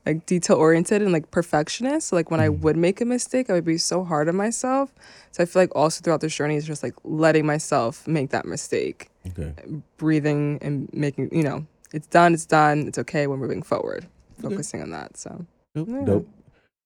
like 0.05 0.25
detail 0.27 0.57
oriented 0.57 1.03
and 1.03 1.11
like 1.13 1.31
perfectionist. 1.33 2.09
So 2.09 2.17
like 2.17 2.31
when 2.31 2.39
I 2.39 2.49
Mm. 2.49 2.61
would 2.61 2.77
make 2.77 3.01
a 3.01 3.05
mistake, 3.05 3.51
I 3.51 3.55
would 3.55 3.65
be 3.65 3.79
so 3.79 4.05
hard 4.05 4.29
on 4.29 4.37
myself. 4.37 4.95
So 5.33 5.43
I 5.43 5.47
feel 5.47 5.63
like 5.63 5.75
also 5.75 6.01
throughout 6.03 6.21
this 6.21 6.35
journey 6.35 6.55
is 6.57 6.65
just 6.65 6.83
like 6.85 6.95
letting 7.03 7.45
myself 7.45 8.07
make 8.07 8.31
that 8.31 8.45
mistake, 8.47 9.11
Okay. 9.27 9.53
breathing 9.97 10.59
and 10.63 10.89
making, 10.93 11.31
you 11.35 11.43
know, 11.43 11.67
it's 11.97 12.07
done, 12.07 12.35
it's 12.35 12.47
done, 12.47 12.87
it's 12.87 12.99
okay, 12.99 13.27
we're 13.27 13.37
moving 13.37 13.63
forward. 13.63 14.07
Okay. 14.39 14.51
Focusing 14.51 14.83
on 14.83 14.91
that. 14.91 15.17
So 15.17 15.47
Dope. 15.75 15.89
Yeah. 15.89 16.05
Dope. 16.05 16.29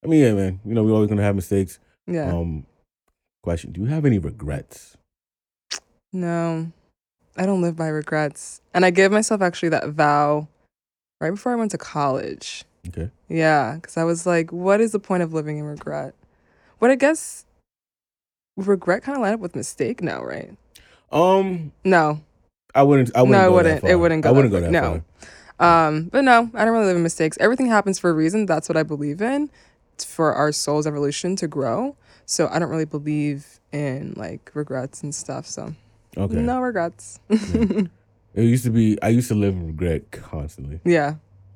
I 0.04 0.06
mean, 0.06 0.20
yeah, 0.22 0.32
man. 0.32 0.60
You 0.64 0.74
know, 0.74 0.84
we're 0.84 0.92
always 0.92 1.08
gonna 1.10 1.22
have 1.22 1.34
mistakes. 1.36 1.78
yeah. 2.06 2.32
Um, 2.32 2.64
question: 3.42 3.72
Do 3.72 3.80
you 3.80 3.86
have 3.86 4.04
any 4.06 4.18
regrets? 4.18 4.96
No, 6.12 6.72
I 7.36 7.46
don't 7.46 7.60
live 7.62 7.76
by 7.76 7.88
regrets. 7.88 8.60
And 8.74 8.84
I 8.84 8.90
gave 8.90 9.10
myself 9.12 9.42
actually 9.42 9.68
that 9.70 9.88
vow 9.90 10.48
right 11.20 11.30
before 11.30 11.52
I 11.52 11.56
went 11.56 11.70
to 11.72 11.78
college. 11.78 12.64
Okay. 12.88 13.10
Yeah, 13.28 13.74
because 13.76 13.96
I 13.96 14.04
was 14.04 14.26
like, 14.26 14.52
what 14.52 14.80
is 14.80 14.92
the 14.92 14.98
point 14.98 15.22
of 15.22 15.32
living 15.34 15.58
in 15.58 15.64
regret? 15.64 16.14
But 16.80 16.90
I 16.90 16.94
guess 16.94 17.44
regret 18.56 19.02
kind 19.02 19.16
of 19.16 19.22
line 19.22 19.34
up 19.34 19.40
with 19.40 19.54
mistake 19.54 20.02
now, 20.02 20.24
right? 20.24 20.56
Um, 21.12 21.72
No. 21.84 22.22
I 22.74 22.82
wouldn't. 22.82 23.10
I 23.16 23.22
wouldn't. 23.22 23.38
No, 23.42 23.48
it 23.48 23.52
wouldn't. 23.52 23.84
It 23.84 23.96
wouldn't 23.96 24.22
go 24.22 24.28
I 24.28 24.32
wouldn't 24.32 24.52
go 24.52 24.60
that 24.60 24.70
No. 24.70 25.02
far. 25.58 25.86
Um, 25.88 26.04
but 26.04 26.22
no, 26.24 26.50
I 26.54 26.64
don't 26.64 26.72
really 26.74 26.86
live 26.86 26.96
in 26.96 27.02
mistakes. 27.02 27.36
Everything 27.40 27.66
happens 27.66 27.98
for 27.98 28.10
a 28.10 28.12
reason. 28.14 28.46
That's 28.46 28.68
what 28.68 28.76
I 28.78 28.82
believe 28.82 29.20
in. 29.20 29.50
It's 29.94 30.04
for 30.04 30.32
our 30.32 30.52
soul's 30.52 30.86
evolution 30.86 31.36
to 31.36 31.46
grow. 31.48 31.96
So 32.24 32.48
I 32.50 32.58
don't 32.58 32.70
really 32.70 32.84
believe 32.86 33.60
in 33.72 34.14
like 34.16 34.50
regrets 34.54 35.02
and 35.02 35.14
stuff. 35.14 35.46
So 35.46 35.74
Okay. 36.16 36.36
no 36.36 36.60
regrets. 36.60 37.20
It 38.32 38.44
used 38.44 38.62
to 38.64 38.70
be. 38.70 38.96
I 39.02 39.08
used 39.08 39.26
to 39.28 39.34
live 39.34 39.54
in 39.54 39.66
regret 39.66 40.12
constantly, 40.12 40.80
yeah. 40.84 41.14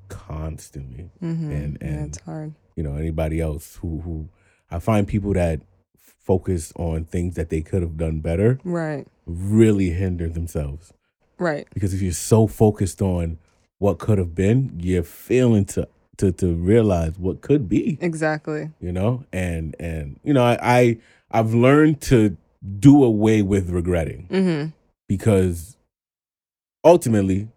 constantly. 0.08 1.10
hmm 1.20 1.50
And- 1.50 1.78
yeah, 1.80 2.04
it's 2.04 2.20
hard. 2.22 2.54
You 2.76 2.82
know, 2.82 2.96
anybody 2.96 3.40
else 3.40 3.76
who 3.76 4.00
who 4.00 4.28
I 4.70 4.80
find 4.80 5.06
people 5.06 5.32
that 5.34 5.60
focus 5.96 6.72
on 6.76 7.04
things 7.04 7.36
that 7.36 7.48
they 7.50 7.60
could 7.62 7.82
have 7.82 7.96
done 7.96 8.20
better 8.20 8.58
Right. 8.64 9.06
really 9.26 9.90
hinder 9.90 10.28
themselves. 10.28 10.92
Right. 11.38 11.66
Because 11.74 11.94
if 11.94 12.00
you're 12.02 12.12
so 12.12 12.46
focused 12.46 13.02
on 13.02 13.38
what 13.78 13.98
could 13.98 14.18
have 14.18 14.34
been, 14.34 14.78
you're 14.80 15.02
failing 15.02 15.64
to 15.66 15.88
to 16.18 16.30
to 16.32 16.54
realize 16.54 17.18
what 17.18 17.40
could 17.40 17.68
be. 17.68 17.98
Exactly. 18.00 18.70
You 18.80 18.92
know, 18.92 19.24
and 19.32 19.74
and 19.80 20.18
you 20.22 20.32
know, 20.32 20.44
I, 20.44 20.58
I 20.62 20.98
I've 21.30 21.52
learned 21.54 22.00
to 22.02 22.36
do 22.78 23.02
away 23.04 23.42
with 23.42 23.68
regretting 23.70 24.28
Mm-hmm. 24.30 24.70
because 25.08 25.76
ultimately, 26.84 27.48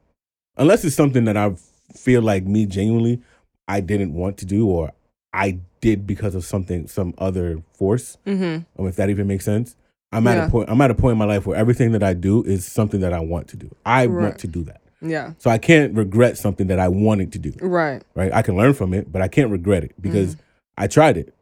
unless 0.58 0.84
it's 0.84 0.96
something 0.96 1.26
that 1.26 1.38
I 1.38 1.56
feel 1.96 2.22
like 2.22 2.44
me 2.46 2.66
genuinely 2.66 3.22
I 3.68 3.80
didn't 3.82 4.14
want 4.14 4.38
to 4.40 4.46
do 4.46 4.68
or 4.68 4.92
I 5.34 5.60
did 5.82 6.08
because 6.08 6.36
of 6.36 6.44
something 6.46 6.88
some 6.88 7.14
other 7.18 7.62
force, 7.74 8.18
Mm-hmm. 8.26 8.82
um, 8.82 8.88
if 8.88 8.96
that 8.96 9.10
even 9.10 9.28
makes 9.28 9.46
sense. 9.46 9.76
I'm 10.12 10.26
at 10.28 10.48
a 10.48 10.50
point. 10.50 10.70
I'm 10.70 10.80
at 10.82 10.90
a 10.92 10.96
point 10.96 11.14
in 11.14 11.18
my 11.18 11.26
life 11.26 11.46
where 11.46 11.58
everything 11.58 11.92
that 11.92 12.04
I 12.04 12.14
do 12.14 12.44
is 12.44 12.66
something 12.66 13.02
that 13.02 13.14
I 13.14 13.20
want 13.20 13.48
to 13.50 13.58
do. 13.58 13.70
I 13.86 14.06
Right. 14.06 14.24
want 14.24 14.40
to 14.40 14.48
do 14.48 14.64
that, 14.64 14.82
Yeah. 15.02 15.34
so 15.38 15.50
I 15.50 15.58
can't 15.58 15.94
regret 15.96 16.38
something 16.38 16.68
that 16.68 16.80
I 16.80 16.88
wanted 16.88 17.34
to 17.34 17.40
do. 17.40 17.52
Right. 17.62 18.02
Right? 18.16 18.34
I 18.34 18.42
can 18.42 18.56
learn 18.56 18.74
from 18.74 18.94
it, 18.94 19.12
but 19.12 19.22
I 19.22 19.28
can't 19.28 19.52
regret 19.52 19.84
it 19.84 19.92
because 20.02 20.38
I 20.78 20.88
tried 20.88 21.18
it, 21.18 21.34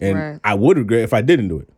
and 0.00 0.16
Mm. 0.16 0.30
Right. 0.32 0.40
I 0.44 0.54
would 0.54 0.78
regret 0.78 1.00
if 1.02 1.12
I 1.12 1.20
didn't 1.20 1.48
do 1.48 1.58
it. 1.58 1.68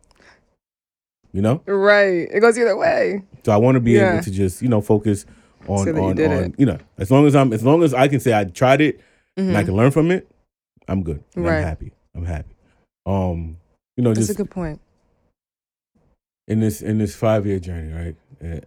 You 1.32 1.42
know, 1.42 1.62
Right. 1.66 2.28
It 2.30 2.40
goes 2.40 2.56
either 2.58 2.76
way. 2.76 3.22
so 3.44 3.50
I 3.52 3.56
want 3.56 3.74
to 3.76 3.80
be 3.80 3.92
Yeah. 3.92 4.14
able 4.14 4.22
to 4.24 4.30
just 4.30 4.62
you 4.62 4.68
know 4.68 4.80
focus 4.80 5.26
on 5.66 5.78
So 5.78 5.84
that 5.86 5.94
you 5.96 6.04
on 6.04 6.18
on 6.20 6.44
it. 6.44 6.54
you 6.58 6.66
know 6.66 6.78
as 6.98 7.10
long 7.10 7.26
as 7.26 7.34
I'm 7.34 7.52
as 7.52 7.64
long 7.64 7.82
as 7.82 7.92
I 7.94 8.06
can 8.06 8.20
say 8.20 8.32
I 8.38 8.44
tried 8.44 8.80
it 8.82 9.00
and 9.36 9.56
I 9.56 9.62
Mhm. 9.62 9.66
can 9.66 9.76
learn 9.76 9.90
from 9.90 10.10
it, 10.10 10.28
I'm 10.86 11.02
good. 11.02 11.24
Right. 11.34 11.56
I'm 11.58 11.62
happy. 11.64 11.92
I'm 12.14 12.24
happy. 12.26 12.54
Um, 13.06 13.56
you 13.96 14.04
know, 14.04 14.10
That's 14.10 14.28
just 14.28 14.38
a 14.38 14.42
good 14.42 14.50
point. 14.50 14.80
In 16.46 16.60
this 16.60 16.82
in 16.82 16.98
this 16.98 17.14
five 17.14 17.46
year 17.46 17.58
journey, 17.58 17.92
right? 17.92 18.16
eh, 18.42 18.60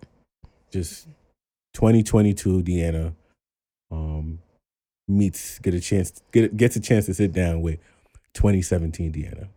just 0.71 1.07
2022, 1.73 2.63
Deanna 2.63 3.13
um, 3.91 4.39
meets 5.07 5.59
get 5.59 5.73
a 5.73 5.79
chance 5.79 6.21
get 6.31 6.55
gets 6.57 6.75
a 6.75 6.79
chance 6.79 7.05
to 7.05 7.13
sit 7.13 7.31
down 7.33 7.61
with 7.61 7.79
2017 8.33 9.11
Deanna, 9.13 9.47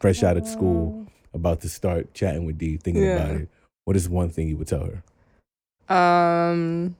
fresh 0.00 0.22
out 0.22 0.36
of 0.36 0.46
school, 0.46 1.06
about 1.32 1.60
to 1.62 1.68
start 1.68 2.12
chatting 2.14 2.44
with 2.44 2.58
D, 2.58 2.76
thinking 2.76 3.02
Yeah. 3.04 3.16
about 3.16 3.36
it. 3.36 3.48
What 3.84 3.96
is 3.96 4.08
one 4.08 4.30
thing 4.30 4.48
you 4.48 4.56
would 4.56 4.68
tell 4.68 4.86
her? 5.88 5.94
Um, 5.94 6.96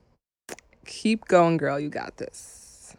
keep 0.85 1.25
going, 1.25 1.57
girl. 1.57 1.79
You 1.79 1.89
got 1.89 2.17
this. 2.17 2.95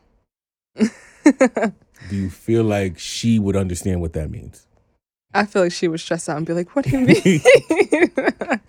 Do 0.76 2.16
you 2.16 2.30
feel 2.30 2.64
like 2.64 2.98
she 2.98 3.38
would 3.38 3.56
understand 3.56 4.00
what 4.00 4.12
that 4.14 4.30
means? 4.30 4.65
I 5.34 5.44
feel 5.44 5.62
like 5.62 5.72
she 5.72 5.88
would 5.88 6.00
stress 6.00 6.28
out 6.28 6.38
and 6.38 6.46
be 6.46 6.52
like, 6.54 6.74
"What 6.74 6.84
do 6.86 6.90
you 6.92 7.00
mean?" 7.00 7.40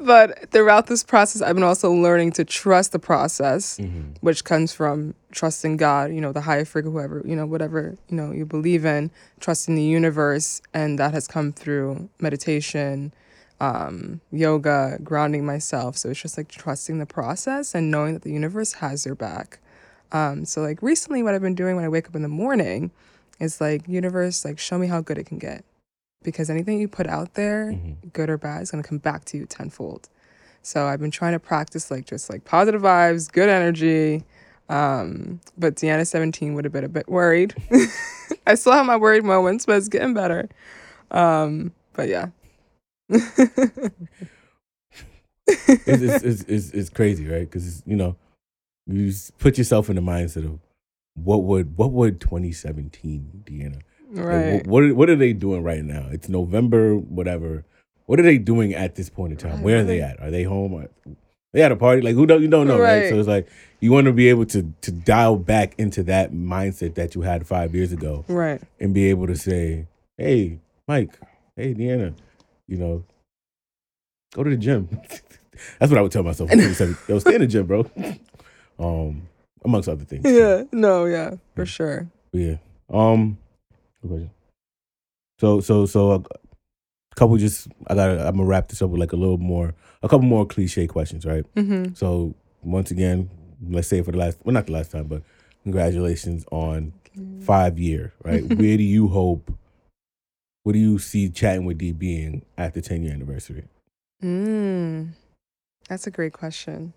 but 0.00 0.50
throughout 0.50 0.86
this 0.86 1.02
process, 1.02 1.40
I've 1.40 1.54
been 1.54 1.62
also 1.64 1.90
learning 1.92 2.32
to 2.32 2.44
trust 2.44 2.92
the 2.92 2.98
process, 2.98 3.78
Mm-hmm. 3.78 4.12
which 4.20 4.44
comes 4.44 4.72
from 4.72 5.14
trusting 5.32 5.76
God, 5.78 6.12
you 6.12 6.20
know, 6.20 6.32
the 6.32 6.42
higher 6.42 6.64
figure, 6.64 6.90
whoever, 6.90 7.22
you 7.24 7.34
know, 7.36 7.46
whatever 7.46 7.96
you 8.08 8.16
know 8.16 8.32
you 8.32 8.44
believe 8.44 8.84
in, 8.84 9.10
trusting 9.40 9.74
the 9.74 9.82
universe, 9.82 10.60
and 10.74 10.98
that 10.98 11.14
has 11.14 11.26
come 11.26 11.52
through 11.52 12.08
meditation, 12.20 13.12
um, 13.60 14.20
yoga, 14.30 14.98
grounding 15.02 15.46
myself. 15.46 15.96
So 15.96 16.10
it's 16.10 16.20
just 16.20 16.36
like 16.36 16.48
trusting 16.48 16.98
the 16.98 17.06
process 17.06 17.74
and 17.74 17.90
knowing 17.90 18.12
that 18.14 18.22
the 18.22 18.32
universe 18.32 18.74
has 18.74 19.06
your 19.06 19.14
back. 19.14 19.58
Um, 20.12 20.44
so 20.44 20.60
like 20.60 20.82
recently, 20.82 21.22
what 21.22 21.34
I've 21.34 21.40
been 21.42 21.54
doing 21.54 21.76
when 21.76 21.84
I 21.84 21.88
wake 21.88 22.06
up 22.08 22.14
in 22.14 22.22
the 22.22 22.28
morning 22.28 22.90
is 23.40 23.60
like, 23.60 23.88
universe, 23.88 24.44
like 24.44 24.58
show 24.60 24.76
me 24.78 24.86
how 24.86 25.00
good 25.00 25.18
it 25.18 25.24
can 25.24 25.38
get, 25.38 25.64
because 26.24 26.50
anything 26.50 26.80
you 26.80 26.88
put 26.88 27.06
out 27.06 27.34
there, 27.34 27.66
Mm-hmm. 27.72 28.08
good 28.08 28.28
or 28.28 28.38
bad, 28.38 28.62
is 28.62 28.70
gonna 28.72 28.82
come 28.82 28.98
back 28.98 29.24
to 29.26 29.38
you 29.38 29.46
tenfold. 29.46 30.08
So 30.62 30.86
I've 30.86 31.00
been 31.00 31.10
trying 31.10 31.34
to 31.34 31.38
practice 31.38 31.90
like 31.90 32.06
just 32.06 32.30
like 32.30 32.44
positive 32.44 32.82
vibes, 32.82 33.30
good 33.30 33.48
energy. 33.48 34.24
Um, 34.68 35.40
but 35.58 35.76
Deanna 35.76 36.06
17 36.06 36.54
would 36.54 36.64
have 36.64 36.72
been 36.72 36.84
a 36.84 36.88
bit 36.88 37.06
worried. 37.08 37.54
I 38.46 38.54
still 38.54 38.72
have 38.72 38.86
my 38.86 38.96
worried 38.96 39.24
moments, 39.24 39.66
but 39.66 39.76
it's 39.76 39.88
getting 39.88 40.14
better. 40.14 40.48
Um, 41.10 41.72
but 41.92 42.08
yeah. 42.08 42.28
it's, 43.10 43.92
it's, 45.86 46.42
it's, 46.44 46.70
it's, 46.70 46.88
crazy, 46.88 47.28
right? 47.28 47.40
Because 47.40 47.82
you 47.84 47.96
know, 47.96 48.16
you 48.86 49.12
put 49.38 49.58
yourself 49.58 49.90
in 49.90 49.96
the 49.96 50.02
mindset 50.02 50.46
of 50.46 50.60
what 51.14 51.42
would 51.42 51.76
what 51.76 51.92
would 51.92 52.20
2017 52.20 53.44
Deanna? 53.44 53.82
Like, 54.14 54.26
right. 54.26 54.64
wh- 54.66 54.68
what 54.68 54.82
are, 54.84 54.94
what 54.94 55.10
are 55.10 55.16
they 55.16 55.32
doing 55.32 55.62
right 55.62 55.84
now? 55.84 56.06
It's 56.10 56.28
November, 56.28 56.96
whatever. 56.96 57.64
What 58.06 58.20
are 58.20 58.22
they 58.22 58.38
doing 58.38 58.74
at 58.74 58.94
this 58.96 59.08
point 59.08 59.32
in 59.32 59.38
time? 59.38 59.52
Right, 59.56 59.62
Where 59.62 59.78
are 59.80 59.84
they 59.84 60.00
at? 60.00 60.20
Are 60.20 60.30
they 60.30 60.42
home? 60.44 60.74
Are 60.74 60.88
they 61.52 61.62
at 61.62 61.72
a 61.72 61.76
party? 61.76 62.02
Like 62.02 62.14
who 62.14 62.26
don't 62.26 62.42
you 62.42 62.48
don't 62.48 62.66
know, 62.66 62.78
right? 62.78 63.02
Right. 63.02 63.10
So 63.10 63.18
it's 63.18 63.28
like 63.28 63.48
you 63.80 63.92
want 63.92 64.06
to 64.06 64.12
be 64.12 64.28
able 64.28 64.46
to 64.46 64.72
to 64.82 64.92
dial 64.92 65.36
back 65.36 65.74
into 65.78 66.02
that 66.04 66.32
mindset 66.32 66.94
that 66.96 67.14
you 67.14 67.22
had 67.22 67.46
five 67.46 67.74
years 67.74 67.92
ago 67.92 68.24
Right. 68.28 68.60
and 68.80 68.92
be 68.92 69.08
able 69.10 69.26
to 69.26 69.36
say, 69.36 69.86
"Hey, 70.18 70.58
Mike. 70.86 71.18
Hey, 71.56 71.72
Deanna. 71.74 72.14
You 72.68 72.76
know, 72.78 73.04
go 74.34 74.42
to 74.44 74.50
the 74.50 74.56
gym." 74.56 74.88
That's 75.78 75.90
what 75.90 75.98
I 75.98 76.02
would 76.02 76.10
tell 76.12 76.24
myself. 76.24 76.50
Yo, 77.08 77.18
stay 77.20 77.36
in 77.36 77.40
the 77.40 77.46
gym, 77.46 77.66
bro. 77.66 77.86
Um, 78.76 79.28
amongst 79.64 79.88
other 79.88 80.04
things. 80.04 80.24
Yeah. 80.26 80.64
No, 80.72 81.04
yeah, 81.04 81.36
for 81.54 81.64
sure. 81.64 82.08
But 82.32 82.40
yeah. 82.40 82.56
Um. 82.92 83.38
Question. 84.08 84.30
So 85.38 85.60
so 85.60 85.86
so 85.86 86.12
a 86.12 86.22
couple 87.16 87.36
just 87.36 87.68
I 87.86 87.94
got 87.94 88.10
I'm 88.10 88.36
gonna 88.36 88.44
wrap 88.44 88.68
this 88.68 88.82
up 88.82 88.90
with 88.90 89.00
like 89.00 89.12
a 89.12 89.16
little 89.16 89.38
more 89.38 89.74
a 90.02 90.08
couple 90.08 90.26
more 90.26 90.46
cliche 90.46 90.86
questions, 90.86 91.24
right? 91.24 91.44
Mm-hmm. 91.54 91.94
So 91.94 92.34
once 92.62 92.90
again, 92.90 93.30
let's 93.68 93.88
say 93.88 94.02
for 94.02 94.12
the 94.12 94.18
last 94.18 94.38
well 94.44 94.54
not 94.54 94.66
the 94.66 94.72
last 94.72 94.90
time, 94.92 95.04
but 95.04 95.22
congratulations 95.62 96.44
on 96.50 96.92
five 97.40 97.78
year, 97.78 98.12
right? 98.22 98.42
Where 98.44 98.76
do 98.76 98.82
you 98.82 99.08
hope? 99.08 99.52
What 100.62 100.72
do 100.72 100.78
you 100.78 100.98
see 100.98 101.28
chatting 101.28 101.66
with 101.66 101.78
D 101.78 101.92
being 101.92 102.44
at 102.56 102.72
the 102.72 102.80
10 102.80 103.02
year 103.02 103.12
anniversary? 103.12 103.64
Mm, 104.22 105.10
that's 105.88 106.06
a 106.06 106.10
great 106.10 106.32
question. 106.32 106.94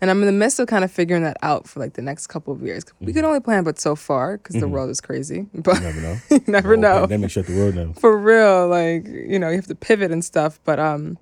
And 0.00 0.10
I'm 0.10 0.20
in 0.20 0.26
the 0.26 0.32
midst 0.32 0.58
of 0.60 0.66
kind 0.66 0.84
of 0.84 0.90
figuring 0.90 1.22
that 1.22 1.36
out 1.42 1.68
for 1.68 1.80
like 1.80 1.94
the 1.94 2.02
next 2.02 2.26
couple 2.28 2.52
of 2.52 2.62
years. 2.62 2.84
We 3.00 3.12
can 3.12 3.22
Mhm. 3.22 3.28
only 3.28 3.40
plan 3.40 3.64
but 3.64 3.78
so 3.78 3.94
far 3.96 4.36
because 4.38 4.56
the 4.56 4.66
Mhm. 4.66 4.70
world 4.70 4.90
is 4.90 5.00
crazy. 5.00 5.46
You 5.52 5.62
But 5.62 5.80
never 5.82 6.00
know. 6.00 6.16
you 6.30 6.40
never 6.46 6.76
know. 6.76 7.00
Pandemic 7.00 7.30
shut 7.30 7.46
the 7.46 7.56
world 7.56 7.74
down. 7.74 7.94
For 7.94 8.16
real, 8.16 8.68
like 8.68 9.06
you 9.06 9.38
know, 9.38 9.48
you 9.50 9.56
have 9.56 9.66
to 9.66 9.74
pivot 9.74 10.10
and 10.10 10.24
stuff. 10.24 10.58
But 10.64 10.78
um, 10.80 11.18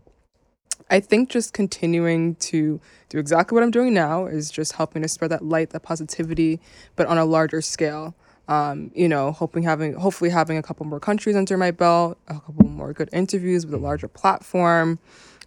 I 0.91 0.99
think 1.01 1.29
just 1.29 1.53
continuing 1.53 2.35
to 2.37 2.81
do 3.09 3.19
exactly 3.19 3.55
what 3.55 3.63
I'm 3.63 3.71
doing 3.71 3.95
now 3.95 4.27
is 4.27 4.51
just 4.51 4.73
helping 4.73 5.03
to 5.03 5.09
spread 5.09 5.31
that 5.31 5.45
light, 5.45 5.71
that 5.71 5.83
positivity, 5.83 6.61
but 6.97 7.07
on 7.07 7.19
a 7.19 7.25
larger 7.25 7.61
scale. 7.61 8.15
Um, 8.49 8.91
you 8.97 9.09
know, 9.09 9.31
hoping 9.31 9.63
having 9.63 9.93
hopefully 9.95 10.31
having 10.31 10.59
a 10.59 10.63
couple 10.63 10.85
more 10.85 10.99
countries 10.99 11.37
under 11.37 11.57
my 11.57 11.71
belt, 11.71 12.19
a 12.27 12.35
couple 12.35 12.67
more 12.67 12.93
good 12.93 13.09
interviews 13.13 13.65
with 13.65 13.73
a 13.75 13.79
larger 13.79 14.09
platform, 14.09 14.99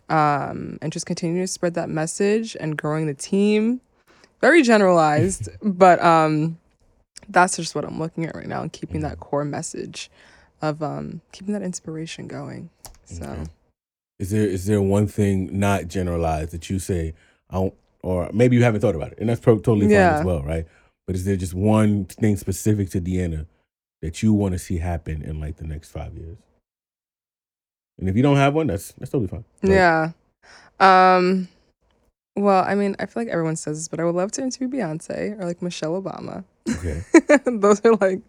um, 0.10 0.78
and 0.82 0.92
just 0.92 1.06
continuing 1.06 1.44
to 1.44 1.48
spread 1.48 1.74
that 1.76 1.90
message 1.90 2.56
and 2.60 2.78
growing 2.78 3.08
the 3.08 3.14
team. 3.14 3.82
Very 4.42 4.62
generalized, 4.62 5.50
but 5.62 6.04
um, 6.04 6.58
that's 7.30 7.56
just 7.58 7.76
what 7.76 7.86
I'm 7.86 8.00
looking 8.00 8.26
at 8.26 8.36
right 8.36 8.48
now 8.48 8.62
and 8.62 8.72
keeping 8.72 9.02
that 9.02 9.20
core 9.20 9.46
message 9.46 10.10
of 10.62 10.82
um, 10.84 11.22
keeping 11.32 11.54
that 11.54 11.62
inspiration 11.64 12.28
going. 12.28 12.70
So 13.06 13.24
Okay. 13.26 13.44
Is 14.20 14.30
there 14.32 14.48
is 14.48 14.66
there 14.68 14.82
one 14.82 15.08
thing 15.08 15.58
not 15.60 15.88
generalized 15.88 16.52
that 16.52 16.70
you 16.70 16.80
say 16.80 17.14
I 17.50 17.56
don't, 17.56 17.74
or 18.02 18.30
maybe 18.34 18.56
you 18.56 18.64
haven't 18.64 18.82
thought 18.82 18.96
about 18.96 19.12
it, 19.14 19.18
and 19.20 19.28
that's 19.30 19.42
pro- 19.42 19.56
totally 19.56 19.88
fine 19.88 19.92
Yeah. 19.92 20.20
as 20.20 20.26
well, 20.26 20.42
right? 20.44 20.66
But 21.08 21.16
is 21.16 21.26
there 21.26 21.36
just 21.36 21.54
one 21.54 22.06
thing 22.06 22.38
specific 22.38 22.90
to 22.92 23.02
Deanna 23.02 23.48
that 24.02 24.22
you 24.24 24.32
want 24.34 24.54
to 24.54 24.60
see 24.60 24.78
happen 24.78 25.22
in 25.22 25.40
like 25.42 25.58
the 25.58 25.66
next 25.66 25.90
five 25.92 26.16
years? 26.16 26.38
And 28.00 28.10
if 28.10 28.16
you 28.16 28.24
don't 28.24 28.38
have 28.38 28.54
one, 28.54 28.68
that's 28.68 28.94
that's 28.94 29.12
totally 29.12 29.28
fine. 29.28 29.46
But- 29.62 29.70
yeah. 29.72 30.12
Um, 30.80 31.48
well, 32.36 32.64
I 32.68 32.76
mean, 32.76 32.96
I 33.00 33.06
feel 33.06 33.24
like 33.24 33.32
everyone 33.32 33.56
says 33.56 33.78
this, 33.78 33.88
but 33.88 34.00
I 34.00 34.04
would 34.06 34.16
love 34.16 34.32
to 34.34 34.42
interview 34.42 34.68
Beyonce 34.68 35.40
or 35.40 35.46
like 35.46 35.62
Michelle 35.62 36.02
Obama. 36.02 36.44
Okay. 36.70 37.04
Those 37.46 37.82
are 37.86 37.96
like 37.96 38.22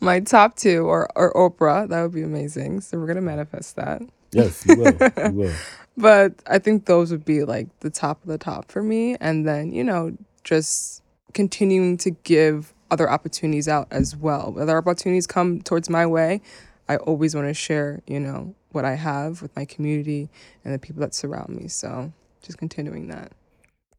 my 0.00 0.20
top 0.20 0.56
two, 0.56 0.86
or 0.86 1.08
or 1.16 1.32
Oprah. 1.34 1.88
That 1.88 2.02
would 2.02 2.14
be 2.14 2.22
amazing. 2.22 2.80
So 2.80 2.98
we're 2.98 3.06
gonna 3.06 3.20
manifest 3.20 3.76
that. 3.76 4.02
Yes, 4.32 4.64
you 4.66 4.76
will. 4.76 4.92
you 5.30 5.32
will. 5.32 5.54
But 5.96 6.34
I 6.46 6.58
think 6.58 6.86
those 6.86 7.10
would 7.12 7.24
be 7.24 7.44
like 7.44 7.68
the 7.80 7.90
top 7.90 8.22
of 8.22 8.28
the 8.28 8.38
top 8.38 8.70
for 8.70 8.82
me. 8.82 9.16
And 9.20 9.46
then, 9.46 9.72
you 9.72 9.84
know, 9.84 10.16
just 10.42 11.02
continuing 11.34 11.96
to 11.98 12.10
give 12.10 12.74
other 12.90 13.08
opportunities 13.08 13.68
out 13.68 13.86
as 13.90 14.16
well. 14.16 14.54
Other 14.58 14.76
opportunities 14.76 15.26
come 15.26 15.62
towards 15.62 15.88
my 15.88 16.04
way. 16.06 16.40
I 16.88 16.96
always 16.96 17.34
want 17.34 17.46
to 17.48 17.54
share, 17.54 18.02
you 18.06 18.20
know, 18.20 18.54
what 18.74 18.84
I 18.84 18.94
have 18.94 19.40
with 19.42 19.54
my 19.56 19.64
community 19.64 20.28
and 20.64 20.74
the 20.74 20.78
people 20.78 21.00
that 21.00 21.14
surround 21.14 21.50
me. 21.56 21.68
So 21.68 22.12
just 22.42 22.58
continuing 22.58 23.08
that. 23.08 23.32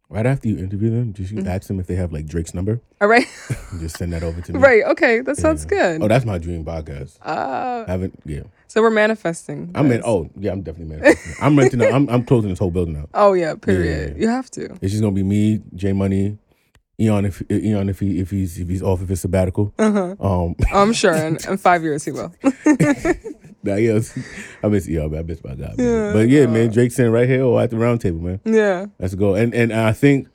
Right 0.07 0.27
after 0.27 0.47
you 0.47 0.59
interview 0.59 0.91
them, 0.91 1.13
just 1.13 1.33
Mm-hmm. 1.33 1.45
you 1.47 1.51
ask 1.51 1.67
them 1.67 1.79
if 1.79 1.87
they 1.87 1.95
have 1.95 2.13
like 2.13 2.27
Drake's 2.27 2.53
number. 2.53 2.79
All 3.01 3.07
right. 3.07 3.25
Just 3.79 3.97
send 3.97 4.13
that 4.13 4.21
over 4.21 4.39
to 4.39 4.53
me. 4.53 4.59
right. 4.59 4.83
Okay. 4.83 5.21
That 5.21 5.35
sounds 5.37 5.63
Yeah. 5.63 5.69
good. 5.97 6.03
Oh, 6.03 6.07
that's 6.07 6.25
my 6.25 6.37
dream 6.37 6.63
podcast. 6.63 7.17
uh, 7.23 7.85
haven't 7.87 8.13
yeah. 8.23 8.41
so 8.67 8.83
we're 8.83 8.91
manifesting. 8.91 9.71
I'm 9.73 9.91
in. 9.91 10.03
Oh 10.05 10.29
yeah, 10.39 10.51
I'm 10.51 10.61
definitely 10.61 10.95
manifesting. 10.95 11.33
I'm 11.43 11.57
renting. 11.57 11.81
out- 11.83 11.91
I'm 11.93 12.07
I'm 12.09 12.23
closing 12.23 12.51
this 12.51 12.59
whole 12.59 12.69
building 12.69 12.95
out. 12.97 13.09
Oh 13.15 13.33
yeah. 13.33 13.55
Period. 13.55 14.15
Yeah. 14.15 14.21
You 14.21 14.27
have 14.29 14.51
to. 14.51 14.65
It's 14.79 14.91
just 14.91 15.01
gonna 15.01 15.11
be 15.15 15.23
me, 15.23 15.61
J 15.73 15.91
Money, 15.93 16.37
Eon 16.99 17.25
if 17.25 17.41
Eon 17.51 17.89
if 17.89 17.99
he 17.99 18.19
if 18.19 18.29
he's 18.29 18.59
if 18.59 18.69
he's 18.69 18.83
off 18.83 19.01
of 19.01 19.09
his 19.09 19.21
sabbatical. 19.21 19.73
Uh-huh. 19.79 20.15
Um, 20.19 20.55
I'm 20.71 20.93
sure 20.93 21.15
in, 21.27 21.37
in 21.49 21.57
five 21.57 21.81
years 21.81 22.05
he 22.05 22.11
will. 22.11 22.31
nah, 23.65 23.75
yeah, 23.75 23.99
I 24.63 24.67
miss 24.69 24.87
y'all, 24.87 25.09
man. 25.09 25.19
I 25.19 25.23
miss 25.23 25.43
my 25.43 25.55
God. 25.55 25.77
man. 25.77 25.87
Yeah. 25.87 26.13
But 26.13 26.29
yeah, 26.29 26.45
man, 26.45 26.69
Drake's 26.71 26.97
in 26.99 27.11
right 27.11 27.27
here 27.27 27.43
or 27.43 27.61
at 27.61 27.69
the 27.71 27.77
round 27.77 28.01
table, 28.01 28.19
man. 28.19 28.39
yeah. 28.45 28.85
Let's 28.99 29.15
go. 29.15 29.35
And 29.35 29.53
and 29.53 29.73
I 29.73 29.91
think 29.93 30.27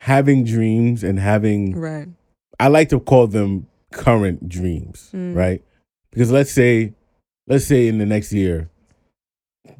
having 0.00 0.44
dreams 0.44 1.02
and 1.04 1.18
having 1.18 1.78
Right. 1.78 2.08
I 2.60 2.68
like 2.68 2.88
to 2.90 3.00
call 3.00 3.26
them 3.26 3.66
current 3.92 4.48
dreams, 4.48 5.10
Mm. 5.14 5.34
right? 5.36 5.62
Because 6.10 6.30
let's 6.30 6.50
say, 6.52 6.94
let's 7.46 7.64
say 7.66 7.88
in 7.88 7.98
the 7.98 8.06
next 8.06 8.32
year, 8.32 8.68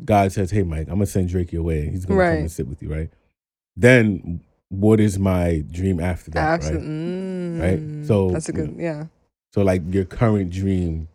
God 0.04 0.32
says, 0.32 0.50
"Hey, 0.50 0.62
Mike, 0.62 0.88
I'm 0.88 0.94
gonna 0.94 1.06
send 1.06 1.28
Drake 1.28 1.52
your 1.52 1.62
way. 1.62 1.88
He's 1.88 2.04
gonna 2.06 2.20
come 2.20 2.36
and 2.38 2.50
sit 2.50 2.68
with 2.68 2.82
you, 2.82 2.92
right?" 2.92 3.10
Then, 3.76 4.40
what 4.68 5.00
is 5.00 5.18
my 5.18 5.64
dream 5.70 6.00
after 6.00 6.30
that, 6.32 6.60
Absolutely. 6.60 7.60
right? 7.60 7.78
Mm. 7.80 8.06
So, 8.06 8.30
that's 8.30 8.48
a 8.48 8.52
you 8.52 8.56
good. 8.66 8.74
Yeah. 8.78 9.06
So, 9.52 9.62
like, 9.62 9.82
your 9.92 10.04
current 10.04 10.50
dream 10.50 11.08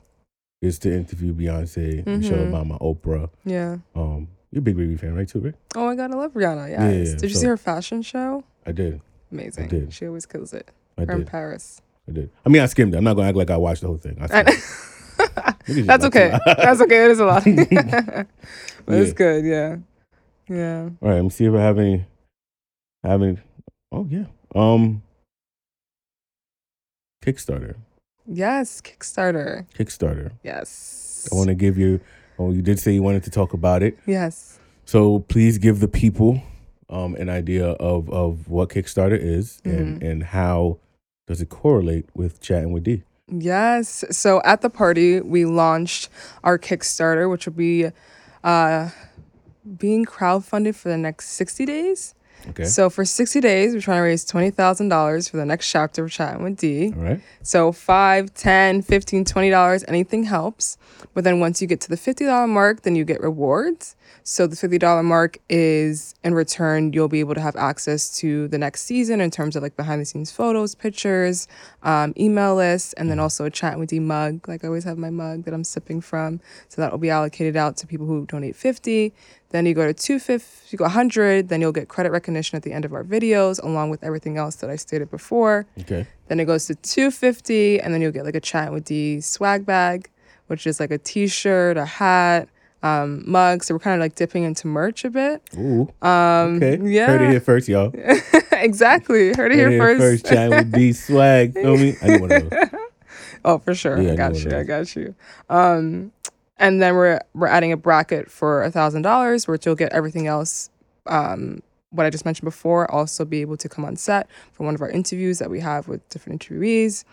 is 0.61 0.79
to 0.79 0.91
interview 0.93 1.33
Beyonce, 1.33 2.05
Michelle 2.05 2.37
Mhm. 2.39 2.51
Obama, 2.51 2.79
Oprah. 2.81 3.29
Yeah. 3.45 3.77
Um, 3.95 4.27
you're 4.51 4.59
a 4.59 4.61
big 4.61 4.75
Baby 4.77 4.97
fan, 4.97 5.13
right? 5.15 5.27
Too, 5.27 5.39
right? 5.39 5.55
Oh 5.75 5.85
my 5.85 5.95
God, 5.95 6.11
I 6.11 6.15
love 6.17 6.33
Rihanna. 6.33 6.69
Yeah, 6.71 6.89
Yes. 6.89 7.09
yeah, 7.09 7.15
Did 7.15 7.23
you 7.29 7.35
so- 7.35 7.39
see 7.41 7.47
her 7.47 7.57
fashion 7.57 8.01
show? 8.01 8.43
I 8.65 8.71
did. 8.71 9.01
Amazing. 9.31 9.65
I 9.65 9.67
did. 9.67 9.93
She 9.93 10.07
always 10.07 10.25
kills 10.25 10.53
it. 10.53 10.71
I 10.97 11.03
in 11.03 11.07
did. 11.09 11.27
Paris. 11.27 11.81
I 12.09 12.13
did. 12.13 12.29
I 12.45 12.49
mean, 12.49 12.61
I 12.61 12.65
skimmed 12.65 12.93
it. 12.93 12.97
I'm 12.97 13.03
not 13.03 13.15
gonna 13.15 13.27
act 13.27 13.37
like 13.37 13.51
I 13.51 13.57
watched 13.57 13.81
the 13.81 13.87
whole 13.87 13.97
thing. 13.97 14.17
I 14.19 14.23
I- 14.23 14.27
skimmed 14.27 14.49
it. 14.49 14.63
Niggas 15.67 15.75
just 15.75 15.87
That's 15.87 16.05
okay. 16.05 16.39
That's 16.45 16.81
okay. 16.81 17.05
It 17.05 17.11
is 17.11 17.19
a 17.19 17.25
lot. 17.25 17.43
but 18.85 18.95
it's 18.95 19.13
good. 19.13 19.43
Yeah. 19.45 19.77
Yeah. 20.49 20.83
All 21.01 21.09
right, 21.09 21.15
let 21.15 21.23
me 21.23 21.29
see 21.29 21.45
if 21.45 21.53
I 21.53 21.59
have 21.61 21.77
any. 21.77 22.05
Have 23.03 23.21
any? 23.21 23.37
Oh 23.91 24.07
yeah. 24.09 24.25
Um. 24.55 25.03
Kickstarter. 27.23 27.75
Yes. 28.27 28.81
Kickstarter. 28.81 29.65
Kickstarter. 29.77 30.31
Yes. 30.43 31.27
I 31.31 31.35
want 31.35 31.47
to 31.49 31.55
give 31.55 31.77
you. 31.77 31.99
Oh, 32.39 32.51
you 32.51 32.61
did 32.61 32.79
say 32.79 32.91
you 32.93 33.01
wanted 33.01 33.23
to 33.23 33.31
talk 33.31 33.53
about 33.53 33.81
it, 33.81 33.97
Yes. 34.05 34.59
so 34.85 35.19
please 35.27 35.57
give 35.57 35.79
the 35.79 35.87
people 35.87 36.41
um 36.89 37.15
an 37.15 37.29
idea 37.29 37.69
of 37.71 38.09
of 38.11 38.47
what 38.47 38.69
Kickstarter 38.69 39.17
is 39.19 39.59
and 39.65 39.97
Mm-hmm. 39.99 40.05
and 40.05 40.23
how 40.23 40.77
does 41.27 41.41
it 41.41 41.49
correlate 41.49 42.05
with 42.13 42.39
chatting 42.39 42.71
with 42.71 42.83
D. 42.83 43.03
Yes. 43.29 44.05
So 44.11 44.41
at 44.45 44.61
the 44.61 44.69
party, 44.69 45.19
we 45.19 45.43
launched 45.45 46.09
our 46.43 46.57
Kickstarter, 46.59 47.29
which 47.29 47.45
will 47.45 47.53
be 47.53 47.89
uh, 48.43 48.89
being 49.77 50.05
crowdfunded 50.05 50.75
for 50.75 50.87
the 50.87 50.97
next 50.97 51.29
60 51.31 51.65
days. 51.65 52.15
Okay. 52.49 52.65
So 52.65 52.89
for 52.89 53.03
60 53.05 53.41
days, 53.41 53.73
we're 53.73 53.81
trying 53.81 53.97
to 53.97 54.03
raise 54.03 54.25
$20,000 54.25 55.29
for 55.29 55.37
the 55.37 55.45
next 55.45 55.69
chapter 55.69 56.05
of 56.05 56.11
Chatting 56.11 56.43
with 56.43 56.57
D. 56.57 56.93
All 56.95 57.03
right. 57.03 57.21
So 57.41 57.71
5, 57.71 58.33
10, 58.33 58.81
15, 58.81 59.25
20 59.25 59.49
dollars, 59.49 59.83
anything 59.87 60.23
helps. 60.23 60.77
But 61.13 61.23
then 61.23 61.39
once 61.39 61.61
you 61.61 61.67
get 61.67 61.81
to 61.81 61.89
the 61.89 61.95
$50 61.95 62.47
mark, 62.47 62.83
then 62.83 62.95
you 62.95 63.03
get 63.03 63.21
rewards. 63.21 63.95
So 64.23 64.45
the 64.45 64.55
$50 64.55 65.03
mark 65.03 65.37
is 65.49 66.15
in 66.23 66.33
return, 66.33 66.91
you'll 66.93 67.07
be 67.07 67.21
able 67.21 67.35
to 67.35 67.41
have 67.41 67.55
access 67.55 68.17
to 68.19 68.47
the 68.49 68.57
next 68.57 68.81
season 68.81 69.21
in 69.21 69.31
terms 69.31 69.55
of 69.55 69.63
like 69.63 69.77
behind 69.77 70.01
the 70.01 70.05
scenes 70.05 70.31
photos, 70.31 70.75
pictures, 70.75 71.47
um, 71.83 72.13
email 72.19 72.55
lists, 72.55 72.93
and 72.93 73.09
then 73.09 73.19
also 73.19 73.45
a 73.45 73.49
chat 73.49 73.79
with 73.79 73.89
D 73.89 73.99
mug. 73.99 74.47
Like 74.47 74.63
I 74.63 74.67
always 74.67 74.83
have 74.83 74.97
my 74.97 75.09
mug 75.09 75.43
that 75.45 75.53
I'm 75.53 75.63
sipping 75.63 76.01
from. 76.01 76.39
So 76.67 76.81
that 76.81 76.91
will 76.91 76.99
be 76.99 77.09
allocated 77.09 77.55
out 77.55 77.77
to 77.77 77.87
people 77.87 78.05
who 78.05 78.25
donate 78.25 78.55
50. 78.55 79.13
Then 79.49 79.65
you 79.65 79.73
go 79.73 79.85
to 79.87 79.93
250, 79.93 80.67
you 80.71 80.77
go 80.77 80.83
100, 80.85 81.47
then 81.47 81.61
you'll 81.61 81.71
get 81.71 81.87
credit 81.87 82.11
recognition 82.11 82.57
at 82.57 82.63
the 82.63 82.73
end 82.73 82.83
of 82.83 82.93
our 82.93 83.03
videos, 83.03 83.63
along 83.63 83.89
with 83.89 84.03
everything 84.03 84.37
else 84.37 84.55
that 84.57 84.69
I 84.69 84.75
stated 84.75 85.09
before. 85.09 85.65
Okay. 85.79 86.05
Then 86.27 86.39
it 86.41 86.45
goes 86.45 86.65
to 86.67 86.75
250 86.75 87.79
and 87.79 87.93
then 87.93 88.01
you'll 88.01 88.11
get 88.11 88.25
like 88.25 88.35
a 88.35 88.41
chat 88.41 88.73
with 88.73 88.85
the 88.85 89.21
swag 89.21 89.65
bag, 89.65 90.09
which 90.47 90.67
is 90.67 90.79
like 90.81 90.91
a 90.91 90.97
t-shirt, 90.97 91.77
a 91.77 91.85
hat, 91.85 92.49
um, 92.83 93.23
mug. 93.29 93.63
So 93.63 93.73
we're 93.73 93.79
kind 93.79 93.95
of 93.95 94.01
like 94.01 94.15
dipping 94.15 94.43
into 94.43 94.67
merch 94.67 95.05
a 95.05 95.09
bit. 95.09 95.41
Ooh. 95.57 95.87
Um, 96.01 96.57
Okay. 96.57 96.77
yeah. 96.83 97.07
Heard 97.07 97.21
it 97.21 97.29
here 97.31 97.39
first, 97.39 97.69
y'all. 97.69 97.93
exactly. 98.51 99.33
Heard 99.33 99.51
it 99.53 99.59
Heard 99.59 99.71
here 99.71 99.97
first. 99.97 100.25
Chatting 100.25 100.57
with 100.57 100.71
D 100.73 100.91
swag. 100.93 101.53
Feel 101.53 101.77
me? 101.77 101.95
I 102.01 102.07
need 102.07 102.21
one 102.21 102.31
of 102.33 102.49
those. 102.49 102.69
oh, 103.45 103.57
for 103.59 103.73
sure. 103.73 103.99
Yeah, 104.01 104.09
I 104.09 104.13
I 104.13 104.15
got 104.17 104.33
know 104.33 104.39
you. 104.39 104.57
I 104.57 104.63
got 104.63 104.95
you. 104.95 105.15
Um, 105.49 106.11
and 106.59 106.81
then 106.81 106.95
we're 106.95 107.19
we're 107.33 107.47
adding 107.47 107.71
a 107.71 107.77
bracket 107.77 108.29
for 108.31 108.63
a 108.63 108.71
thousand 108.71 109.03
dollars, 109.03 109.47
which 109.47 109.65
you'll 109.65 109.75
get 109.75 109.93
everything 109.93 110.27
else. 110.27 110.69
Um, 111.05 111.61
what 111.91 112.05
I 112.05 112.09
just 112.09 112.25
mentioned 112.25 112.45
before, 112.45 112.89
also 112.91 113.23
be 113.23 113.41
able 113.41 113.57
to 113.57 113.69
come 113.69 113.85
on 113.85 113.95
set 113.95 114.27
for 114.51 114.65
one 114.65 114.75
of 114.75 114.81
our 114.81 114.89
interviews 114.89 115.39
that 115.39 115.49
we 115.49 115.61
have 115.61 115.87
with 115.87 116.07
different 116.09 116.41
interviewees. 116.41 117.05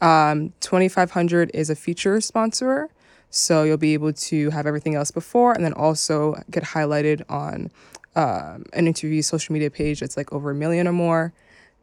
Um, 0.00 0.52
2500 0.60 1.50
is 1.52 1.68
a 1.68 1.74
feature 1.74 2.20
sponsor. 2.20 2.88
So 3.30 3.62
you'll 3.64 3.76
be 3.76 3.94
able 3.94 4.12
to 4.12 4.50
have 4.50 4.66
everything 4.66 4.94
else 4.94 5.10
before 5.10 5.52
and 5.52 5.64
then 5.64 5.72
also 5.72 6.40
get 6.50 6.64
highlighted 6.64 7.22
on 7.28 7.70
um, 8.16 8.64
an 8.72 8.86
interview 8.86 9.22
social 9.22 9.52
media 9.52 9.70
page 9.70 10.00
that's 10.00 10.16
like 10.16 10.32
over 10.32 10.50
a 10.50 10.54
million 10.54 10.88
or 10.88 10.92
more. 10.92 11.32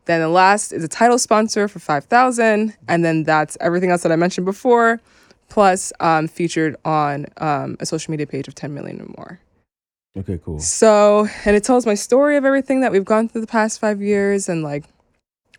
Then 0.05 0.21
the 0.21 0.29
last 0.29 0.71
is 0.71 0.83
a 0.83 0.87
title 0.87 1.17
sponsor 1.17 1.67
for 1.67 1.79
5000 1.79 2.75
and 2.87 3.05
then 3.05 3.23
that's 3.23 3.57
everything 3.59 3.91
else 3.91 4.03
that 4.03 4.11
I 4.11 4.17
mentioned 4.17 4.45
before 4.45 5.01
plus 5.49 5.93
um, 5.99 6.27
featured 6.27 6.75
on 6.85 7.25
um, 7.37 7.77
a 7.79 7.85
social 7.85 8.11
media 8.11 8.27
page 8.27 8.47
of 8.47 8.55
10 8.55 8.73
million 8.73 9.01
or 9.01 9.07
more. 9.17 9.39
Okay, 10.17 10.39
cool. 10.43 10.59
So, 10.59 11.27
and 11.45 11.55
it 11.55 11.63
tells 11.63 11.85
my 11.85 11.93
story 11.93 12.37
of 12.37 12.45
everything 12.45 12.81
that 12.81 12.91
we've 12.91 13.05
gone 13.05 13.29
through 13.29 13.41
the 13.41 13.47
past 13.47 13.79
five 13.79 14.01
years. 14.01 14.49
And 14.49 14.63
like, 14.63 14.85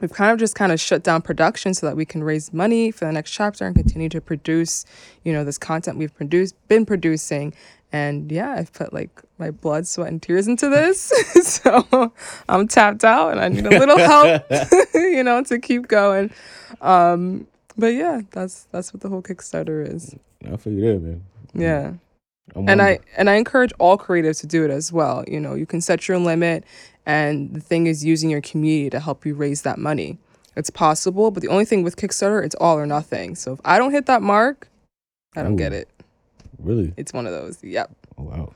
we've 0.00 0.12
kind 0.12 0.32
of 0.32 0.38
just 0.38 0.54
kind 0.54 0.72
of 0.72 0.80
shut 0.80 1.04
down 1.04 1.22
production 1.22 1.74
so 1.74 1.86
that 1.86 1.96
we 1.96 2.04
can 2.04 2.24
raise 2.24 2.52
money 2.52 2.90
for 2.90 3.04
the 3.04 3.12
next 3.12 3.30
chapter 3.30 3.66
and 3.66 3.76
continue 3.76 4.08
to 4.08 4.20
produce, 4.20 4.84
you 5.22 5.32
know, 5.32 5.44
this 5.44 5.58
content 5.58 5.96
we've 5.96 6.14
produced, 6.14 6.56
been 6.66 6.84
producing. 6.84 7.54
And 7.92 8.30
yeah, 8.30 8.56
I've 8.58 8.72
put 8.72 8.92
like 8.92 9.22
my 9.38 9.50
blood, 9.50 9.86
sweat, 9.86 10.08
and 10.08 10.20
tears 10.20 10.48
into 10.48 10.68
this. 10.68 11.04
so 11.42 12.12
I'm 12.48 12.68
tapped 12.68 13.04
out 13.04 13.30
and 13.30 13.40
I 13.40 13.48
need 13.48 13.64
a 13.64 13.78
little 13.78 13.98
help, 13.98 14.44
you 14.94 15.22
know, 15.22 15.42
to 15.44 15.58
keep 15.58 15.88
going. 15.88 16.30
Um, 16.80 17.46
but 17.78 17.94
yeah, 17.94 18.22
that's 18.32 18.64
that's 18.72 18.92
what 18.92 19.00
the 19.00 19.08
whole 19.08 19.22
Kickstarter 19.22 19.86
is. 19.94 20.14
I 20.44 20.56
feel 20.56 20.72
you 20.74 20.82
there, 20.82 20.98
man. 20.98 21.24
Yeah 21.54 21.92
I'm 22.54 22.68
and 22.68 22.82
I 22.82 22.98
and 23.16 23.28
I 23.28 23.34
encourage 23.34 23.72
all 23.78 23.98
creatives 23.98 24.40
to 24.40 24.46
do 24.46 24.64
it 24.64 24.70
as 24.70 24.92
well. 24.92 25.24
You 25.28 25.40
know, 25.40 25.54
you 25.54 25.66
can 25.66 25.80
set 25.80 26.08
your 26.08 26.18
limit, 26.18 26.64
and 27.06 27.54
the 27.54 27.60
thing 27.60 27.86
is 27.86 28.04
using 28.04 28.30
your 28.30 28.40
community 28.40 28.90
to 28.90 29.00
help 29.00 29.26
you 29.26 29.34
raise 29.34 29.62
that 29.62 29.78
money. 29.78 30.18
It's 30.56 30.70
possible, 30.70 31.30
but 31.30 31.42
the 31.42 31.48
only 31.48 31.64
thing 31.64 31.82
with 31.82 31.96
Kickstarter, 31.96 32.44
it's 32.44 32.54
all 32.56 32.78
or 32.78 32.86
nothing. 32.86 33.36
So 33.36 33.52
if 33.52 33.60
I 33.64 33.78
don't 33.78 33.92
hit 33.92 34.06
that 34.06 34.22
mark, 34.22 34.68
I 35.36 35.42
don't 35.42 35.56
get 35.56 35.72
it. 35.72 35.88
really. 36.58 36.92
It's 36.96 37.12
one 37.12 37.26
of 37.26 37.32
those. 37.32 37.62
Yep. 37.62 37.90
Oh 38.16 38.22
wow. 38.24 38.52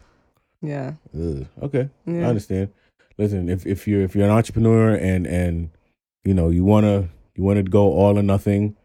Yeah. 0.62 0.94
Ugh. 1.14 1.46
Okay. 1.62 1.88
I 2.06 2.10
understand. 2.10 2.70
Listen, 3.18 3.48
if 3.48 3.66
if 3.66 3.86
you're 3.86 4.02
if 4.02 4.16
you're 4.16 4.24
an 4.24 4.30
entrepreneur 4.30 4.94
and 4.94 5.26
and 5.26 5.70
you 6.24 6.34
know 6.34 6.48
you 6.48 6.64
wanna 6.64 7.08
you 7.36 7.44
wanna 7.44 7.62
go 7.62 7.92
all 7.92 8.18
or 8.18 8.22
nothing, 8.22 8.76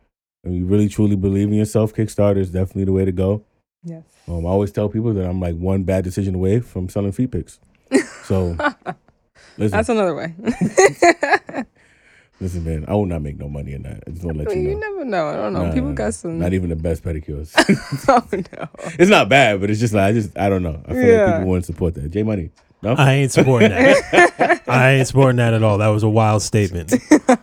and 0.48 0.56
you 0.58 0.66
really 0.66 0.88
truly 0.90 1.16
believe 1.16 1.50
in 1.50 1.54
yourself, 1.56 1.94
Kickstarter 1.94 2.38
is 2.38 2.50
definitely 2.52 2.86
the 2.86 2.92
way 2.94 3.06
to 3.06 3.12
go. 3.12 3.44
Yes. 3.84 4.04
Um, 4.28 4.46
I 4.46 4.50
always 4.50 4.72
tell 4.72 4.90
people 4.90 5.14
that 5.14 5.26
I'm 5.28 5.40
like 5.40 5.56
one 5.56 5.84
bad 5.84 6.04
decision 6.04 6.36
away 6.36 6.60
from 6.60 6.90
selling 6.90 7.12
feet 7.12 7.32
pics. 7.32 7.60
So 8.24 8.58
listen, 9.58 9.78
That's 9.78 9.90
another 9.90 10.16
way. 10.16 10.34
listen, 12.42 12.64
man, 12.64 12.86
I 12.88 12.94
will 12.94 13.06
not 13.06 13.22
make 13.22 13.38
no 13.38 13.48
money 13.48 13.74
in 13.74 13.84
that. 13.84 14.04
I 14.08 14.12
just 14.12 14.24
want 14.26 14.38
to 14.40 14.44
let 14.46 14.56
you 14.56 14.64
you 14.72 14.76
never 14.80 15.06
know. 15.06 15.28
I 15.30 15.36
don't 15.36 15.54
know. 15.54 15.66
Nah, 15.68 15.74
People 15.74 15.90
nah, 15.90 15.96
got 15.96 16.14
some. 16.14 16.40
Not 16.40 16.54
even 16.54 16.70
the 16.70 16.76
best 16.76 17.04
pedicures. 17.04 17.54
oh 18.10 18.28
no. 18.32 18.70
it's 19.00 19.10
not 19.10 19.30
bad, 19.30 19.62
but 19.62 19.70
it's 19.70 19.80
just 19.80 19.94
like 19.94 20.04
I 20.04 20.14
just 20.14 20.38
I 20.38 20.50
don't 20.50 20.64
know. 20.64 20.82
I 20.86 20.94
feel 20.94 21.04
Yeah. 21.08 21.26
like 21.26 21.34
people 21.36 21.50
wouldn't 21.50 21.66
support 21.66 21.94
that. 21.96 22.10
J 22.10 22.24
Money. 22.24 22.52
No? 22.84 22.94
I 22.96 23.14
ain't 23.14 23.32
supporting 23.32 23.70
that. 23.70 24.62
I 24.68 24.92
ain't 24.94 25.08
supporting 25.08 25.38
that 25.38 25.54
at 25.54 25.64
all. 25.64 25.80
That 25.80 25.88
was 25.88 26.04
a 26.04 26.10
wild 26.10 26.44
statement. 26.44 26.94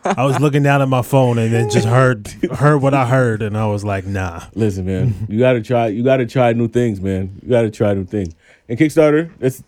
I 0.05 0.25
was 0.25 0.39
looking 0.41 0.63
down 0.63 0.81
at 0.81 0.89
my 0.89 1.03
phone 1.03 1.39
and 1.39 1.53
then 1.53 1.69
just 1.71 1.87
heard 1.89 2.29
heard 2.53 2.79
what 2.79 2.95
I 2.95 3.05
heard, 3.07 3.43
and 3.43 3.57
I 3.57 3.67
was 3.67 3.85
like, 3.85 4.07
nah. 4.07 4.45
Listen, 4.55 4.87
man, 4.87 5.15
you 5.29 5.39
gotta 5.41 5.61
try. 5.61 5.89
You 5.89 6.05
gotta 6.05 6.27
try 6.27 6.53
new 6.53 6.69
things, 6.69 7.01
man. 7.01 7.41
You 7.43 7.49
gotta 7.51 7.71
try 7.71 7.95
new 7.95 8.05
things. 8.05 8.35
And 8.69 8.79
Kickstarter, 8.79 9.31
that's 9.39 9.63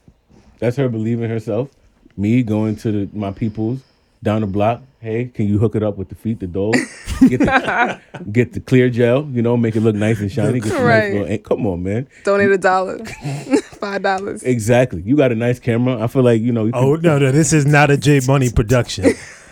that's 0.60 0.76
her 0.76 0.88
believing 0.88 1.28
herself. 1.28 1.70
Me 2.16 2.42
going 2.44 2.76
to 2.76 2.92
the, 3.06 3.08
my 3.18 3.32
peoples 3.32 3.80
down 4.22 4.42
the 4.42 4.46
block. 4.46 4.82
Hey, 5.00 5.26
can 5.26 5.46
you 5.46 5.58
hook 5.58 5.76
it 5.76 5.82
up 5.82 5.98
with 5.98 6.08
the 6.08 6.14
feet, 6.14 6.40
the 6.40 6.46
doll? 6.46 6.72
Get 7.28 7.38
the, 7.40 8.00
get 8.32 8.52
the 8.54 8.60
clear 8.60 8.88
gel. 8.88 9.24
You 9.30 9.42
know, 9.42 9.56
make 9.56 9.76
it 9.76 9.80
look 9.82 9.94
nice 9.94 10.18
and 10.20 10.32
shiny. 10.32 10.60
Get 10.60 10.70
some 10.72 10.78
nice 10.84 11.12
Right. 11.12 11.12
little. 11.14 11.38
Come 11.38 11.66
on, 11.66 11.82
man. 11.82 12.08
Donate 12.24 12.50
a 12.50 12.58
dollar. 12.58 12.98
Five 13.86 14.02
five 14.02 14.02
dollars. 14.02 14.42
Exactly. 14.42 15.02
You 15.02 15.16
got 15.16 15.32
a 15.32 15.34
nice 15.34 15.58
camera. 15.58 16.02
I 16.02 16.06
feel 16.06 16.22
like 16.22 16.40
you 16.40 16.52
know. 16.52 16.66
You 16.66 16.72
Oh 16.74 16.96
no, 16.96 17.18
no, 17.18 17.30
this 17.30 17.52
is 17.52 17.66
not 17.66 17.90
a 17.90 17.96
J 17.96 18.20
Money 18.26 18.50
production. 18.50 19.04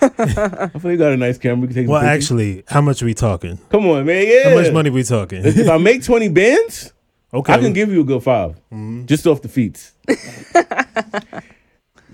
I 0.03 0.09
feel 0.09 0.71
like 0.73 0.85
you 0.85 0.97
got 0.97 1.13
a 1.13 1.17
nice 1.17 1.39
camera. 1.39 1.61
We 1.61 1.67
can 1.69 1.77
take 1.77 1.89
Well, 1.89 2.01
pictures. 2.01 2.25
actually, 2.25 2.65
how 2.69 2.81
much 2.81 3.01
are 3.03 3.07
we 3.07 3.15
talking? 3.15 3.59
come 3.71 3.87
on, 3.87 4.05
man. 4.07 4.27
Yeah. 4.27 4.51
How 4.51 4.57
much 4.57 4.73
money 4.73 4.91
we 4.91 5.05
talking? 5.05 5.43
If 5.45 5.69
I 5.69 5.79
make 5.79 6.03
twenty 6.11 6.29
bands, 6.29 6.93
Okay, 7.33 7.53
I 7.53 7.59
can 7.59 7.73
give 7.73 7.91
you 7.91 8.03
a 8.03 8.05
good 8.05 8.23
5 8.23 8.51
mm-hmm. 8.51 9.07
just 9.07 9.27
off 9.27 9.43
the 9.43 9.49
feet. 9.49 9.91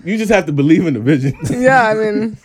you 0.03 0.17
just 0.17 0.31
have 0.31 0.47
to 0.47 0.51
believe 0.51 0.87
in 0.87 0.95
the 0.95 0.99
vision, 0.99 1.37
yeah, 1.47 1.89
I 1.89 1.93
mean, 1.93 2.37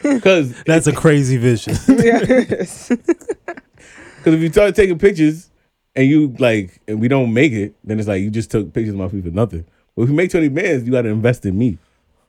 because 0.00 0.62
that's 0.62 0.86
a 0.86 0.92
crazy 0.92 1.38
vision. 1.38 1.74
yeah, 1.88 2.20
it 2.22 2.52
is. 2.52 2.88
if 2.92 4.40
you 4.40 4.48
start 4.52 4.76
taking 4.76 4.96
pictures 4.96 5.50
and 5.96 6.06
you 6.08 6.34
like 6.38 6.80
and 6.88 7.00
we 7.00 7.08
don't 7.08 7.32
make 7.32 7.52
it, 7.52 7.74
then 7.84 7.98
it's 7.98 8.08
like 8.08 8.22
you 8.22 8.30
just 8.30 8.50
took 8.50 8.72
pictures 8.72 8.94
of 8.94 8.98
my 9.00 9.08
feet 9.08 9.24
for 9.24 9.30
nothing. 9.30 9.64
But 9.96 10.02
if 10.02 10.08
you 10.08 10.14
make 10.14 10.30
twenty 10.30 10.48
bands, 10.48 10.84
you 10.84 10.92
got 10.92 11.02
to 11.02 11.08
invest 11.08 11.46
in 11.46 11.56
me, 11.56 11.78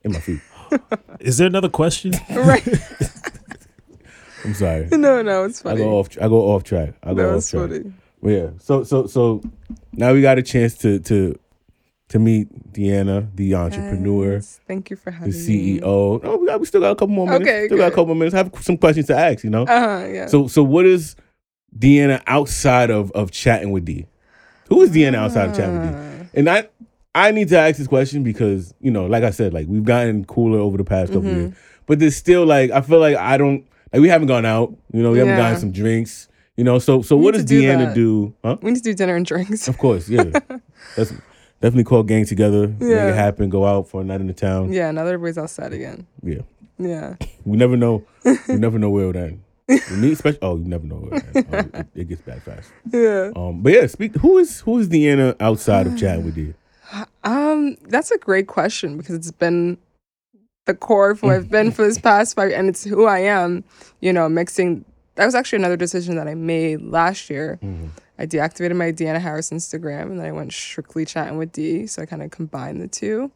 in 0.04 0.12
my 0.14 0.20
feet. 0.20 0.40
Is 1.20 1.38
there 1.38 1.48
another 1.48 1.70
question? 1.70 2.14
right. 2.32 2.66
I'm 4.44 4.54
sorry. 4.54 4.88
No, 4.92 5.22
no, 5.22 5.44
it's 5.46 5.62
funny. 5.62 5.82
I 5.82 5.86
go 5.86 5.98
off. 5.98 6.10
I 6.22 6.28
go 6.28 6.42
off 6.54 6.64
track. 6.64 6.94
I 7.04 7.10
go 7.10 7.16
that 7.16 7.28
off 7.30 7.36
was 7.36 7.50
track. 7.50 7.70
funny. 7.70 7.94
Well, 8.22 8.34
yeah. 8.34 8.50
So 8.60 8.84
so 8.84 9.08
so 9.08 9.42
now 9.94 10.14
we 10.14 10.22
got 10.22 10.38
a 10.38 10.44
chance 10.44 10.76
to 10.80 11.00
to 11.00 11.38
to 12.10 12.20
meet 12.20 12.72
Deanna, 12.72 13.36
the 13.36 13.56
entrepreneur, 13.56 14.34
Yes, 14.36 14.60
Thank 14.68 14.92
you 14.92 14.96
for 14.96 15.10
the 15.10 15.18
having 15.18 15.34
me. 15.34 15.40
The 15.40 15.80
CEO. 15.82 16.20
Oh, 16.24 16.38
we 16.38 16.46
got 16.46 16.60
we 16.60 16.66
still 16.68 16.82
got 16.82 16.92
a 16.92 16.96
couple 16.96 17.16
more 17.16 17.26
minutes. 17.26 17.42
Okay, 17.50 17.66
still 17.66 17.78
got 17.80 17.88
a 17.88 17.92
couple 17.92 18.08
more 18.08 18.16
minutes. 18.16 18.36
I 18.36 18.38
have 18.38 18.52
some 18.62 18.78
questions 18.78 19.08
to 19.08 19.18
ask. 19.18 19.44
You 19.44 19.50
know. 19.50 19.64
Uh 19.64 20.00
huh. 20.00 20.06
Yeah. 20.08 20.28
So 20.28 20.48
so 20.48 20.62
what 20.64 20.86
is 20.86 21.16
Deanna 21.78 22.22
outside 22.28 22.90
of 22.90 23.12
of 23.12 23.32
chatting 23.32 23.72
with 23.72 23.86
D? 23.86 24.08
Who 24.70 24.82
is 24.82 24.92
Deanna 24.92 25.16
outside 25.16 25.50
of 25.50 25.56
chatting 25.56 25.80
with 25.80 25.90
D? 25.92 25.96
Ah. 25.98 26.30
And 26.34 26.50
I 26.50 26.68
I 27.14 27.32
need 27.32 27.50
to 27.50 27.58
ask 27.58 27.78
this 27.78 27.88
question 27.88 28.24
because 28.24 28.74
you 28.82 28.92
know, 28.92 29.06
like 29.06 29.24
I 29.24 29.30
said, 29.32 29.54
like 29.54 29.68
we've 29.68 29.84
gotten 29.86 30.26
cooler 30.26 30.60
over 30.60 30.78
the 30.78 30.84
past 30.84 31.12
couple 31.14 31.30
Mm-hmm. 31.30 31.40
years, 31.40 31.54
but 31.86 32.00
there's 32.00 32.16
still 32.16 32.46
like 32.46 32.72
I 32.72 32.82
feel 32.82 33.00
like 33.00 33.16
I 33.18 33.38
don't 33.38 33.66
like 33.94 34.02
we 34.02 34.10
haven't 34.10 34.28
gone 34.28 34.46
out. 34.46 34.76
You 34.94 35.02
know, 35.04 35.12
we 35.12 35.20
haven't 35.20 35.34
Yeah. 35.36 35.40
gotten 35.42 35.60
some 35.60 35.72
drinks. 35.72 36.28
You 36.58 36.64
know, 36.64 36.80
so 36.80 37.02
so 37.02 37.18
We 37.18 37.24
what 37.26 37.34
does 37.34 37.44
do 37.46 37.62
Deanna 37.62 37.88
that. 37.88 37.96
do? 37.96 38.34
Huh? 38.44 38.58
we 38.62 38.72
need 38.72 38.78
to 38.78 38.84
do 38.84 38.94
dinner 38.94 39.16
and 39.16 39.26
drinks. 39.26 39.68
Of 39.68 39.78
course, 39.78 40.08
yeah. 40.08 40.24
That's 40.96 41.12
definitely 41.62 41.84
call 41.84 42.04
gang 42.04 42.26
together, 42.26 42.68
make 42.70 42.82
it 42.82 43.16
happen, 43.16 43.50
go 43.50 43.66
out 43.66 43.90
for 43.90 44.02
a 44.02 44.04
night 44.06 44.22
in 44.22 44.28
the 44.28 44.34
town. 44.34 44.72
Yeah, 44.72 44.92
now 44.92 45.04
that 45.04 45.14
everybody's 45.14 45.38
outside 45.38 45.74
again. 45.74 46.08
Yeah. 46.24 46.42
Yeah. 46.78 47.16
We 47.46 47.58
never 47.58 47.76
know. 47.78 48.04
we 48.50 48.56
never 48.56 48.80
know 48.80 48.90
where 48.90 49.10
it'll 49.10 49.22
end. 49.22 49.42
With 49.68 49.92
Me, 49.92 50.12
especially. 50.12 50.40
Oh, 50.42 50.58
you 50.58 50.66
never 50.66 50.86
know. 50.86 51.10
Oh, 51.12 51.18
it, 51.34 51.88
it 51.96 52.08
gets 52.10 52.22
bad 52.22 52.44
fast. 52.44 52.72
Yeah. 52.92 53.32
Um, 53.36 53.62
but 53.62 53.74
yeah, 53.74 53.88
speak. 53.88 54.16
Who 54.18 54.38
is 54.38 54.60
who 54.62 54.78
is 54.80 54.88
Deanna 54.90 55.36
outside 55.40 55.88
of 55.88 55.98
chatting 55.98 56.26
with 56.26 56.38
you? 56.38 56.54
Um, 57.24 57.76
that's 57.88 58.12
a 58.12 58.18
great 58.18 58.48
question 58.48 58.98
because 58.98 59.16
it's 59.16 59.32
been 59.32 59.78
the 60.66 60.76
core 60.76 61.12
of 61.12 61.20
who 61.22 61.32
I've 61.32 61.50
been 61.50 61.72
for 61.72 61.84
this 61.86 61.98
past 61.98 62.36
five, 62.36 62.52
and 62.52 62.70
it's 62.70 62.84
who 62.84 63.06
I 63.06 63.20
am. 63.20 63.64
You 64.02 64.14
know, 64.14 64.30
mixing. 64.30 64.86
That 65.16 65.26
was 65.26 65.34
actually 65.34 65.58
another 65.58 65.78
decision 65.78 66.16
that 66.18 66.28
I 66.28 66.36
made 66.36 66.82
last 66.82 67.30
year. 67.30 67.58
I 68.20 68.26
deactivated 68.26 68.76
my 68.76 68.92
Deanna 68.92 69.20
Harris 69.20 69.50
Instagram, 69.50 70.04
and 70.04 70.20
then 70.20 70.26
I 70.26 70.32
went 70.32 70.54
strictly 70.54 71.06
chatting 71.06 71.38
with 71.38 71.52
D. 71.52 71.88
So 71.88 72.02
I 72.02 72.06
kind 72.06 72.22
of 72.22 72.32
combined 72.32 72.82
the 72.82 72.88
two. 72.88 73.32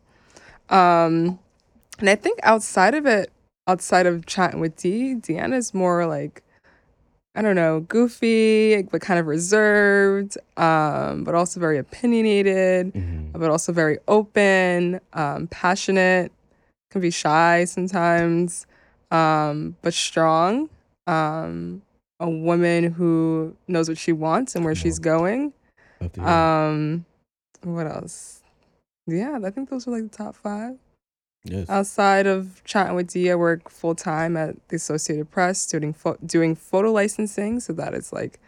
Um, 0.69 1.39
and 1.99 2.09
I 2.09 2.15
think 2.15 2.39
outside 2.43 2.93
of 2.95 3.05
it, 3.05 3.31
outside 3.69 4.05
of 4.05 4.25
chatting 4.25 4.59
with 4.59 4.75
D, 4.75 5.15
Deanna 5.15 5.55
is 5.55 5.73
more 5.73 6.05
like. 6.05 6.43
I 7.35 7.43
don't 7.43 7.55
know, 7.55 7.81
goofy, 7.81 8.81
but 8.81 9.01
kind 9.01 9.19
of 9.19 9.27
reserved, 9.27 10.35
um, 10.57 11.23
but 11.23 11.35
also 11.35 11.59
very 11.59 11.77
opinionated 11.77 12.91
but 13.39 13.49
also 13.49 13.71
very 13.71 13.97
open, 14.07 14.99
um, 15.13 15.47
passionate, 15.47 16.31
can 16.91 17.01
be 17.01 17.11
shy 17.11 17.65
sometimes, 17.65 18.65
um, 19.11 19.75
but 19.81 19.93
strong. 19.93 20.69
Um, 21.07 21.81
a 22.19 22.29
woman 22.29 22.91
who 22.91 23.55
knows 23.67 23.87
what 23.87 23.97
she 23.97 24.11
wants 24.11 24.55
and 24.55 24.65
where 24.65 24.75
she's 24.75 24.99
going. 24.99 25.53
Love 26.01 26.11
to 26.13 26.19
hear 26.19 26.29
it. 26.29 26.31
Um, 26.31 27.05
what 27.63 27.87
else? 27.87 28.41
Yeah, 29.07 29.39
I 29.43 29.49
think 29.49 29.69
those 29.69 29.87
are 29.87 29.91
like 29.91 30.11
the 30.11 30.17
top 30.17 30.35
five. 30.35 30.75
Yes. 31.43 31.69
Outside 31.69 32.27
of 32.27 32.61
chatting 32.65 32.95
with 32.95 33.07
D, 33.07 33.31
I 33.31 33.35
work 33.35 33.69
full 33.69 33.95
time 33.95 34.37
at 34.37 34.55
the 34.69 34.75
Associated 34.75 35.29
Press 35.31 35.65
doing 35.65 35.93
pho- 35.93 36.17
doing 36.25 36.55
photo 36.55 36.91
licensing. 36.91 37.59
So 37.59 37.73
that 37.73 37.93
is 37.93 38.11
like 38.13 38.39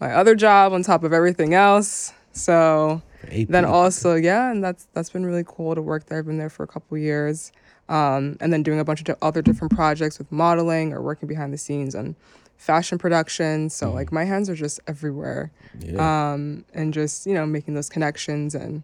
my 0.00 0.12
other 0.12 0.34
job 0.34 0.72
on 0.72 0.82
top 0.82 1.04
of 1.04 1.12
everything 1.12 1.54
else. 1.54 2.12
So 2.32 3.02
then 3.48 3.64
also 3.64 4.14
yeah 4.14 4.50
and 4.50 4.62
that's 4.62 4.86
that's 4.92 5.10
been 5.10 5.26
really 5.26 5.44
cool 5.46 5.74
to 5.74 5.82
work 5.82 6.06
there 6.06 6.18
i've 6.18 6.26
been 6.26 6.38
there 6.38 6.50
for 6.50 6.62
a 6.62 6.66
couple 6.66 6.96
years 6.96 7.52
um, 7.90 8.36
and 8.42 8.52
then 8.52 8.62
doing 8.62 8.78
a 8.78 8.84
bunch 8.84 9.00
of 9.08 9.16
other 9.22 9.40
different 9.40 9.74
projects 9.74 10.18
with 10.18 10.30
modeling 10.30 10.92
or 10.92 11.00
working 11.00 11.26
behind 11.26 11.54
the 11.54 11.58
scenes 11.58 11.94
on 11.94 12.14
fashion 12.56 12.98
production 12.98 13.70
so 13.70 13.92
like 13.92 14.12
my 14.12 14.24
hands 14.24 14.50
are 14.50 14.54
just 14.54 14.80
everywhere 14.86 15.50
yeah. 15.80 16.32
um, 16.32 16.64
and 16.74 16.92
just 16.92 17.26
you 17.26 17.34
know 17.34 17.46
making 17.46 17.74
those 17.74 17.88
connections 17.88 18.54
and 18.54 18.82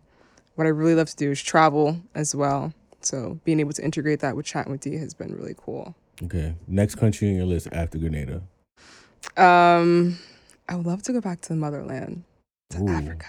what 0.55 0.67
i 0.67 0.71
really 0.71 0.95
love 0.95 1.09
to 1.09 1.17
do 1.17 1.31
is 1.31 1.43
travel 1.43 2.01
as 2.15 2.35
well 2.35 2.73
so 3.05 3.39
being 3.45 3.61
able 3.61 3.73
to 3.73 3.85
integrate 3.85 4.21
that 4.21 4.37
with 4.37 4.47
chatting 4.47 4.73
with 4.73 4.81
d 4.81 4.97
has 4.97 5.15
been 5.15 5.35
really 5.35 5.55
cool 5.57 5.95
okay. 6.23 6.55
Next 6.67 6.95
country 6.97 7.29
on 7.29 7.37
your 7.37 7.47
list 7.47 7.69
after 7.73 7.99
Grenada. 7.99 8.43
um, 9.37 10.19
i 10.69 10.75
would 10.75 10.87
love 10.87 11.03
to 11.03 11.13
go 11.13 11.21
back 11.21 11.41
to 11.43 11.49
the 11.51 11.57
motherland 11.57 12.25
to 12.71 12.81
Ooh. 12.83 12.89
africa 12.89 13.27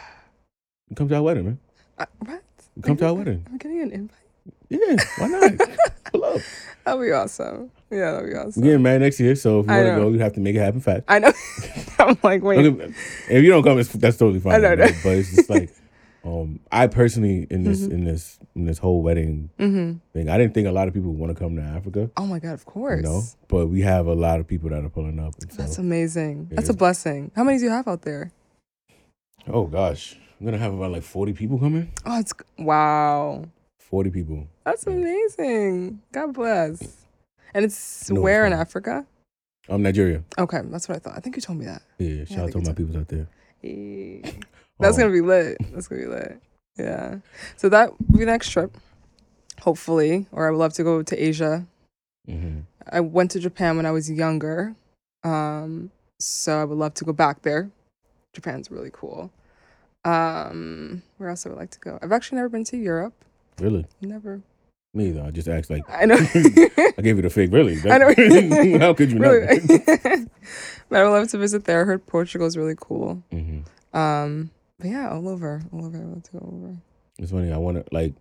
Come 0.96 1.10
to 1.10 1.16
our 1.16 1.24
wedding, 1.24 1.46
man. 1.46 1.60
uh, 1.98 2.06
what 2.20 2.44
Come 2.84 2.96
to 2.98 3.08
our 3.08 3.14
wedding. 3.16 3.46
i'm 3.50 3.58
getting 3.58 3.82
an 3.82 3.92
invite 3.92 4.20
Yeah. 4.70 4.96
Why 5.18 5.28
not? 5.28 5.52
Pull 6.12 6.24
up. 6.26 6.42
That'd 6.86 7.02
be 7.02 7.12
awesome. 7.12 7.72
Yeah, 7.90 8.12
that'd 8.12 8.30
be 8.30 8.36
awesome. 8.36 8.62
We're 8.62 8.70
getting 8.70 8.84
married 8.84 9.02
next 9.02 9.20
year, 9.20 9.36
so 9.36 9.60
if 9.62 9.66
you 9.68 9.72
want 9.74 9.86
to 9.88 9.96
go, 9.96 10.10
you 10.10 10.20
have 10.20 10.34
to 10.34 10.40
make 10.40 10.56
it 10.56 10.60
happen 10.60 10.82
fast. 10.82 11.04
I 11.08 11.18
know. 11.20 11.32
I'm 12.00 12.18
like, 12.24 12.44
wait. 12.44 12.64
If 12.66 13.44
you 13.44 13.50
don't 13.50 13.64
come, 13.64 13.80
it's, 13.80 13.90
that's 13.90 14.18
totally 14.18 14.40
fine. 14.40 14.54
I 14.54 14.58
know, 14.58 14.76
know. 14.76 14.88
But 15.04 15.18
it's 15.18 15.36
just 15.36 15.50
like, 15.50 15.74
um, 16.26 16.60
I 16.72 16.88
personally 16.88 17.46
in 17.50 17.64
this 17.64 17.82
Mhm. 17.84 17.92
in 17.92 18.04
this 18.06 18.40
in 18.56 18.66
this 18.66 18.80
whole 18.80 19.02
wedding 19.04 19.50
hmm 19.60 19.94
thing, 20.14 20.28
I 20.30 20.38
didn't 20.38 20.54
think 20.56 20.68
a 20.68 20.72
lot 20.72 20.88
of 20.88 20.94
people 20.94 21.12
would 21.12 21.20
want 21.20 21.36
to 21.36 21.40
come 21.40 21.56
to 21.58 21.62
Africa. 21.62 22.10
Oh 22.18 22.26
my 22.26 22.40
god, 22.40 22.54
of 22.54 22.66
course. 22.66 22.98
You 22.98 23.04
know, 23.04 23.22
but 23.48 23.68
we 23.68 23.82
have 23.82 24.08
a 24.08 24.16
lot 24.16 24.40
of 24.40 24.48
people 24.48 24.70
that 24.72 24.84
are 24.84 24.90
pulling 24.90 25.20
up. 25.20 25.36
So, 25.50 25.58
That's 25.58 25.78
amazing. 25.78 26.48
Yeah, 26.50 26.56
That's 26.58 26.70
a 26.70 26.74
blessing. 26.74 27.32
How 27.36 27.44
many 27.44 27.60
do 27.60 27.66
you 27.66 27.70
have 27.70 27.88
out 27.88 28.02
there? 28.02 28.32
oh 29.48 29.66
gosh, 29.68 30.18
I'm 30.40 30.46
gonna 30.46 30.58
have 30.58 30.74
about 30.74 30.92
like 30.92 31.04
40 31.04 31.34
people 31.34 31.60
coming. 31.60 31.92
Oh, 32.06 32.20
it's 32.20 32.34
wow. 32.58 33.46
40 33.80 34.10
people. 34.10 34.48
That's 34.64 34.86
Yeah. 34.88 34.94
amazing. 34.94 36.02
God 36.12 36.34
bless. 36.34 37.06
And 37.54 37.64
it's 37.64 38.10
No, 38.10 38.16
it's 38.16 38.24
where 38.24 38.46
in 38.46 38.52
not. 38.52 38.60
Africa? 38.62 39.06
Um, 39.70 39.82
Nigeria. 39.84 40.24
Okay, 40.38 40.62
that's 40.66 40.90
what 40.90 40.96
I 40.96 41.00
thought. 41.00 41.14
I 41.18 41.20
think 41.20 41.36
you 41.36 41.42
told 41.42 41.60
me 41.60 41.66
that. 41.66 41.82
Yeah, 42.00 42.26
shout 42.26 42.46
out 42.46 42.52
to 42.52 42.58
all 42.58 42.64
my 42.64 42.74
people 42.74 42.98
out 42.98 43.08
there. 43.08 43.28
Eh. 43.64 44.22
That's 44.80 44.98
gonna 44.98 45.12
be 45.12 45.22
lit. 45.22 45.58
That's 45.74 45.88
gonna 45.88 46.02
be 46.02 46.08
lit. 46.08 46.40
Yeah. 46.78 47.18
So 47.56 47.70
that 47.70 47.92
will 47.92 48.08
be 48.14 48.20
the 48.20 48.26
next 48.26 48.50
trip, 48.50 48.78
hopefully. 49.62 50.28
Or 50.32 50.48
I 50.48 50.52
would 50.52 50.58
love 50.60 50.74
to 50.74 50.84
go 50.84 51.02
to 51.02 51.16
Asia. 51.24 51.66
mhm. 52.30 52.64
I 52.92 53.00
went 53.00 53.32
to 53.32 53.40
Japan 53.40 53.78
when 53.78 53.86
I 53.86 53.92
was 53.92 54.12
younger. 54.12 54.76
Um, 55.24 55.92
so 56.20 56.60
I 56.62 56.66
would 56.66 56.78
love 56.78 56.94
to 56.96 57.06
go 57.06 57.14
back 57.14 57.42
there. 57.42 57.70
Japan's 58.34 58.70
really 58.70 58.92
cool. 58.94 59.32
Um, 60.04 61.02
where 61.18 61.30
else 61.30 61.46
I 61.46 61.50
would 61.50 61.58
like 61.58 61.72
to 61.72 61.80
go? 61.80 61.98
I've 62.02 62.12
actually 62.12 62.36
never 62.38 62.50
been 62.50 62.64
to 62.66 62.78
Europe. 62.78 63.14
Really? 63.60 63.88
Never. 64.02 64.42
Me 64.94 65.08
either. 65.10 65.24
I 65.24 65.32
just 65.32 65.48
asked 65.48 65.70
like 65.70 65.84
I 65.90 66.06
know. 66.06 66.16
I 66.98 67.02
gave 67.02 67.16
you 67.16 67.22
the 67.24 67.30
fake. 67.30 67.52
Really? 67.52 67.78
I 67.90 67.98
know. 67.98 68.80
How 68.80 68.94
could 68.94 69.12
you 69.12 69.20
not? 69.20 69.32
but 70.90 71.00
I 71.00 71.04
would 71.04 71.10
love 71.12 71.30
to 71.30 71.38
visit 71.38 71.66
there. 71.66 71.82
I 71.82 71.86
heard 71.86 72.06
Portugal 72.06 72.46
is 72.48 72.56
really 72.58 72.76
cool. 72.80 73.24
hmm 73.32 73.60
Um, 73.98 74.52
but 74.80 74.88
yeah, 74.90 75.10
all 75.10 75.28
over, 75.28 75.62
all 75.72 75.86
over. 75.86 75.98
I 75.98 76.02
would 76.02 76.14
love 76.16 76.24
to 76.24 76.32
go 76.32 76.50
over. 76.54 76.76
It's 77.20 77.32
funny. 77.32 77.52
I 77.52 77.58
want 77.58 77.78
to 77.78 77.86
like. 77.94 78.14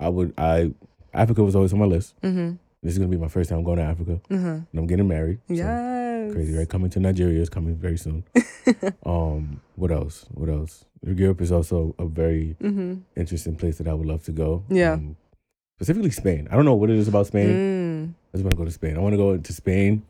I 0.00 0.08
would. 0.08 0.34
I 0.38 0.72
Africa 1.12 1.42
was 1.44 1.54
always 1.54 1.72
on 1.72 1.78
my 1.78 1.84
list. 1.86 2.14
Mm-hmm. 2.22 2.56
This 2.82 2.92
is 2.92 2.98
gonna 2.98 3.10
be 3.10 3.16
my 3.16 3.28
first 3.28 3.48
time 3.50 3.62
going 3.64 3.78
to 3.78 3.84
Africa, 3.84 4.20
Mm-hmm. 4.28 4.46
and 4.46 4.66
I'm 4.74 4.86
getting 4.86 5.08
married. 5.08 5.38
so 5.48 5.54
Yes. 5.54 6.32
Crazy, 6.32 6.54
right? 6.56 6.68
Coming 6.68 6.90
to 6.90 7.00
Nigeria 7.00 7.40
is 7.40 7.48
coming 7.48 7.76
very 7.76 7.96
soon. 7.96 8.24
um, 9.06 9.60
what 9.76 9.90
else? 9.90 10.26
What 10.34 10.48
else? 10.48 10.84
Europe 11.06 11.40
is 11.40 11.52
also 11.52 11.94
a 11.98 12.06
very 12.06 12.56
Mm-hmm. 12.62 12.94
interesting 13.16 13.56
place 13.56 13.78
that 13.78 13.88
I 13.88 13.94
would 13.94 14.06
love 14.06 14.24
to 14.24 14.32
go. 14.32 14.64
Yeah. 14.68 14.94
Um, 14.94 15.16
specifically 15.78 16.10
Spain. 16.10 16.48
I 16.50 16.56
don't 16.56 16.64
know 16.64 16.74
what 16.74 16.90
it 16.90 16.96
is 16.96 17.08
about 17.08 17.26
Spain. 17.26 17.48
Mm. 17.48 18.14
I 18.32 18.36
just 18.36 18.44
want 18.44 18.52
to 18.52 18.56
go 18.56 18.64
to 18.64 18.70
Spain. 18.70 18.96
I 18.96 19.00
want 19.00 19.12
to 19.12 19.16
go 19.18 19.36
to 19.36 19.52
Spain. 19.52 20.02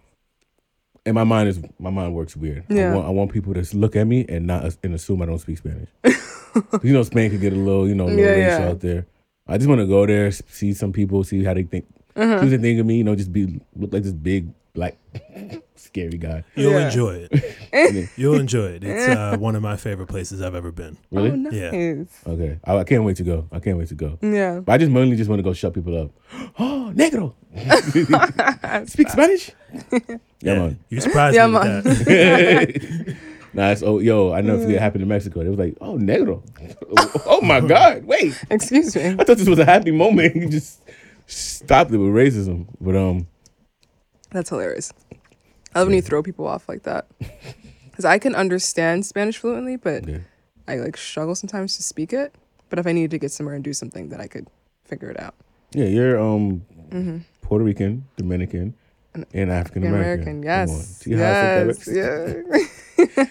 And 1.06 1.14
my 1.14 1.24
mind 1.24 1.48
is 1.50 1.60
my 1.78 1.90
mind 1.90 2.14
works 2.14 2.34
weird. 2.36 2.64
I 2.70 2.74
Yeah. 2.74 2.94
want 2.94 3.06
I 3.06 3.10
want 3.10 3.32
people 3.32 3.52
to 3.54 3.76
look 3.76 3.94
at 3.96 4.06
me 4.06 4.24
and 4.28 4.46
not 4.46 4.76
and 4.82 4.94
assume 4.94 5.20
I 5.22 5.26
don't 5.26 5.38
speak 5.38 5.58
Spanish. 5.58 5.88
you 6.82 6.92
know, 6.92 7.02
Spain 7.02 7.30
could 7.30 7.40
get 7.40 7.52
a 7.52 7.56
little 7.56 7.86
you 7.88 7.94
know 7.94 8.04
a 8.06 8.12
little 8.14 8.24
Yeah, 8.24 8.30
racial 8.48 8.64
yeah. 8.64 8.70
out 8.70 8.80
there. 8.80 9.06
I 9.46 9.58
just 9.58 9.68
want 9.68 9.80
to 9.82 9.86
go 9.86 10.06
there, 10.06 10.30
see 10.30 10.72
some 10.72 10.92
people, 10.92 11.22
see 11.24 11.44
how 11.44 11.52
they 11.52 11.64
think, 11.64 11.84
see 12.16 12.22
Uh-huh. 12.22 12.38
what 12.40 12.48
they 12.50 12.56
think 12.56 12.80
of 12.80 12.86
me. 12.86 12.96
You 12.98 13.04
know, 13.04 13.14
just 13.14 13.32
be 13.32 13.60
look 13.76 13.92
like 13.92 14.02
this 14.02 14.12
big 14.12 14.48
black 14.72 14.96
scary 15.76 16.18
guy. 16.18 16.44
You'll 16.54 16.72
Yeah. 16.72 16.86
enjoy 16.86 17.28
it. 17.30 18.08
You'll 18.16 18.38
enjoy 18.38 18.66
it. 18.66 18.84
It's 18.84 19.08
uh, 19.08 19.36
one 19.40 19.56
of 19.56 19.62
my 19.62 19.76
favorite 19.76 20.06
places 20.08 20.40
I've 20.40 20.54
ever 20.54 20.70
been. 20.72 20.96
Really? 21.10 21.30
Oh, 21.30 21.36
nice. 21.36 21.52
Yeah. 21.52 22.04
Okay. 22.32 22.58
I, 22.64 22.76
I 22.78 22.84
can't 22.84 23.04
wait 23.04 23.16
to 23.16 23.24
go. 23.24 23.48
I 23.52 23.58
can't 23.60 23.76
wait 23.78 23.88
to 23.88 23.94
go. 23.94 24.18
Yeah. 24.22 24.60
But 24.60 24.72
I 24.72 24.78
just 24.78 24.90
mainly 24.92 25.16
just 25.16 25.28
want 25.28 25.40
to 25.40 25.42
go 25.42 25.52
shut 25.52 25.74
people 25.74 26.00
up. 26.00 26.10
Oh, 26.58 26.92
negro. 26.94 27.34
Speak 28.88 29.08
Spanish? 29.08 29.50
yeah, 30.40 30.54
man. 30.54 30.78
You 30.88 31.00
surprised 31.00 31.34
Yeah, 31.34 31.46
me 31.48 31.52
man. 31.54 31.82
with 31.84 32.04
that. 32.06 33.16
nah, 33.52 33.70
it's, 33.70 33.82
oh, 33.82 33.98
yo, 33.98 34.32
I 34.32 34.40
never 34.40 34.58
forget 34.60 34.76
it 34.76 34.80
happened 34.80 35.02
in 35.02 35.08
Mexico. 35.08 35.40
It 35.40 35.48
was 35.48 35.58
like, 35.58 35.76
oh, 35.80 35.96
negro. 35.96 36.42
oh 37.26 37.40
my 37.40 37.60
God. 37.60 38.04
Wait. 38.04 38.40
Excuse 38.50 38.94
me. 38.94 39.08
I 39.18 39.24
thought 39.24 39.36
this 39.38 39.48
was 39.48 39.58
a 39.58 39.64
happy 39.64 39.90
moment. 39.90 40.36
You 40.36 40.48
just 40.48 40.80
stopped 41.26 41.90
it 41.90 41.96
with 41.96 42.10
racism. 42.10 42.66
But 42.80 42.94
um, 42.96 43.26
That's 44.30 44.50
hilarious. 44.50 44.92
I 45.74 45.80
love 45.80 45.88
when 45.88 45.96
you 45.96 46.02
throw 46.02 46.22
people 46.22 46.46
off 46.46 46.68
like 46.68 46.82
that. 46.84 47.06
Because 47.90 48.04
I 48.06 48.18
can 48.18 48.34
understand 48.34 49.06
Spanish 49.06 49.38
fluently, 49.38 49.76
but 49.76 50.08
yeah. 50.08 50.18
I 50.66 50.78
like 50.78 50.96
struggle 50.96 51.36
sometimes 51.36 51.76
to 51.76 51.82
speak 51.84 52.12
it. 52.12 52.34
But 52.68 52.80
if 52.80 52.88
I 52.88 52.92
needed 52.92 53.12
to 53.12 53.18
get 53.18 53.30
somewhere 53.30 53.54
and 53.54 53.62
do 53.62 53.72
something, 53.72 54.08
then 54.08 54.20
I 54.20 54.26
could 54.26 54.48
figure 54.84 55.10
it 55.10 55.20
out. 55.20 55.34
yeah, 55.72 55.84
you're 55.86 56.18
um 56.18 56.62
Mm-hmm. 56.90 57.18
Puerto 57.42 57.64
Rican, 57.64 58.04
Dominican, 58.16 58.74
and 59.32 59.50
African 59.50 59.86
American. 59.86 60.42
Yes. 60.42 60.98
See 61.02 61.12
how 61.14 61.22
I 61.22 61.64
yes. 61.66 61.86
Yeah. 61.86 62.42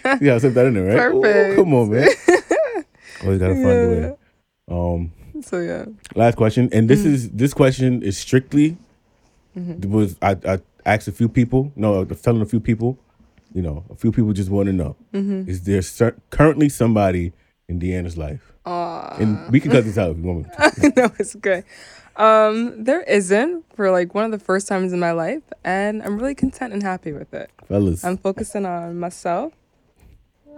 How 0.31 0.35
I 0.35 0.37
said 0.39 0.53
that 0.53 0.65
in 0.67 0.73
there, 0.75 1.11
right? 1.11 1.13
Ooh, 1.51 1.55
come 1.55 1.73
on, 1.73 1.89
man. 1.91 2.07
Always 3.23 3.39
gotta 3.39 3.55
find 3.55 3.67
a 3.67 3.87
way. 3.89 4.15
Um, 4.71 5.11
so 5.41 5.59
yeah. 5.59 5.85
last 6.15 6.35
question, 6.37 6.69
and 6.71 6.89
this 6.89 7.03
is 7.03 7.29
this 7.31 7.53
question 7.53 8.01
is 8.01 8.17
strictly 8.17 8.77
Mm-hmm. 9.57 9.91
was 9.91 10.15
I, 10.21 10.31
I 10.47 10.59
asked 10.85 11.07
a 11.07 11.11
few 11.11 11.29
people. 11.29 11.71
No, 11.75 12.03
telling 12.05 12.41
a 12.41 12.45
few 12.45 12.59
people. 12.59 12.97
You 13.53 13.61
know, 13.61 13.83
a 13.91 13.95
few 13.95 14.11
people 14.11 14.33
just 14.33 14.49
want 14.49 14.67
to 14.67 14.73
know: 14.73 14.95
Mm-hmm. 15.13 15.49
is 15.49 15.63
there 15.63 15.81
cer- 15.81 16.17
currently 16.31 16.69
somebody 16.69 17.33
in 17.67 17.79
Deanna's 17.79 18.17
life? 18.17 18.51
And 18.65 19.51
we 19.51 19.59
can 19.59 19.71
cut 19.71 19.83
this 19.83 19.97
out 19.97 20.11
if 20.11 20.17
you 20.17 20.23
want 20.23 20.39
me. 20.39 20.43
To. 20.89 20.93
no, 21.01 21.11
it's 21.19 21.35
good. 21.35 21.63
Um, 22.15 22.83
there 22.83 23.01
isn't 23.01 23.65
for 23.75 23.91
like 23.91 24.13
one 24.13 24.25
of 24.25 24.31
the 24.31 24.39
first 24.39 24.67
times 24.67 24.93
in 24.93 24.99
my 24.99 25.11
life, 25.11 25.43
and 25.63 26.01
I'm 26.03 26.17
really 26.17 26.35
content 26.35 26.73
and 26.73 26.81
happy 26.83 27.11
with 27.11 27.33
it. 27.33 27.49
Fellas, 27.67 28.03
I'm 28.03 28.17
focusing 28.17 28.65
on 28.65 28.99
myself. 28.99 29.53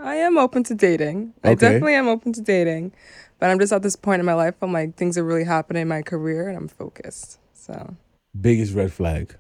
I 0.02 0.16
am 0.16 0.38
open 0.38 0.64
to 0.66 0.76
dating. 0.76 1.34
I 1.44 1.56
definitely 1.56 1.94
am 1.96 2.08
open 2.10 2.34
to 2.34 2.42
dating, 2.42 2.92
but 3.40 3.50
I'm 3.50 3.60
just 3.60 3.72
at 3.72 3.82
this 3.82 3.96
point 3.96 4.20
in 4.20 4.26
my 4.26 4.34
life. 4.34 4.56
I'm 4.62 4.74
like 4.74 4.96
things 4.96 5.18
are 5.18 5.24
really 5.24 5.46
happening 5.46 5.82
in 5.84 5.88
my 5.88 6.02
career, 6.02 6.48
and 6.48 6.58
I'm 6.58 6.68
focused. 6.68 7.40
So 7.54 7.96
biggest 8.40 8.74
red 8.74 8.92
flag, 8.92 9.36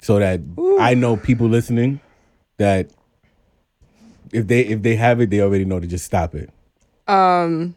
so 0.00 0.18
that 0.18 0.40
Ooh. 0.58 0.78
I 0.78 0.94
know 0.94 1.16
people 1.16 1.48
listening 1.48 2.00
that 2.58 2.90
if 4.32 4.46
they 4.46 4.60
if 4.62 4.82
they 4.82 4.96
have 4.96 5.20
it, 5.20 5.30
they 5.30 5.40
already 5.40 5.64
know 5.64 5.80
to 5.80 5.86
just 5.86 6.04
stop 6.04 6.34
it. 6.34 6.50
um, 7.08 7.74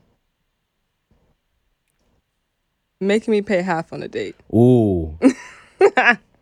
making 2.99 3.31
me 3.31 3.41
pay 3.41 3.61
half 3.61 3.93
on 3.93 4.03
a 4.03 4.07
date. 4.07 4.35
Ooh. 4.53 5.17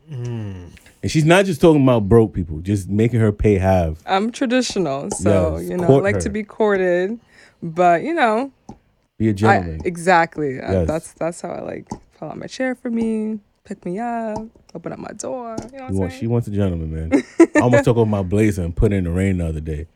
Mm. 0.10 0.70
And 1.04 1.12
she's 1.12 1.26
not 1.26 1.44
just 1.44 1.60
talking 1.60 1.84
about 1.84 2.08
broke 2.08 2.34
people, 2.34 2.60
just 2.62 2.88
making 2.88 3.20
her 3.20 3.34
pay 3.34 3.56
half. 3.58 3.98
I'm 4.06 4.32
traditional, 4.32 5.12
so 5.12 5.58
Yes, 5.58 5.70
you 5.70 5.76
know, 5.76 5.98
I 5.98 6.00
like 6.00 6.16
her. 6.16 6.22
to 6.22 6.30
be 6.30 6.44
courted, 6.44 7.20
but 7.62 8.04
you 8.04 8.14
know, 8.14 8.54
Be 9.18 9.28
a 9.28 9.32
I, 9.32 9.34
gentleman. 9.34 9.82
exactly. 9.84 10.62
Uh, 10.62 10.72
Yes. 10.72 10.88
that's 10.88 11.12
that's 11.12 11.42
how 11.42 11.50
I 11.50 11.60
like 11.60 11.90
pull 12.18 12.30
out 12.30 12.38
my 12.38 12.48
chair 12.48 12.74
for 12.74 12.90
me, 12.90 13.40
pick 13.68 13.86
me 13.86 14.00
up, 14.00 14.38
open 14.74 14.94
up 14.94 15.00
my 15.00 15.12
door. 15.12 15.56
You 15.74 15.80
know 15.80 15.86
what 15.90 16.10
saying? 16.12 16.20
she 16.22 16.28
wants 16.28 16.48
a 16.48 16.52
gentleman, 16.52 17.12
man. 17.12 17.24
I 17.56 17.60
almost 17.60 17.84
took 17.84 17.98
off 17.98 18.08
my 18.08 18.24
blazer 18.24 18.64
and 18.64 18.76
put 18.76 18.94
it 18.94 18.96
in 18.96 19.04
the 19.04 19.12
rain 19.12 19.38
the 19.40 19.48
other 19.48 19.60
day. 19.60 19.88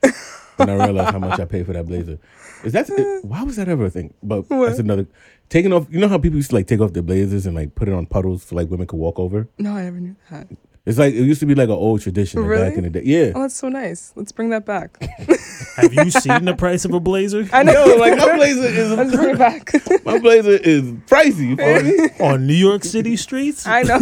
And 0.60 0.70
I 0.70 0.76
realized 0.86 1.12
how 1.12 1.20
much 1.20 1.40
I 1.40 1.46
paid 1.46 1.66
for 1.66 1.74
that 1.74 1.88
blazer. 1.88 2.20
Is 2.64 2.74
that 2.74 2.90
it, 2.90 3.24
why 3.32 3.44
was 3.44 3.56
that 3.56 3.68
ever 3.70 3.86
a 3.86 3.90
thing? 3.90 4.14
But 4.22 4.50
What? 4.50 4.68
that's 4.68 4.80
another 4.80 5.08
taking 5.50 5.72
off. 5.74 5.88
You 5.90 6.00
know 6.00 6.08
how 6.10 6.18
people 6.18 6.36
used 6.38 6.50
to 6.52 6.56
like 6.58 6.68
take 6.68 6.82
off 6.82 6.94
their 6.94 7.02
blazers 7.02 7.46
and 7.46 7.56
like 7.56 7.74
put 7.74 7.88
it 7.88 7.94
on 7.94 8.06
puddles 8.06 8.44
so 8.44 8.56
like 8.56 8.70
women 8.70 8.86
could 8.88 8.98
walk 9.00 9.18
over. 9.18 9.48
no, 9.58 9.72
I 9.76 9.84
never 9.84 10.00
knew 10.00 10.16
that. 10.30 10.48
It's 10.84 10.98
like 10.98 11.14
it 11.14 11.24
used 11.24 11.40
to 11.42 11.46
be 11.46 11.54
like 11.54 11.70
an 11.70 11.76
old 11.76 12.02
tradition 12.02 12.42
like, 12.48 12.60
back 12.60 12.74
in 12.74 12.84
the 12.84 12.90
day. 12.90 13.04
Yeah. 13.04 13.34
Oh, 13.36 13.42
that's 13.42 13.56
so 13.56 13.70
nice. 13.70 14.14
Let's 14.16 14.32
bring 14.32 14.50
that 14.50 14.66
back. 14.66 14.98
Have 15.76 15.94
you 15.94 16.10
seen 16.10 16.46
the 16.46 16.56
price 16.56 16.86
of 16.86 16.94
a 16.94 17.00
blazer 17.00 17.48
I 17.54 17.62
know. 17.62 17.86
Yo, 17.86 17.98
like 17.98 18.18
my 18.18 18.36
blazer 18.36 18.64
is. 18.64 18.92
Let's 18.98 19.12
is 19.12 19.16
bring 19.16 19.30
it 19.36 19.38
back. 19.38 19.72
my 20.06 20.18
blazer 20.18 20.52
is 20.52 20.84
pricey. 21.06 21.50
You 21.50 21.56
feel 21.56 21.84
me? 21.84 22.10
on 22.20 22.48
New 22.48 22.56
York 22.56 22.84
City 22.84 23.16
streets? 23.16 23.68
I 23.68 23.84
know. 23.84 24.00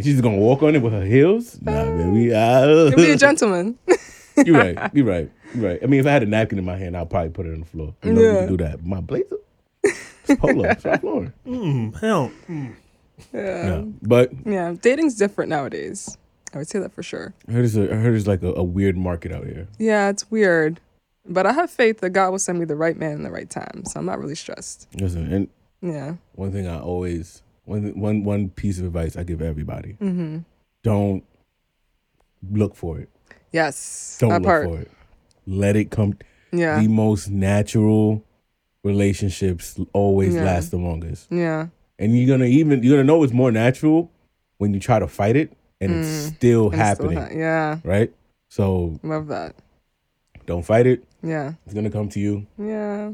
She's 0.00 0.20
gonna 0.20 0.36
walk 0.36 0.62
on 0.62 0.74
it 0.76 0.82
with 0.82 0.92
her 0.92 1.04
heels. 1.04 1.58
Nah, 1.62 1.72
man, 1.72 2.12
we 2.12 2.34
uh, 2.34 2.94
Be 2.94 3.10
a 3.12 3.16
gentleman. 3.16 3.78
You're 4.44 4.56
right. 4.58 4.90
You're 4.94 5.06
right. 5.06 5.30
You're 5.54 5.70
right. 5.70 5.80
I 5.82 5.86
mean, 5.86 6.00
if 6.00 6.06
I 6.06 6.10
had 6.10 6.22
a 6.22 6.26
napkin 6.26 6.58
in 6.58 6.64
my 6.66 6.76
hand, 6.76 6.98
I'd 6.98 7.08
probably 7.08 7.30
put 7.30 7.46
it 7.46 7.54
on 7.54 7.60
the 7.60 7.66
floor. 7.66 7.94
You 8.02 8.12
know, 8.12 8.20
Yeah. 8.20 8.32
we 8.32 8.38
can 8.40 8.48
do 8.48 8.56
that. 8.58 8.84
My 8.84 9.00
blazer, 9.00 9.38
it's 9.82 10.38
polo, 10.38 10.64
it's 10.64 10.84
on 10.84 10.92
the 10.92 10.98
floor. 10.98 11.34
Mm, 11.46 11.98
hell. 12.00 12.30
mm. 12.46 12.74
Yeah. 13.32 13.62
No, 13.68 13.92
but 14.02 14.30
Yeah. 14.46 14.74
Dating's 14.80 15.14
different 15.16 15.50
nowadays. 15.50 16.16
I 16.54 16.58
would 16.58 16.68
say 16.68 16.78
that 16.78 16.92
for 16.92 17.02
sure. 17.02 17.34
I 17.48 17.52
heard 17.52 17.64
it's, 17.64 17.76
a, 17.76 17.92
I 17.92 17.96
heard 17.96 18.14
it's 18.14 18.26
like 18.26 18.42
a, 18.42 18.54
a 18.54 18.62
weird 18.62 18.96
market 18.96 19.32
out 19.32 19.44
here. 19.44 19.68
Yeah, 19.78 20.08
it's 20.08 20.30
weird. 20.30 20.80
But 21.26 21.44
I 21.44 21.52
have 21.52 21.70
faith 21.70 22.00
that 22.00 22.10
God 22.10 22.30
will 22.30 22.38
send 22.38 22.58
me 22.58 22.64
the 22.64 22.74
right 22.76 22.96
man 22.96 23.12
in 23.12 23.22
the 23.22 23.30
right 23.30 23.50
time. 23.50 23.82
So 23.84 24.00
I'm 24.00 24.06
not 24.06 24.18
really 24.18 24.34
stressed. 24.34 24.88
Listen, 24.94 25.30
and 25.32 25.48
Yeah. 25.82 26.14
one 26.36 26.52
thing 26.52 26.66
I 26.66 26.78
always 26.80 27.42
one 27.66 27.98
one 28.00 28.24
one 28.24 28.48
piece 28.48 28.78
of 28.78 28.86
advice 28.86 29.14
I 29.14 29.24
give 29.24 29.42
everybody: 29.42 29.98
Mm-hmm. 30.00 30.38
don't 30.82 31.22
look 32.50 32.74
for 32.74 32.98
it. 32.98 33.10
Yes. 33.52 34.16
Don't 34.18 34.30
look 34.30 34.42
part. 34.44 34.64
for 34.66 34.78
it. 34.80 34.90
Let 35.46 35.76
it 35.76 35.90
come. 35.90 36.16
Yeah. 36.50 36.80
The 36.80 36.88
most 36.88 37.28
natural 37.28 38.24
relationships 38.82 39.78
always 39.92 40.34
Yeah. 40.34 40.44
last 40.44 40.70
the 40.70 40.78
longest. 40.78 41.26
yeah. 41.30 41.66
And 41.98 42.16
you're 42.16 42.26
gonna 42.28 42.44
even 42.46 42.82
you're 42.82 42.96
gonna 42.96 43.04
know 43.06 43.22
it's 43.22 43.32
more 43.32 43.50
natural 43.52 44.10
when 44.58 44.74
you 44.74 44.80
try 44.80 44.98
to 44.98 45.06
fight 45.08 45.36
it 45.36 45.52
and 45.80 45.92
it's 45.92 46.08
Mm. 46.08 46.34
still 46.36 46.64
And 46.72 46.74
it's 46.80 46.98
still 46.98 47.10
happening 47.10 47.18
ha- 47.18 47.28
yeah. 47.32 47.78
right 47.84 48.12
so 48.48 48.98
Love 49.02 49.28
that. 49.28 49.54
don't 50.46 50.64
fight 50.64 50.86
it 50.86 51.04
Yeah. 51.22 51.52
it's 51.64 51.74
gonna 51.74 51.90
come 51.90 52.08
to 52.10 52.20
you 52.20 52.46
Yeah. 52.58 53.12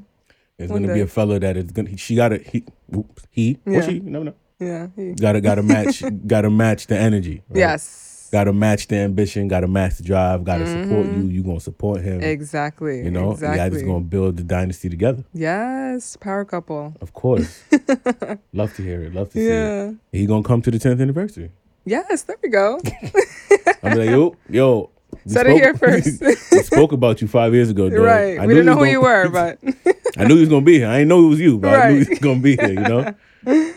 there's 0.58 0.70
One 0.70 0.82
gonna 0.82 0.94
be 0.94 1.00
day. 1.00 1.04
a 1.04 1.06
fella 1.06 1.38
that 1.40 1.56
is 1.56 1.70
gonna 1.72 1.96
she 1.96 2.14
gotta 2.16 2.38
he 2.38 2.64
whoops, 2.88 3.26
he 3.30 3.58
or 3.66 3.72
Yeah. 3.74 3.80
she 3.86 3.92
you 3.94 4.00
never 4.10 4.24
know 4.26 4.34
Yeah. 4.60 4.86
He- 4.96 5.12
gotta 5.14 5.40
gotta 5.40 5.62
match 5.62 6.02
gotta 6.26 6.50
match 6.50 6.86
the 6.86 6.96
energy 6.98 7.42
right? 7.48 7.58
Yes. 7.58 8.03
Gotta 8.36 8.52
match 8.52 8.82
the 8.90 8.96
ambition 9.08 9.40
gotta 9.54 9.68
match 9.78 9.92
the 9.98 10.02
drive 10.12 10.38
gotta 10.50 10.66
support 10.66 11.06
mm-hmm. 11.06 11.22
you 11.22 11.28
you 11.36 11.42
gonna 11.48 11.60
support 11.70 11.98
him 12.08 12.18
Exactly. 12.36 12.96
you 13.06 13.10
know 13.16 13.32
exactly. 13.32 13.58
yeah 13.58 13.68
just 13.68 13.86
gonna 13.90 14.00
build 14.14 14.36
the 14.36 14.42
dynasty 14.56 14.88
together 14.96 15.22
Yes. 15.32 16.16
Power 16.26 16.44
couple. 16.44 16.94
of 17.00 17.10
course 17.12 17.50
love 18.60 18.72
to 18.76 18.82
hear 18.88 19.00
it 19.06 19.14
love 19.18 19.28
to 19.32 19.38
see 19.38 19.46
it 19.46 19.96
he 20.18 20.26
gonna 20.26 20.42
come 20.50 20.60
to 20.66 20.70
the 20.70 20.78
10th 20.78 21.00
anniversary 21.00 21.50
Yes. 21.86 22.22
There 22.22 22.36
we 22.42 22.48
go. 22.48 22.80
I'm 23.82 23.98
like, 23.98 24.08
yo, 24.08 24.36
yo. 24.48 24.90
Said 25.26 25.46
it 25.46 25.54
here 25.54 25.74
first. 25.84 26.20
we 26.20 26.62
spoke 26.62 26.92
about 26.92 27.20
you 27.22 27.28
five 27.28 27.54
years 27.54 27.70
ago, 27.70 27.88
dog. 27.88 27.98
right. 28.00 28.38
I 28.38 28.46
We 28.46 28.54
didn't 28.54 28.66
know 28.66 28.76
who 28.76 28.84
you 28.84 29.00
were, 29.00 29.28
but 29.28 29.58
I 30.16 30.24
knew 30.24 30.34
he 30.34 30.40
was 30.40 30.48
gonna 30.48 30.64
be 30.64 30.78
here. 30.78 30.88
I 30.88 30.98
didn't 30.98 31.08
know 31.08 31.24
it 31.26 31.28
was 31.28 31.40
you, 31.40 31.58
but 31.58 31.74
I 31.74 31.88
knew 31.90 32.04
he 32.04 32.10
was 32.10 32.18
gonna 32.18 32.40
be 32.40 32.56
here. 32.56 32.68
You 32.68 32.88
know? 32.92 33.74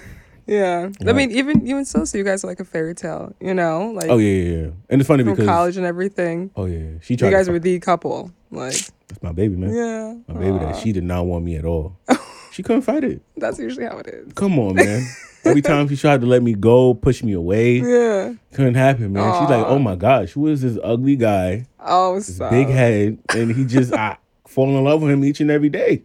Yeah. 0.47 0.89
I 1.05 1.13
mean, 1.13 1.31
even 1.31 1.67
even 1.67 1.85
so, 1.85 2.05
so 2.05 2.17
you 2.17 2.23
guys 2.23 2.43
are 2.43 2.47
like 2.47 2.59
a 2.59 2.65
fairy 2.65 2.95
tale, 2.95 3.33
you 3.39 3.53
know, 3.53 3.91
like 3.91 4.09
Oh 4.09 4.17
yeah, 4.17 4.43
yeah, 4.43 4.57
yeah. 4.61 4.67
And 4.89 5.01
it's 5.01 5.07
funny 5.07 5.23
because 5.23 5.45
college 5.45 5.77
and 5.77 5.85
everything. 5.85 6.51
oh 6.55 6.65
yeah, 6.65 6.99
she 7.01 7.15
tried 7.17 7.29
You 7.29 7.35
guys 7.35 7.49
were 7.49 7.59
the 7.59 7.79
couple. 7.79 8.31
Like, 8.49 8.75
That's 9.09 9.21
my 9.21 9.33
baby, 9.33 9.57
man. 9.57 9.73
yeah. 9.73 10.33
My 10.33 10.39
baby 10.39 10.57
that 10.59 10.77
she 10.77 10.93
did 10.93 11.03
not 11.03 11.25
want 11.25 11.43
me 11.43 11.57
at 11.57 11.65
all. 11.65 11.97
she 12.53 12.63
couldn't 12.63 12.83
fight 12.83 13.03
it. 13.03 13.21
That's 13.35 13.59
usually 13.59 13.85
how 13.85 13.97
it 13.97 14.07
is. 14.07 14.31
Come 14.33 14.57
on, 14.57 14.75
man. 14.75 15.05
Every 15.43 15.61
time 15.61 15.87
she 15.89 15.95
tried 15.97 16.21
to 16.21 16.27
let 16.27 16.41
me 16.43 16.53
go, 16.53 16.93
push 16.93 17.23
me 17.23 17.33
away, 17.33 17.75
Yeah. 17.81 18.33
couldn't 18.53 18.75
happen, 18.75 19.11
man. 19.13 19.33
She's 19.41 19.49
like, 19.49 19.65
oh 19.65 19.79
my 19.79 19.95
gosh, 19.95 20.31
who 20.31 20.47
is 20.47 20.61
this 20.61 20.77
ugly 20.83 21.15
guy, 21.17 21.67
Oh, 21.79 22.15
this 22.15 22.35
stop. 22.35 22.51
big 22.51 22.67
head, 22.69 23.19
and 23.35 23.51
he 23.53 23.65
just 23.65 23.93
I 23.93 24.17
fall 24.47 24.69
in 24.69 24.81
love 24.83 25.01
with 25.01 25.11
him 25.11 25.23
each 25.25 25.41
and 25.41 25.51
every 25.51 25.69
day. 25.69 26.03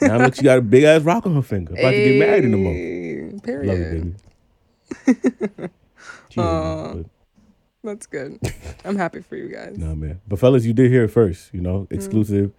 Now 0.00 0.16
look, 0.18 0.34
she 0.34 0.42
got 0.42 0.58
a 0.58 0.62
big 0.62 0.84
ass 0.84 1.02
rock 1.02 1.26
on 1.26 1.34
her 1.34 1.42
finger. 1.42 1.74
About 1.74 1.90
to 1.90 1.96
get 1.96 2.18
married 2.18 2.44
in 2.44 2.54
a 2.54 2.56
month. 2.56 2.76
Period. 3.42 3.68
Love 3.68 3.78
you, 3.78 4.14
baby. 5.06 5.68
She 6.30 6.40
is, 6.40 6.46
Aw. 6.46 6.92
man, 6.94 7.10
That's 7.82 8.06
good. 8.06 8.38
I'm 8.84 8.96
happy 8.96 9.20
for 9.20 9.36
you 9.36 9.48
guys. 9.48 9.76
nah, 9.78 9.94
man. 9.94 10.20
But 10.28 10.38
fellas, 10.38 10.64
you 10.64 10.72
did 10.72 10.90
hear 10.90 11.04
it 11.04 11.08
first. 11.08 11.52
You 11.54 11.60
Mm. 11.60 11.64
know, 11.64 11.86
exclusive. 11.90 12.52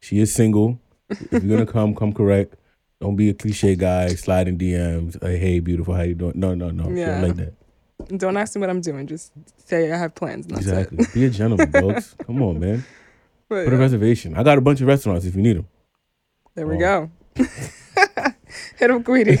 She 0.00 0.18
is 0.20 0.32
single. 0.34 0.80
If 1.08 1.30
you're 1.32 1.40
gonna 1.58 1.66
come, 1.72 1.94
come 1.94 2.12
correct. 2.12 2.56
Don't 3.00 3.16
be 3.16 3.30
a 3.30 3.34
cliche 3.34 3.76
guy 3.76 4.08
sliding 4.08 4.58
DMs. 4.58 5.22
Hey, 5.22 5.38
hey, 5.38 5.60
beautiful, 5.60 5.94
how 5.94 6.02
you 6.02 6.14
doing? 6.14 6.32
No, 6.36 6.54
no, 6.54 6.70
no. 6.70 6.90
Yeah. 6.90 7.20
don't 7.20 7.22
like 7.28 7.36
that. 7.36 8.18
Don't 8.18 8.36
ask 8.36 8.54
me 8.56 8.60
what 8.60 8.70
I'm 8.70 8.80
doing. 8.80 9.06
Just 9.06 9.32
say 9.66 9.90
I 9.92 9.96
have 9.96 10.14
plans. 10.14 10.46
Exactly. 10.46 11.04
Be 11.14 11.24
a 11.26 11.30
gentleman, 11.30 11.70
folks. 11.80 12.14
Come 12.26 12.42
on, 12.42 12.58
man. 12.60 12.84
But, 13.48 13.64
Put 13.64 13.74
a 13.74 13.76
reservation. 13.78 14.36
I 14.36 14.42
got 14.42 14.58
a 14.58 14.60
bunch 14.60 14.80
of 14.80 14.86
restaurants 14.86 15.24
if 15.26 15.34
you 15.34 15.42
need 15.42 15.56
them. 15.56 15.66
there 16.54 16.66
we 16.66 16.76
Oh. 16.76 16.78
go. 16.78 17.44
Hit 18.78 18.90
him, 18.90 19.02
Queenie. 19.04 19.38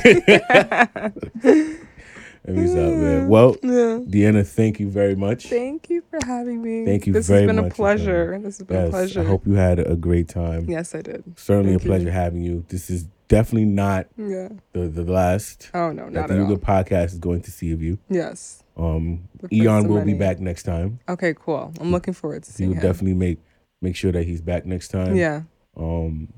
Emmy's 2.48 2.70
out 2.74 2.98
there. 2.98 3.26
Well, 3.28 3.56
Yeah. 3.62 4.00
Deanna, 4.08 4.46
thank 4.46 4.80
you 4.80 4.88
very 4.88 5.14
much. 5.14 5.46
Thank 5.48 5.90
you 5.90 6.02
for 6.08 6.18
having 6.26 6.62
me. 6.62 6.86
Thank 6.86 7.06
you 7.06 7.12
This 7.12 7.26
very 7.28 7.42
has 7.42 7.46
been 7.54 7.58
a 7.64 7.68
pleasure. 7.70 8.38
This 8.42 8.58
has 8.58 8.66
been 8.66 8.86
a 8.86 8.90
pleasure. 8.90 9.20
I 9.20 9.24
hope 9.24 9.46
you 9.46 9.54
had 9.54 9.78
a 9.78 9.94
great 9.94 10.28
time. 10.28 10.64
yes, 10.68 10.94
I 10.94 11.02
did. 11.02 11.22
Certainly 11.38 11.72
Thank 11.72 11.82
a 11.82 11.86
pleasure 11.86 12.04
you. 12.06 12.10
having 12.10 12.42
you. 12.42 12.64
This 12.68 12.88
is 12.88 13.06
definitely 13.28 13.66
not 13.66 14.06
Yeah. 14.16 14.48
the, 14.72 14.88
the 14.88 15.04
last 15.04 15.70
Oh 15.74 15.92
no, 15.92 16.08
not 16.08 16.28
the 16.28 16.34
at 16.34 16.38
You 16.38 16.44
all. 16.44 16.48
Good 16.48 16.62
podcast 16.62 17.06
is 17.12 17.18
going 17.18 17.42
to 17.42 17.50
see 17.50 17.72
of 17.72 17.82
you. 17.82 17.98
Yes. 18.08 18.64
Um, 18.76 19.28
Eon 19.52 19.86
will 19.88 20.04
be 20.04 20.14
back 20.14 20.40
next 20.40 20.62
time. 20.62 20.98
Okay, 21.10 21.34
cool. 21.38 21.72
I'm 21.78 21.92
looking 21.92 22.14
forward 22.14 22.42
to 22.44 22.50
He 22.50 22.54
seeing 22.56 22.70
will 22.70 22.76
him. 22.76 22.82
definitely 22.82 23.14
make 23.14 23.38
make 23.82 23.96
sure 23.96 24.12
that 24.12 24.24
he's 24.24 24.40
back 24.40 24.64
next 24.64 24.88
time. 24.88 25.14
Yeah. 25.14 25.42
Um, 25.76 26.28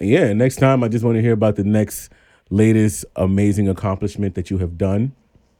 yeah, 0.00 0.32
next 0.32 0.56
time 0.56 0.82
I 0.84 0.88
just 0.88 1.04
want 1.04 1.16
to 1.16 1.22
hear 1.22 1.32
about 1.32 1.56
the 1.56 1.64
next 1.64 2.10
latest 2.50 3.04
amazing 3.16 3.68
accomplishment 3.68 4.34
that 4.36 4.50
you 4.50 4.58
have 4.58 4.78
done. 4.78 5.12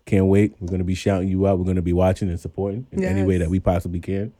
Can't 0.06 0.26
wait. 0.26 0.54
We're 0.60 0.68
gonna 0.70 0.84
be 0.84 0.94
shouting 0.94 1.28
you 1.28 1.46
out. 1.46 1.58
We're 1.58 1.66
gonna 1.66 1.82
be 1.82 1.92
watching 1.92 2.28
and 2.30 2.40
supporting 2.40 2.86
in 2.92 3.04
any 3.04 3.22
way 3.22 3.36
that 3.38 3.50
we 3.50 3.60
possibly 3.60 4.00
can. 4.00 4.32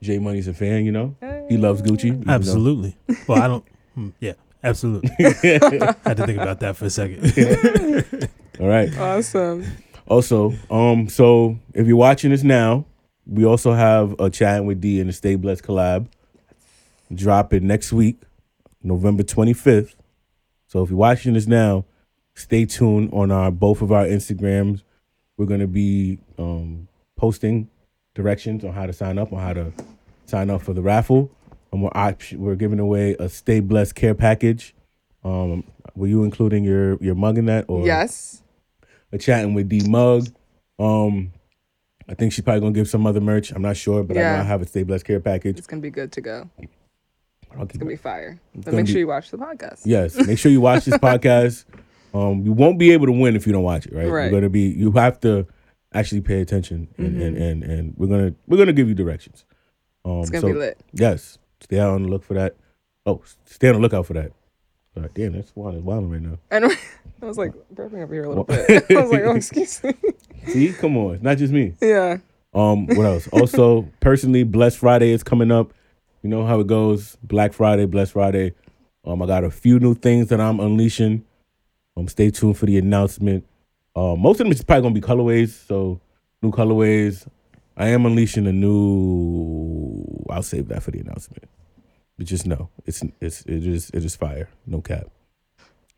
J 0.00 0.18
Money's 0.18 0.48
a 0.48 0.54
fan, 0.54 0.84
you 0.84 0.92
know. 0.92 1.16
He 1.48 1.56
loves 1.56 1.82
Gucci. 1.82 2.06
even 2.06 2.20
though- 2.22 2.32
Absolutely. 2.32 2.96
Well, 3.26 3.42
I 3.42 3.46
don't. 3.48 3.64
hmm, 3.94 4.08
Yeah, 4.20 4.32
absolutely. 4.62 5.10
I 5.20 5.94
had 6.04 6.16
to 6.18 6.26
think 6.26 6.38
about 6.40 6.60
that 6.60 6.76
for 6.76 6.84
a 6.86 6.90
second. 6.90 8.28
All 8.60 8.68
right. 8.68 8.96
Awesome. 8.98 9.64
Also, 10.06 10.54
um, 10.70 11.08
so 11.08 11.58
if 11.74 11.86
you're 11.86 11.96
watching 11.96 12.30
this 12.30 12.42
now, 12.42 12.84
we 13.26 13.44
also 13.44 13.72
have 13.72 14.14
a 14.20 14.28
chat 14.30 14.64
with 14.64 14.80
D 14.80 15.00
and 15.00 15.08
the 15.08 15.12
Stay 15.12 15.36
Blessed 15.36 15.62
collab 15.64 16.06
dropping 17.14 17.66
next 17.66 17.92
week, 17.92 18.20
November 18.82 19.22
25th. 19.22 19.94
So 20.66 20.82
if 20.82 20.90
you're 20.90 20.98
watching 20.98 21.34
this 21.34 21.46
now, 21.46 21.84
stay 22.34 22.64
tuned 22.64 23.10
on 23.12 23.30
our 23.30 23.50
both 23.50 23.82
of 23.82 23.92
our 23.92 24.04
Instagrams. 24.04 24.82
We're 25.36 25.46
gonna 25.46 25.66
be 25.66 26.18
um, 26.38 26.88
posting 27.16 27.68
directions 28.14 28.64
on 28.64 28.72
how 28.72 28.86
to 28.86 28.92
sign 28.92 29.18
up, 29.18 29.32
on 29.32 29.40
how 29.40 29.52
to 29.54 29.72
sign 30.26 30.50
up 30.50 30.62
for 30.62 30.72
the 30.72 30.82
raffle. 30.82 31.30
And 31.72 31.82
we're 31.82 32.16
we're 32.36 32.54
giving 32.54 32.78
away 32.78 33.14
a 33.18 33.28
Stay 33.28 33.60
Blessed 33.60 33.94
care 33.94 34.14
package. 34.14 34.74
Um, 35.24 35.64
were 35.94 36.06
you 36.06 36.24
including 36.24 36.64
your 36.64 36.96
your 37.02 37.14
mug 37.14 37.38
in 37.38 37.46
that? 37.46 37.66
Or 37.68 37.86
Yes. 37.86 38.42
a 39.12 39.18
chatting 39.18 39.54
with 39.54 39.68
D 39.68 39.80
Mug. 39.88 40.26
Um, 40.78 41.32
I 42.08 42.14
think 42.14 42.32
she's 42.32 42.44
probably 42.44 42.60
gonna 42.60 42.72
give 42.72 42.88
some 42.88 43.06
other 43.06 43.20
merch. 43.20 43.52
I'm 43.52 43.62
not 43.62 43.76
sure, 43.76 44.02
but 44.02 44.16
I 44.16 44.20
know 44.20 44.26
Yeah. 44.26 44.40
I 44.40 44.44
have 44.44 44.60
a 44.62 44.66
Stay 44.66 44.82
Blessed 44.82 45.04
care 45.06 45.20
package. 45.20 45.58
It's 45.58 45.66
gonna 45.66 45.80
be 45.82 45.90
good 45.90 46.12
to 46.12 46.20
go. 46.20 46.50
I'll 47.56 47.64
It's 47.64 47.76
gonna 47.78 47.88
be 47.90 47.96
fire. 47.96 48.40
But 48.54 48.74
make 48.74 48.86
be- 48.86 48.92
sure 48.92 49.00
you 49.00 49.06
watch 49.06 49.30
the 49.30 49.38
podcast. 49.38 49.82
Yes, 49.84 50.16
make 50.26 50.38
sure 50.38 50.50
you 50.52 50.60
watch 50.60 50.84
this 50.84 50.94
podcast. 50.98 51.64
Um, 52.14 52.42
you 52.44 52.52
won't 52.52 52.78
be 52.78 52.92
able 52.92 53.06
to 53.06 53.12
win 53.12 53.36
if 53.36 53.46
you 53.46 53.52
don't 53.52 53.62
watch 53.62 53.86
it. 53.86 53.94
Right? 53.94 54.06
You're 54.06 54.30
gonna 54.30 54.48
be. 54.50 54.62
You 54.70 54.90
have 54.92 55.20
to 55.20 55.46
actually 55.94 56.20
pay 56.22 56.40
attention, 56.40 56.88
and 56.98 57.20
and, 57.22 57.36
Mhm. 57.36 57.42
and 57.50 57.62
and 57.64 57.94
we're 57.96 58.06
gonna 58.08 58.34
we're 58.46 58.58
gonna 58.58 58.72
give 58.72 58.88
you 58.88 58.94
directions. 58.94 59.44
Um, 60.04 60.20
It's 60.20 60.30
gonna 60.30 60.40
so 60.42 60.48
be 60.48 60.54
lit. 60.54 60.80
yes, 60.92 61.38
stay 61.60 61.78
out 61.78 61.90
on 61.90 62.02
the 62.02 62.08
look 62.08 62.24
for 62.24 62.34
that. 62.34 62.56
Oh, 63.06 63.22
stay 63.44 63.68
on 63.68 63.74
the 63.74 63.80
lookout 63.80 64.06
for 64.06 64.14
that. 64.14 64.32
All 64.96 65.02
right, 65.04 65.14
damn, 65.14 65.32
that's 65.32 65.54
wild, 65.56 65.82
wild 65.84 66.10
right 66.10 66.20
now. 66.20 66.38
And 66.50 66.66
I 67.22 67.24
was 67.26 67.38
like 67.38 67.52
burping 67.74 68.02
over 68.02 68.12
here 68.12 68.24
a 68.24 68.28
little 68.28 68.44
bit. 68.44 68.84
I 68.90 69.00
was 69.00 69.10
like, 69.10 69.22
oh, 69.24 69.34
excuse 69.36 69.82
me. 69.82 69.94
See, 70.48 70.72
come 70.72 70.96
on, 70.98 71.14
it's 71.14 71.22
not 71.22 71.38
just 71.38 71.52
me. 71.52 71.72
yeah. 71.80 72.18
Um, 72.54 72.86
what 72.88 73.06
else? 73.06 73.28
also, 73.28 73.88
personally, 74.00 74.42
Blessed 74.42 74.76
Friday 74.76 75.10
is 75.12 75.22
coming 75.22 75.50
up. 75.50 75.72
You 76.22 76.28
know 76.30 76.46
how 76.46 76.60
it 76.60 76.66
goes. 76.66 77.16
Black 77.22 77.52
Friday, 77.52 77.86
Blessed 77.86 78.12
Friday. 78.12 78.54
Um, 79.04 79.20
I 79.22 79.26
got 79.26 79.44
a 79.44 79.50
few 79.50 79.80
new 79.80 79.94
things 79.94 80.28
that 80.28 80.40
I'm 80.40 80.60
unleashing. 80.60 81.24
Um, 81.96 82.06
stay 82.08 82.30
tuned 82.30 82.56
for 82.56 82.66
the 82.66 82.78
announcement. 82.78 83.44
Uh, 83.94 84.14
most 84.16 84.40
of 84.40 84.44
them 84.46 84.52
is 84.52 84.62
probably 84.62 84.82
gonna 84.82 84.94
be 84.94 85.00
colorways. 85.00 85.50
So 85.66 86.00
new 86.40 86.50
colorways. 86.50 87.26
I 87.76 87.88
am 87.88 88.06
unleashing 88.06 88.46
a 88.46 88.52
new. 88.52 90.04
I'll 90.30 90.42
save 90.42 90.68
that 90.68 90.82
for 90.82 90.90
the 90.92 91.00
announcement. 91.00 91.44
But 92.16 92.26
just 92.26 92.46
know 92.46 92.68
it's 92.86 93.02
it's 93.20 93.42
it 93.42 93.66
is 93.66 93.90
it 93.92 94.04
is 94.04 94.14
fire. 94.14 94.48
No 94.66 94.80
cap. 94.80 95.06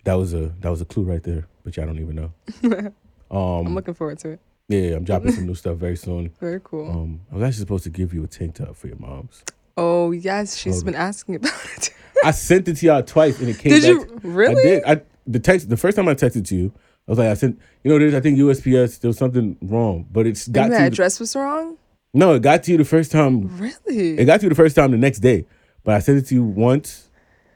That 0.04 0.14
was 0.14 0.32
a 0.32 0.52
that 0.60 0.70
was 0.70 0.80
a 0.80 0.84
clue 0.84 1.02
right 1.04 1.22
there. 1.22 1.46
But 1.64 1.76
y'all 1.76 1.86
don't 1.86 1.98
even 1.98 2.16
know. 2.16 2.92
Um, 3.30 3.66
I'm 3.66 3.74
looking 3.74 3.94
forward 3.94 4.18
to 4.20 4.32
it. 4.32 4.40
yeah, 4.68 4.94
I'm 4.94 5.02
dropping 5.02 5.32
some 5.32 5.46
new 5.46 5.54
stuff 5.56 5.76
very 5.76 5.96
soon. 5.96 6.30
Very 6.40 6.60
cool. 6.62 6.88
Um, 6.88 7.20
I 7.32 7.34
was 7.34 7.42
actually 7.42 7.60
supposed 7.60 7.82
to 7.84 7.90
give 7.90 8.14
you 8.14 8.22
a 8.22 8.28
tank 8.28 8.54
top 8.56 8.76
for 8.76 8.86
your 8.86 8.98
mom's. 8.98 9.42
Oh 9.76 10.12
yes, 10.12 10.56
she's 10.56 10.74
hold 10.76 10.84
been 10.86 10.94
asking 10.94 11.36
about 11.36 11.52
it. 11.76 11.90
I 12.24 12.30
sent 12.30 12.68
it 12.68 12.76
to 12.76 12.86
y'all 12.86 13.02
twice 13.02 13.38
and 13.40 13.48
it 13.48 13.58
came 13.58 13.72
Did 13.72 13.82
back. 13.98 14.08
you 14.22 14.30
really? 14.30 14.60
I 14.60 14.64
did. 14.64 14.84
I 14.84 15.02
the 15.26 15.38
text 15.40 15.68
the 15.68 15.76
first 15.76 15.96
time 15.96 16.08
I 16.08 16.14
texted 16.14 16.46
to 16.48 16.56
you, 16.56 16.72
I 17.06 17.10
was 17.10 17.18
like, 17.18 17.28
I 17.28 17.34
sent 17.34 17.58
you 17.82 17.90
know, 17.90 17.98
there's 17.98 18.14
I 18.14 18.20
think 18.20 18.38
USPS 18.38 19.00
there 19.00 19.08
was 19.08 19.18
something 19.18 19.56
wrong, 19.62 20.06
but 20.10 20.26
it's 20.26 20.48
got 20.48 20.64
Maybe 20.70 20.74
to 20.76 20.80
my 20.80 20.86
address 20.86 21.20
was 21.20 21.34
wrong. 21.36 21.76
no, 22.12 22.34
it 22.34 22.42
got 22.42 22.62
to 22.64 22.72
you 22.72 22.78
the 22.78 22.84
first 22.84 23.10
time. 23.12 23.48
Really? 23.58 24.18
It 24.18 24.24
got 24.24 24.40
to 24.40 24.44
you 24.44 24.50
the 24.50 24.54
first 24.54 24.76
time 24.76 24.90
the 24.90 24.96
next 24.98 25.18
day, 25.20 25.46
but 25.82 25.94
I 25.94 25.98
sent 25.98 26.18
it 26.18 26.26
to 26.28 26.34
you 26.34 26.44
once. 26.44 27.10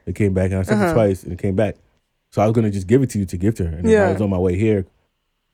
It 0.05 0.15
came 0.15 0.33
back, 0.33 0.49
and 0.51 0.59
I 0.59 0.63
sent 0.63 0.81
it 0.81 0.85
Uh-huh. 0.85 0.93
twice, 0.93 1.23
and 1.23 1.33
it 1.33 1.39
came 1.39 1.55
back. 1.55 1.75
So 2.31 2.41
I 2.41 2.45
was 2.45 2.53
gonna 2.55 2.69
just 2.71 2.87
give 2.87 3.01
it 3.03 3.09
to 3.11 3.19
you 3.19 3.25
to 3.25 3.37
give 3.37 3.55
to 3.55 3.65
her, 3.65 3.75
and 3.77 3.87
then 3.87 4.07
I 4.07 4.11
was 4.11 4.21
on 4.21 4.29
my 4.29 4.37
way 4.37 4.55
here 4.57 4.85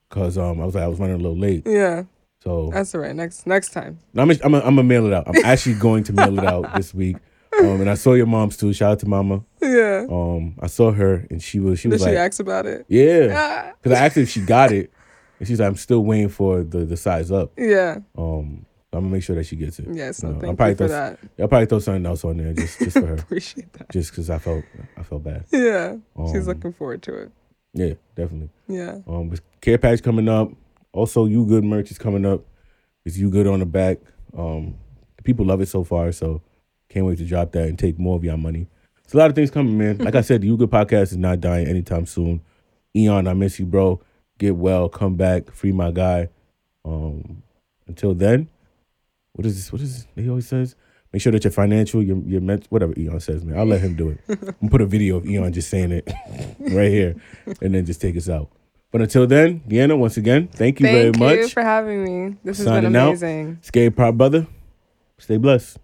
because 0.10 0.38
um 0.38 0.60
I 0.62 0.66
was 0.66 0.76
like 0.76 0.84
I 0.84 0.88
was 0.88 1.00
running 1.00 1.16
a 1.16 1.20
little 1.20 1.38
late. 1.38 1.64
yeah, 1.66 2.04
So 2.46 2.70
that's 2.72 2.94
all 2.94 3.02
right. 3.02 3.16
Next 3.16 3.48
next 3.48 3.70
time. 3.72 4.00
I'm 4.16 4.30
I'm 4.30 4.38
gonna- 4.38 4.58
I'm 4.60 4.76
gonna 4.76 4.84
mail 4.84 5.06
it 5.08 5.14
out. 5.14 5.28
I'm 5.28 5.36
actually 5.46 5.76
going 5.76 6.04
to 6.06 6.14
mail 6.14 6.38
it 6.38 6.46
out 6.46 6.76
this 6.76 6.94
week. 6.94 7.18
Um, 7.60 7.80
and 7.82 7.90
I 7.90 7.94
saw 7.96 8.14
your 8.14 8.26
mom's 8.26 8.58
too. 8.58 8.74
Shout 8.74 8.92
out 8.94 9.00
to 9.00 9.08
Mama. 9.08 9.42
Yeah. 9.62 10.06
Um, 10.10 10.56
I 10.62 10.68
saw 10.68 10.92
her 10.92 11.26
and 11.30 11.42
she 11.42 11.60
was 11.60 11.80
she 11.80 11.88
Did 11.88 11.94
was 11.96 12.02
she 12.02 12.10
like, 12.10 12.18
ask 12.18 12.40
about 12.42 12.66
it? 12.66 12.86
yeah, 12.90 13.30
Ah, 13.34 13.74
because 13.82 13.98
I 13.98 14.06
asked 14.06 14.18
if 14.18 14.30
she 14.30 14.42
got 14.42 14.72
it, 14.74 14.92
and 15.40 15.48
she's 15.48 15.60
like, 15.60 15.68
I'm 15.70 15.78
still 15.78 16.04
waiting 16.04 16.28
for 16.30 16.64
the 16.64 16.80
the 16.80 16.98
size 16.98 17.32
up. 17.32 17.52
yeah. 17.58 18.00
Um, 18.18 18.66
I'm 18.94 19.02
gonna 19.02 19.10
make 19.14 19.24
sure 19.24 19.36
that 19.38 19.46
she 19.46 19.56
gets 19.56 19.80
it. 19.80 19.88
Yes. 19.92 20.22
No, 20.22 20.30
No, 20.30 20.36
I'll 20.36 20.42
thank 20.42 20.58
probably 20.58 20.72
you 20.72 20.76
for 20.76 20.88
throw- 20.88 20.98
that. 20.98 21.20
I'll 21.40 21.48
probably 21.48 21.66
throw 21.66 21.80
something 21.80 22.06
else 22.06 22.24
on 22.26 22.38
there 22.38 22.54
just 22.54 22.78
just 22.80 22.98
for 22.98 23.06
her, 23.08 23.14
Appreciate 23.16 23.72
that. 23.74 23.90
just 23.90 24.12
because 24.12 24.30
I 24.30 24.38
felt 24.38 24.64
I 24.98 25.04
felt 25.04 25.24
bad. 25.24 25.46
Yeah. 25.52 25.96
She's 26.28 26.36
Um, 26.42 26.44
looking 26.48 26.74
forward 26.74 27.02
to 27.04 27.14
it. 27.24 27.32
Yeah, 27.74 27.94
definitely. 28.16 28.50
Yeah. 28.68 29.00
Um, 29.08 29.30
with 29.30 29.42
care 29.62 29.78
package 29.78 30.04
coming 30.04 30.28
up. 30.30 30.52
Also, 30.96 31.26
you 31.26 31.46
good 31.46 31.66
merch 31.66 31.92
is 31.92 31.98
coming 31.98 32.26
up. 32.26 32.46
It's 33.04 33.18
you 33.18 33.30
good 33.30 33.48
on 33.48 33.60
the 33.60 33.66
back. 33.66 33.98
Um, 34.36 34.76
the 35.18 35.24
people 35.24 35.46
love 35.46 35.60
it 35.60 35.68
so 35.68 35.84
far, 35.84 36.12
so 36.14 36.42
can't 36.88 37.06
wait 37.06 37.18
to 37.18 37.26
drop 37.26 37.52
that 37.52 37.68
and 37.68 37.78
take 37.78 38.00
more 38.00 38.16
of 38.16 38.24
your 38.24 38.38
money. 38.38 38.68
It's 39.04 39.14
a 39.14 39.18
lot 39.18 39.30
of 39.30 39.36
things 39.36 39.52
coming, 39.52 39.78
man. 39.78 39.98
Like 39.98 40.16
I 40.16 40.22
said, 40.22 40.42
the 40.42 40.48
You 40.48 40.56
Good 40.56 40.72
podcast 40.72 41.12
is 41.12 41.18
not 41.18 41.42
dying 41.42 41.68
anytime 41.68 42.06
soon. 42.06 42.42
Eon, 42.96 43.28
I 43.28 43.34
miss 43.34 43.60
you, 43.60 43.66
bro. 43.66 44.02
Get 44.38 44.56
well, 44.56 44.88
come 44.88 45.16
back, 45.16 45.52
free 45.52 45.74
my 45.74 45.92
guy. 45.92 46.30
Um, 46.86 47.44
until 47.88 48.14
then, 48.14 48.48
what 49.34 49.46
is 49.46 49.56
this? 49.56 49.74
What 49.74 49.82
is 49.82 50.06
this? 50.06 50.08
He 50.16 50.30
always 50.30 50.48
says, 50.48 50.76
make 51.12 51.22
sure 51.22 51.34
that 51.34 51.44
your 51.44 51.52
financial, 51.52 52.02
your 52.02 52.18
your 52.20 52.42
ment- 52.42 52.68
whatever 52.70 52.94
Eon 52.98 53.20
says, 53.20 53.44
man. 53.44 53.60
I'll 53.60 53.66
let 53.66 53.82
him 53.82 53.96
do 53.96 54.10
it. 54.10 54.20
I'm 54.30 54.36
gonna 54.38 54.72
put 54.72 54.82
a 54.82 54.86
video 54.86 55.18
of 55.18 55.26
Eon 55.28 55.52
just 55.52 55.70
saying 55.70 55.92
it 55.92 56.10
right 56.60 56.90
here, 56.90 57.16
and 57.62 57.76
then 57.76 57.86
just 57.86 58.00
take 58.00 58.16
us 58.16 58.30
out. 58.30 58.50
But 58.96 59.02
until 59.02 59.28
then, 59.28 59.60
Deanna, 59.68 59.98
once 59.98 60.16
again, 60.16 60.48
thank 60.48 60.80
you 60.80 60.86
Thank 60.86 61.18
very 61.18 61.36
you 61.36 61.42
much. 61.44 61.52
for 61.54 61.62
having 61.62 62.02
me. 62.30 62.38
This 62.46 62.60
has 62.60 62.68
Signing 62.68 62.94
been 62.94 62.96
out. 62.96 63.08
amazing. 63.10 63.58
Scary 63.62 63.90
Prop 63.90 64.16
Brother, 64.16 64.48
stay 65.18 65.36
blessed. 65.36 65.80